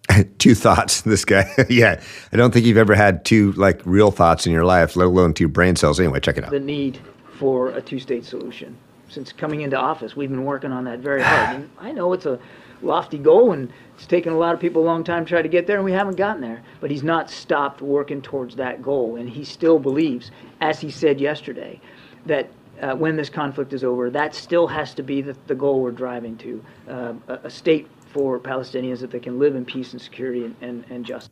two 0.38 0.54
thoughts 0.54 1.00
this 1.02 1.24
guy 1.24 1.50
yeah 1.70 2.02
i 2.32 2.36
don't 2.36 2.52
think 2.52 2.64
you've 2.64 2.76
ever 2.78 2.94
had 2.94 3.24
two 3.24 3.52
like 3.52 3.80
real 3.84 4.10
thoughts 4.10 4.46
in 4.46 4.52
your 4.52 4.64
life 4.64 4.96
let 4.96 5.06
alone 5.06 5.32
two 5.34 5.48
brain 5.48 5.76
cells 5.76 5.98
anyway 5.98 6.20
check 6.20 6.36
it 6.36 6.44
out 6.44 6.50
the 6.50 6.60
need 6.60 6.98
for 7.34 7.70
a 7.70 7.82
two-state 7.82 8.24
solution. 8.24 8.76
Since 9.08 9.32
coming 9.32 9.60
into 9.60 9.76
office, 9.76 10.16
we've 10.16 10.30
been 10.30 10.44
working 10.44 10.72
on 10.72 10.84
that 10.84 11.00
very 11.00 11.22
hard. 11.22 11.56
And 11.56 11.70
I 11.78 11.92
know 11.92 12.12
it's 12.12 12.26
a 12.26 12.38
lofty 12.84 13.18
goal, 13.18 13.52
and 13.52 13.72
it's 13.94 14.06
taken 14.06 14.32
a 14.32 14.36
lot 14.36 14.54
of 14.54 14.60
people 14.60 14.82
a 14.82 14.84
long 14.84 15.04
time 15.04 15.24
to 15.24 15.28
try 15.28 15.42
to 15.42 15.48
get 15.48 15.66
there, 15.66 15.76
and 15.76 15.84
we 15.84 15.92
haven't 15.92 16.16
gotten 16.16 16.40
there. 16.40 16.62
But 16.80 16.90
he's 16.90 17.02
not 17.02 17.30
stopped 17.30 17.82
working 17.82 18.22
towards 18.22 18.56
that 18.56 18.82
goal, 18.82 19.16
and 19.16 19.28
he 19.28 19.44
still 19.44 19.78
believes, 19.78 20.30
as 20.60 20.80
he 20.80 20.90
said 20.90 21.20
yesterday, 21.20 21.80
that 22.26 22.48
uh, 22.80 22.94
when 22.94 23.16
this 23.16 23.28
conflict 23.28 23.72
is 23.72 23.84
over, 23.84 24.10
that 24.10 24.34
still 24.34 24.66
has 24.66 24.94
to 24.94 25.02
be 25.02 25.22
the, 25.22 25.36
the 25.46 25.54
goal 25.54 25.80
we're 25.80 25.90
driving 25.90 26.36
to 26.38 26.64
uh, 26.88 27.14
a, 27.28 27.50
state 27.50 27.88
for 28.12 28.38
Palestinians 28.38 29.00
that 29.00 29.10
they 29.10 29.20
can 29.20 29.38
live 29.38 29.54
in 29.54 29.64
peace 29.64 29.92
and 29.92 30.00
security 30.00 30.44
and, 30.44 30.56
and, 30.60 30.84
and 30.90 31.04
justice. 31.04 31.30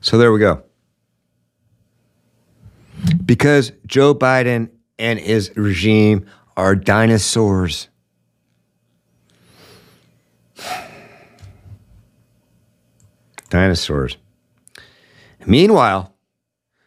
So 0.00 0.18
there 0.18 0.32
we 0.32 0.38
go 0.38 0.62
because 3.24 3.72
Joe 3.86 4.14
Biden 4.14 4.70
and 4.98 5.18
his 5.18 5.52
regime 5.56 6.26
are 6.56 6.76
dinosaurs. 6.76 7.88
Dinosaurs. 13.50 14.16
Meanwhile, 15.46 16.14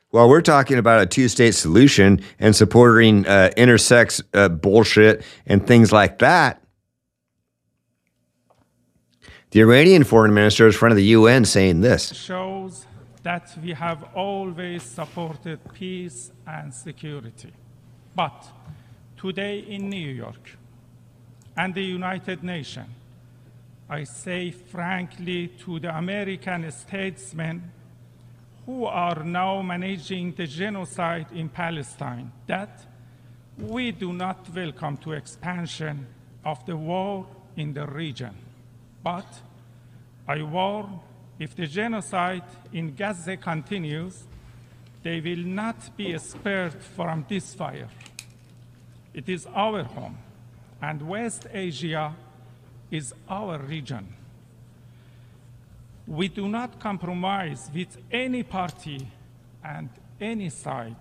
while 0.09 0.30
we're 0.30 0.41
talking 0.41 0.78
about 0.78 1.01
a 1.01 1.05
two 1.05 1.28
state 1.28 1.53
solution 1.53 2.22
and 2.39 2.55
supporting 2.55 3.28
uh, 3.28 3.51
intersex 3.57 4.22
uh, 4.34 4.49
bullshit 4.49 5.24
and 5.45 5.65
things 5.65 5.91
like 5.91 6.20
that, 6.20 6.61
the 9.51 9.61
Iranian 9.61 10.03
foreign 10.03 10.34
minister 10.34 10.68
is 10.68 10.76
in 10.76 10.80
front 10.80 10.91
of 10.91 10.97
the 10.97 11.05
UN 11.05 11.45
saying 11.45 11.82
this. 11.82 12.13
Shows 12.13 12.86
that 13.24 13.57
we 13.61 13.72
have 13.72 14.03
always 14.15 14.84
supported 14.84 15.59
peace 15.74 16.32
and 16.45 16.74
security. 16.74 17.53
But 18.15 18.47
today 19.18 19.59
in 19.59 19.89
New 19.89 20.09
York 20.24 20.57
and 21.55 21.74
the 21.74 21.84
United 21.84 22.43
Nations, 22.43 22.89
I 23.89 24.03
say 24.03 24.51
frankly 24.51 25.47
to 25.59 25.79
the 25.79 25.97
American 25.97 26.69
statesmen 26.71 27.71
who 28.65 28.83
are 28.83 29.23
now 29.23 29.61
managing 29.61 30.33
the 30.33 30.45
genocide 30.45 31.27
in 31.33 31.47
Palestine 31.47 32.33
that 32.47 32.85
we 33.57 33.91
do 33.91 34.11
not 34.11 34.53
welcome 34.53 34.97
to 34.97 35.13
expansion 35.13 36.05
of 36.43 36.65
the 36.65 36.75
war 36.75 37.27
in 37.55 37.73
the 37.73 37.88
region. 37.88 38.35
But 39.01 39.41
I 40.27 40.41
warn 40.41 40.99
if 41.39 41.55
the 41.55 41.65
genocide 41.65 42.43
in 42.73 42.93
Gaza 42.93 43.38
continues, 43.38 44.23
they 45.01 45.21
will 45.21 45.45
not 45.45 45.95
be 45.95 46.17
spared 46.17 46.73
from 46.83 47.25
this 47.29 47.53
fire. 47.53 47.88
It 49.13 49.29
is 49.29 49.47
our 49.55 49.83
home, 49.83 50.17
and 50.81 51.01
West 51.07 51.47
Asia 51.53 52.13
is 52.91 53.13
our 53.29 53.57
region. 53.57 54.07
We 56.05 56.29
do 56.29 56.47
not 56.47 56.79
compromise 56.79 57.69
with 57.73 57.97
any 58.11 58.43
party 58.43 59.07
and 59.63 59.89
any 60.21 60.49
side, 60.49 60.95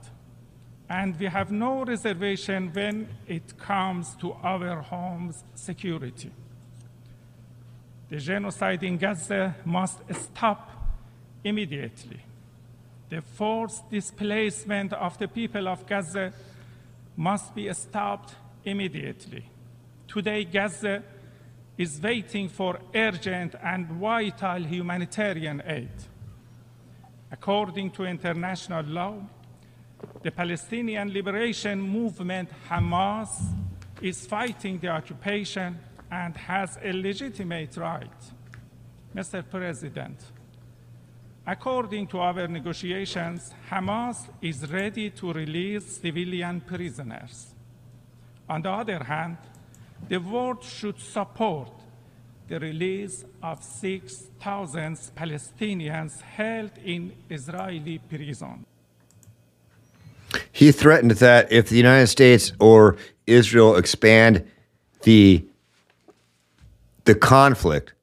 and 0.88 1.18
we 1.18 1.26
have 1.26 1.50
no 1.50 1.84
reservation 1.84 2.70
when 2.72 3.08
it 3.26 3.56
comes 3.58 4.16
to 4.16 4.32
our 4.42 4.82
home's 4.82 5.44
security. 5.54 6.30
The 8.08 8.18
genocide 8.18 8.82
in 8.82 8.98
Gaza 8.98 9.56
must 9.64 9.98
stop 10.12 10.70
immediately. 11.42 12.20
The 13.08 13.22
forced 13.22 13.88
displacement 13.90 14.92
of 14.92 15.18
the 15.18 15.28
people 15.28 15.68
of 15.68 15.86
Gaza 15.86 16.32
must 17.16 17.54
be 17.54 17.72
stopped 17.72 18.34
immediately. 18.64 19.44
Today, 20.08 20.44
Gaza 20.44 21.02
is 21.76 22.00
waiting 22.00 22.48
for 22.48 22.78
urgent 22.94 23.54
and 23.62 23.86
vital 23.88 24.62
humanitarian 24.62 25.62
aid. 25.66 25.90
According 27.30 27.90
to 27.90 28.04
international 28.04 28.84
law, 28.84 29.20
The 30.22 30.30
Palestinian 30.30 31.12
Liberation 31.12 31.80
Movement, 31.80 32.50
Hamas, 32.68 33.28
is 34.00 34.26
fighting 34.26 34.78
the 34.78 34.88
occupation 34.88 35.78
and 36.10 36.36
has 36.36 36.78
a 36.82 36.92
legitimate 36.92 37.76
right. 37.76 38.32
Mr. 39.14 39.42
President, 39.48 40.18
according 41.46 42.06
to 42.08 42.18
our 42.18 42.46
negotiations, 42.48 43.54
Hamas 43.70 44.28
is 44.42 44.70
ready 44.70 45.10
to 45.10 45.32
release 45.32 45.98
civilian 45.98 46.60
prisoners. 46.60 47.54
On 48.48 48.60
the 48.60 48.70
other 48.70 49.02
hand, 49.02 49.38
the 50.08 50.18
world 50.18 50.62
should 50.62 50.98
support 50.98 51.70
the 52.48 52.60
release 52.60 53.24
of 53.42 53.62
6,000 53.62 54.96
Palestinians 55.16 56.20
held 56.20 56.70
in 56.84 57.12
Israeli 57.28 57.98
prison. 57.98 58.64
He 60.52 60.70
threatened 60.72 61.12
that 61.12 61.50
if 61.50 61.68
the 61.68 61.76
United 61.76 62.06
States 62.06 62.52
or 62.60 62.96
Israel 63.26 63.76
expand 63.76 64.46
the 65.02 65.44
the 67.04 67.14
conflict, 67.14 67.94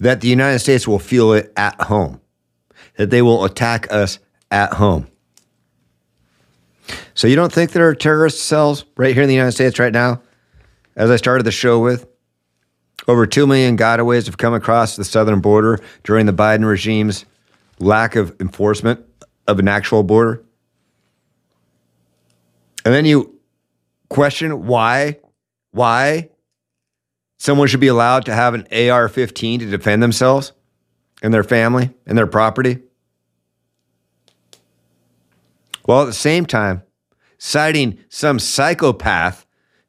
that 0.00 0.22
the 0.22 0.28
United 0.28 0.58
States 0.58 0.88
will 0.88 0.98
feel 0.98 1.32
it 1.34 1.52
at 1.56 1.78
home, 1.82 2.20
that 2.96 3.10
they 3.10 3.20
will 3.20 3.44
attack 3.44 3.86
us 3.92 4.18
at 4.50 4.72
home. 4.74 5.06
So 7.14 7.26
you 7.26 7.36
don't 7.36 7.52
think 7.52 7.72
there 7.72 7.86
are 7.88 7.94
terrorist 7.94 8.44
cells 8.44 8.84
right 8.96 9.12
here 9.12 9.22
in 9.22 9.28
the 9.28 9.34
United 9.34 9.52
States 9.52 9.78
right 9.78 9.92
now? 9.92 10.22
As 10.96 11.10
I 11.10 11.16
started 11.16 11.44
the 11.44 11.52
show 11.52 11.78
with, 11.78 12.06
over 13.06 13.26
2 13.26 13.46
million 13.46 13.76
gotaways 13.76 14.26
have 14.26 14.38
come 14.38 14.54
across 14.54 14.96
the 14.96 15.04
southern 15.04 15.40
border 15.40 15.78
during 16.02 16.26
the 16.26 16.32
Biden 16.32 16.66
regime's 16.66 17.26
lack 17.78 18.16
of 18.16 18.34
enforcement 18.40 19.04
of 19.46 19.58
an 19.58 19.68
actual 19.68 20.02
border. 20.02 20.42
And 22.84 22.94
then 22.94 23.04
you 23.04 23.38
question 24.08 24.66
why 24.66 25.18
why 25.72 26.30
someone 27.38 27.68
should 27.68 27.80
be 27.80 27.88
allowed 27.88 28.24
to 28.24 28.34
have 28.34 28.54
an 28.54 28.62
AR-15 28.72 29.58
to 29.58 29.66
defend 29.66 30.02
themselves 30.02 30.52
and 31.22 31.34
their 31.34 31.44
family 31.44 31.94
and 32.06 32.16
their 32.16 32.26
property. 32.26 32.78
While 35.84 36.02
at 36.02 36.06
the 36.06 36.12
same 36.12 36.46
time, 36.46 36.82
citing 37.38 37.98
some 38.08 38.38
psychopath 38.38 39.45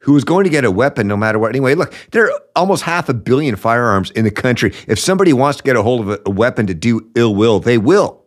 who 0.08 0.14
was 0.14 0.24
going 0.24 0.44
to 0.44 0.48
get 0.48 0.64
a 0.64 0.70
weapon 0.70 1.06
no 1.06 1.18
matter 1.18 1.38
what. 1.38 1.50
Anyway, 1.50 1.74
look, 1.74 1.92
there 2.12 2.24
are 2.24 2.40
almost 2.56 2.82
half 2.82 3.10
a 3.10 3.14
billion 3.14 3.56
firearms 3.56 4.10
in 4.12 4.24
the 4.24 4.30
country. 4.30 4.72
If 4.86 4.98
somebody 4.98 5.34
wants 5.34 5.58
to 5.58 5.62
get 5.62 5.76
a 5.76 5.82
hold 5.82 6.00
of 6.00 6.08
a, 6.08 6.18
a 6.24 6.30
weapon 6.30 6.66
to 6.68 6.72
do 6.72 7.10
ill 7.14 7.34
will, 7.34 7.60
they 7.60 7.76
will. 7.76 8.24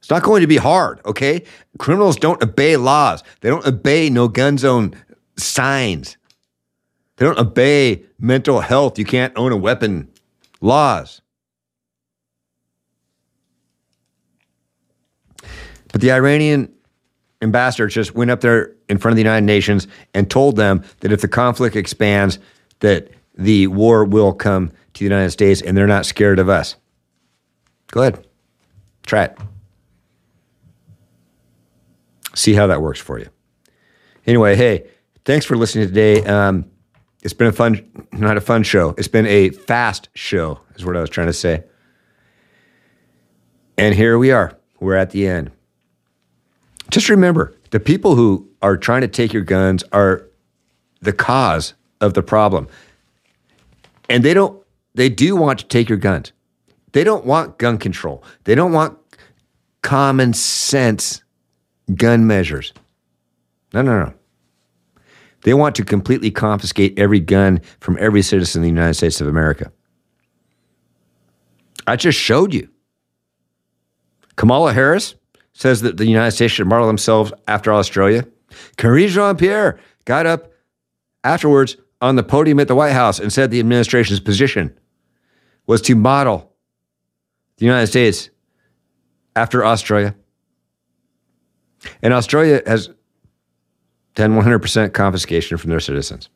It's 0.00 0.10
not 0.10 0.24
going 0.24 0.40
to 0.40 0.48
be 0.48 0.56
hard, 0.56 1.00
okay? 1.06 1.44
Criminals 1.78 2.16
don't 2.16 2.42
obey 2.42 2.76
laws. 2.76 3.22
They 3.40 3.50
don't 3.50 3.64
obey 3.68 4.10
no 4.10 4.26
gun 4.26 4.58
zone 4.58 4.96
signs. 5.36 6.16
They 7.18 7.24
don't 7.24 7.38
obey 7.38 8.02
mental 8.18 8.58
health. 8.58 8.98
You 8.98 9.04
can't 9.04 9.32
own 9.36 9.52
a 9.52 9.56
weapon 9.56 10.10
laws. 10.60 11.22
But 15.92 16.00
the 16.00 16.10
Iranian 16.10 16.72
ambassador 17.42 17.86
just 17.86 18.14
went 18.14 18.30
up 18.30 18.40
there 18.40 18.74
in 18.88 18.98
front 18.98 19.12
of 19.12 19.16
the 19.16 19.22
United 19.22 19.44
Nations 19.44 19.86
and 20.14 20.30
told 20.30 20.56
them 20.56 20.82
that 21.00 21.12
if 21.12 21.20
the 21.20 21.28
conflict 21.28 21.76
expands, 21.76 22.38
that 22.80 23.10
the 23.34 23.66
war 23.68 24.04
will 24.04 24.32
come 24.32 24.68
to 24.68 24.98
the 24.98 25.04
United 25.04 25.30
States 25.30 25.62
and 25.62 25.76
they're 25.76 25.86
not 25.86 26.06
scared 26.06 26.38
of 26.38 26.48
us. 26.48 26.76
Go 27.90 28.02
ahead. 28.02 28.26
Try 29.06 29.24
it. 29.24 29.38
See 32.34 32.54
how 32.54 32.66
that 32.66 32.82
works 32.82 33.00
for 33.00 33.18
you. 33.18 33.28
Anyway, 34.26 34.54
hey, 34.54 34.88
thanks 35.24 35.46
for 35.46 35.56
listening 35.56 35.88
today. 35.88 36.22
Um, 36.24 36.70
it's 37.22 37.34
been 37.34 37.46
a 37.48 37.52
fun, 37.52 38.06
not 38.12 38.36
a 38.36 38.40
fun 38.40 38.62
show. 38.62 38.94
It's 38.98 39.08
been 39.08 39.26
a 39.26 39.50
fast 39.50 40.08
show, 40.14 40.60
is 40.76 40.84
what 40.84 40.96
I 40.96 41.00
was 41.00 41.10
trying 41.10 41.26
to 41.28 41.32
say. 41.32 41.64
And 43.76 43.94
here 43.94 44.18
we 44.18 44.30
are. 44.30 44.56
We're 44.80 44.96
at 44.96 45.10
the 45.10 45.26
end. 45.26 45.50
Just 46.90 47.08
remember 47.08 47.54
the 47.70 47.80
people 47.80 48.14
who 48.14 48.48
are 48.62 48.76
trying 48.76 49.02
to 49.02 49.08
take 49.08 49.32
your 49.32 49.42
guns 49.42 49.84
are 49.92 50.28
the 51.00 51.12
cause 51.12 51.74
of 52.00 52.14
the 52.14 52.22
problem. 52.22 52.68
And 54.08 54.24
they 54.24 54.34
don't, 54.34 54.62
they 54.94 55.08
do 55.08 55.36
want 55.36 55.58
to 55.60 55.66
take 55.66 55.88
your 55.88 55.98
guns. 55.98 56.32
They 56.92 57.04
don't 57.04 57.26
want 57.26 57.58
gun 57.58 57.78
control. 57.78 58.24
They 58.44 58.54
don't 58.54 58.72
want 58.72 58.98
common 59.82 60.32
sense 60.32 61.22
gun 61.94 62.26
measures. 62.26 62.72
No, 63.74 63.82
no, 63.82 64.04
no. 64.04 64.14
They 65.42 65.54
want 65.54 65.76
to 65.76 65.84
completely 65.84 66.30
confiscate 66.30 66.98
every 66.98 67.20
gun 67.20 67.60
from 67.80 67.96
every 68.00 68.22
citizen 68.22 68.60
in 68.60 68.62
the 68.62 68.80
United 68.80 68.94
States 68.94 69.20
of 69.20 69.28
America. 69.28 69.70
I 71.86 71.96
just 71.96 72.18
showed 72.18 72.52
you. 72.52 72.68
Kamala 74.36 74.72
Harris 74.72 75.14
says 75.58 75.80
that 75.80 75.96
the 75.96 76.06
United 76.06 76.30
States 76.30 76.54
should 76.54 76.68
model 76.68 76.86
themselves 76.86 77.32
after 77.48 77.72
Australia. 77.72 78.24
Karine 78.76 79.08
Jean 79.08 79.36
Pierre 79.36 79.80
got 80.04 80.24
up 80.24 80.52
afterwards 81.24 81.76
on 82.00 82.14
the 82.14 82.22
podium 82.22 82.60
at 82.60 82.68
the 82.68 82.76
White 82.76 82.92
House 82.92 83.18
and 83.18 83.32
said 83.32 83.50
the 83.50 83.58
administration's 83.58 84.20
position 84.20 84.72
was 85.66 85.82
to 85.82 85.96
model 85.96 86.52
the 87.56 87.66
United 87.66 87.88
States 87.88 88.30
after 89.34 89.64
Australia. 89.64 90.14
And 92.02 92.14
Australia 92.14 92.62
has 92.64 92.90
done 94.14 94.40
100% 94.40 94.92
confiscation 94.92 95.58
from 95.58 95.70
their 95.70 95.80
citizens. 95.80 96.28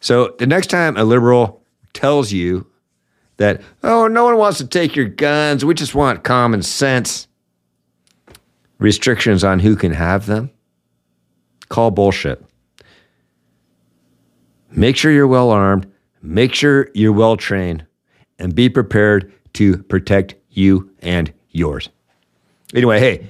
So 0.00 0.34
the 0.38 0.46
next 0.46 0.68
time 0.68 0.96
a 0.96 1.04
liberal 1.04 1.62
tells 1.92 2.32
you 2.32 2.66
that, 3.36 3.60
oh, 3.82 4.06
no 4.08 4.24
one 4.24 4.38
wants 4.38 4.56
to 4.56 4.66
take 4.66 4.96
your 4.96 5.04
guns, 5.04 5.66
we 5.66 5.74
just 5.74 5.94
want 5.94 6.24
common 6.24 6.62
sense, 6.62 7.25
restrictions 8.78 9.44
on 9.44 9.60
who 9.60 9.76
can 9.76 9.92
have 9.92 10.26
them, 10.26 10.50
call 11.68 11.90
bullshit. 11.90 12.44
Make 14.70 14.96
sure 14.96 15.12
you're 15.12 15.26
well 15.26 15.50
armed, 15.50 15.90
make 16.22 16.54
sure 16.54 16.88
you're 16.94 17.12
well 17.12 17.36
trained, 17.36 17.86
and 18.38 18.54
be 18.54 18.68
prepared 18.68 19.32
to 19.54 19.78
protect 19.84 20.34
you 20.50 20.90
and 21.00 21.32
yours. 21.50 21.88
Anyway, 22.74 22.98
hey, 22.98 23.26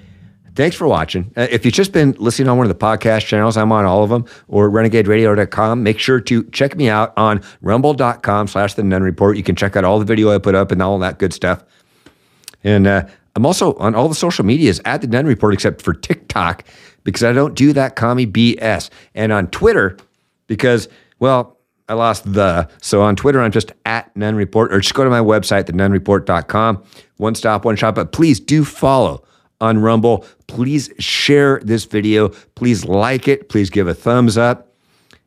Thanks 0.57 0.75
for 0.75 0.89
watching. 0.89 1.31
Uh, 1.37 1.47
if 1.51 1.67
you've 1.67 1.75
just 1.75 1.93
been 1.93 2.17
listening 2.19 2.49
on 2.49 2.57
one 2.57 2.65
of 2.65 2.71
the 2.71 2.83
podcast 2.83 3.27
channels, 3.27 3.59
I'm 3.59 3.71
on 3.73 3.85
all 3.85 4.03
of 4.03 4.09
them, 4.09 4.25
or 4.49 4.71
renegaderadio.com, 4.71 5.83
make 5.83 5.99
sure 5.99 6.19
to 6.19 6.45
check 6.45 6.77
me 6.77 6.89
out 6.89 7.13
on 7.19 7.43
rumble.com 7.61 8.49
slash 8.49 8.73
the 8.73 8.83
Nunn 8.83 9.03
Report. 9.03 9.37
You 9.37 9.43
can 9.43 9.55
check 9.55 9.77
out 9.77 9.85
all 9.85 9.99
the 9.99 10.07
video 10.07 10.35
I 10.35 10.39
put 10.39 10.55
up 10.55 10.73
and 10.73 10.81
all 10.81 10.99
that 11.01 11.19
good 11.19 11.35
stuff. 11.35 11.63
And 12.65 12.87
uh, 12.87 13.07
I'm 13.37 13.45
also 13.45 13.75
on 13.75 13.95
all 13.95 14.09
the 14.09 14.15
social 14.15 14.45
medias 14.45 14.81
at 14.87 15.03
the 15.03 15.07
Nunn 15.07 15.27
Report, 15.27 15.53
except 15.53 15.83
for 15.83 15.93
TikTok, 15.93 16.65
because 17.05 17.23
I 17.23 17.33
don't 17.33 17.55
do 17.55 17.75
that 17.75 17.95
commie 17.95 18.27
BS. 18.27 18.89
And 19.15 19.31
on 19.31 19.49
Twitter, 19.49 19.99
because, 20.47 20.89
well, 21.19 21.59
I 21.89 21.93
lost 21.95 22.33
the. 22.33 22.69
So 22.81 23.03
on 23.03 23.15
Twitter, 23.15 23.41
I'm 23.43 23.53
just 23.53 23.73
at 23.85 24.15
Nunn 24.17 24.37
Report, 24.37 24.73
or 24.73 24.81
just 24.81 24.95
go 24.95 25.05
to 25.05 25.11
my 25.11 25.21
website, 25.21 25.65
thenunnreport.com. 25.65 26.83
One 27.19 27.35
stop, 27.35 27.67
one 27.67 27.77
shop. 27.77 27.95
But 27.95 28.13
please 28.13 28.41
do 28.41 28.65
follow 28.65 29.23
on 29.61 29.81
Rumble. 29.81 30.25
Please 30.47 30.91
share 30.99 31.61
this 31.63 31.85
video. 31.85 32.31
Please 32.55 32.87
like 32.87 33.29
it. 33.29 33.51
Please 33.51 33.69
give 33.69 33.87
a 33.87 33.95
thumbs 33.95 34.39
up. 34.39 34.75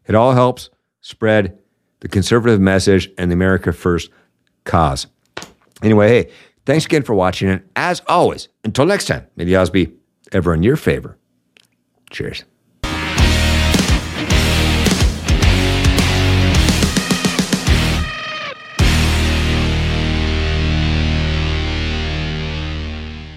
It 0.07 0.15
all 0.15 0.33
helps 0.33 0.71
spread 1.01 1.59
the 1.99 2.07
conservative 2.07 2.59
message 2.59 3.09
and 3.19 3.29
the 3.29 3.33
America 3.33 3.71
First 3.71 4.09
cause. 4.63 5.05
Anyway, 5.81 6.09
hey, 6.09 6.31
thanks 6.69 6.85
again 6.85 7.01
for 7.01 7.15
watching. 7.15 7.49
And 7.49 7.63
as 7.75 8.01
always, 8.07 8.47
until 8.63 8.85
next 8.85 9.05
time, 9.05 9.25
may 9.35 9.43
the 9.43 9.55
odds 9.55 9.71
be 9.71 9.91
ever 10.31 10.53
in 10.53 10.61
your 10.61 10.75
favor. 10.75 11.17
Cheers. 12.11 12.43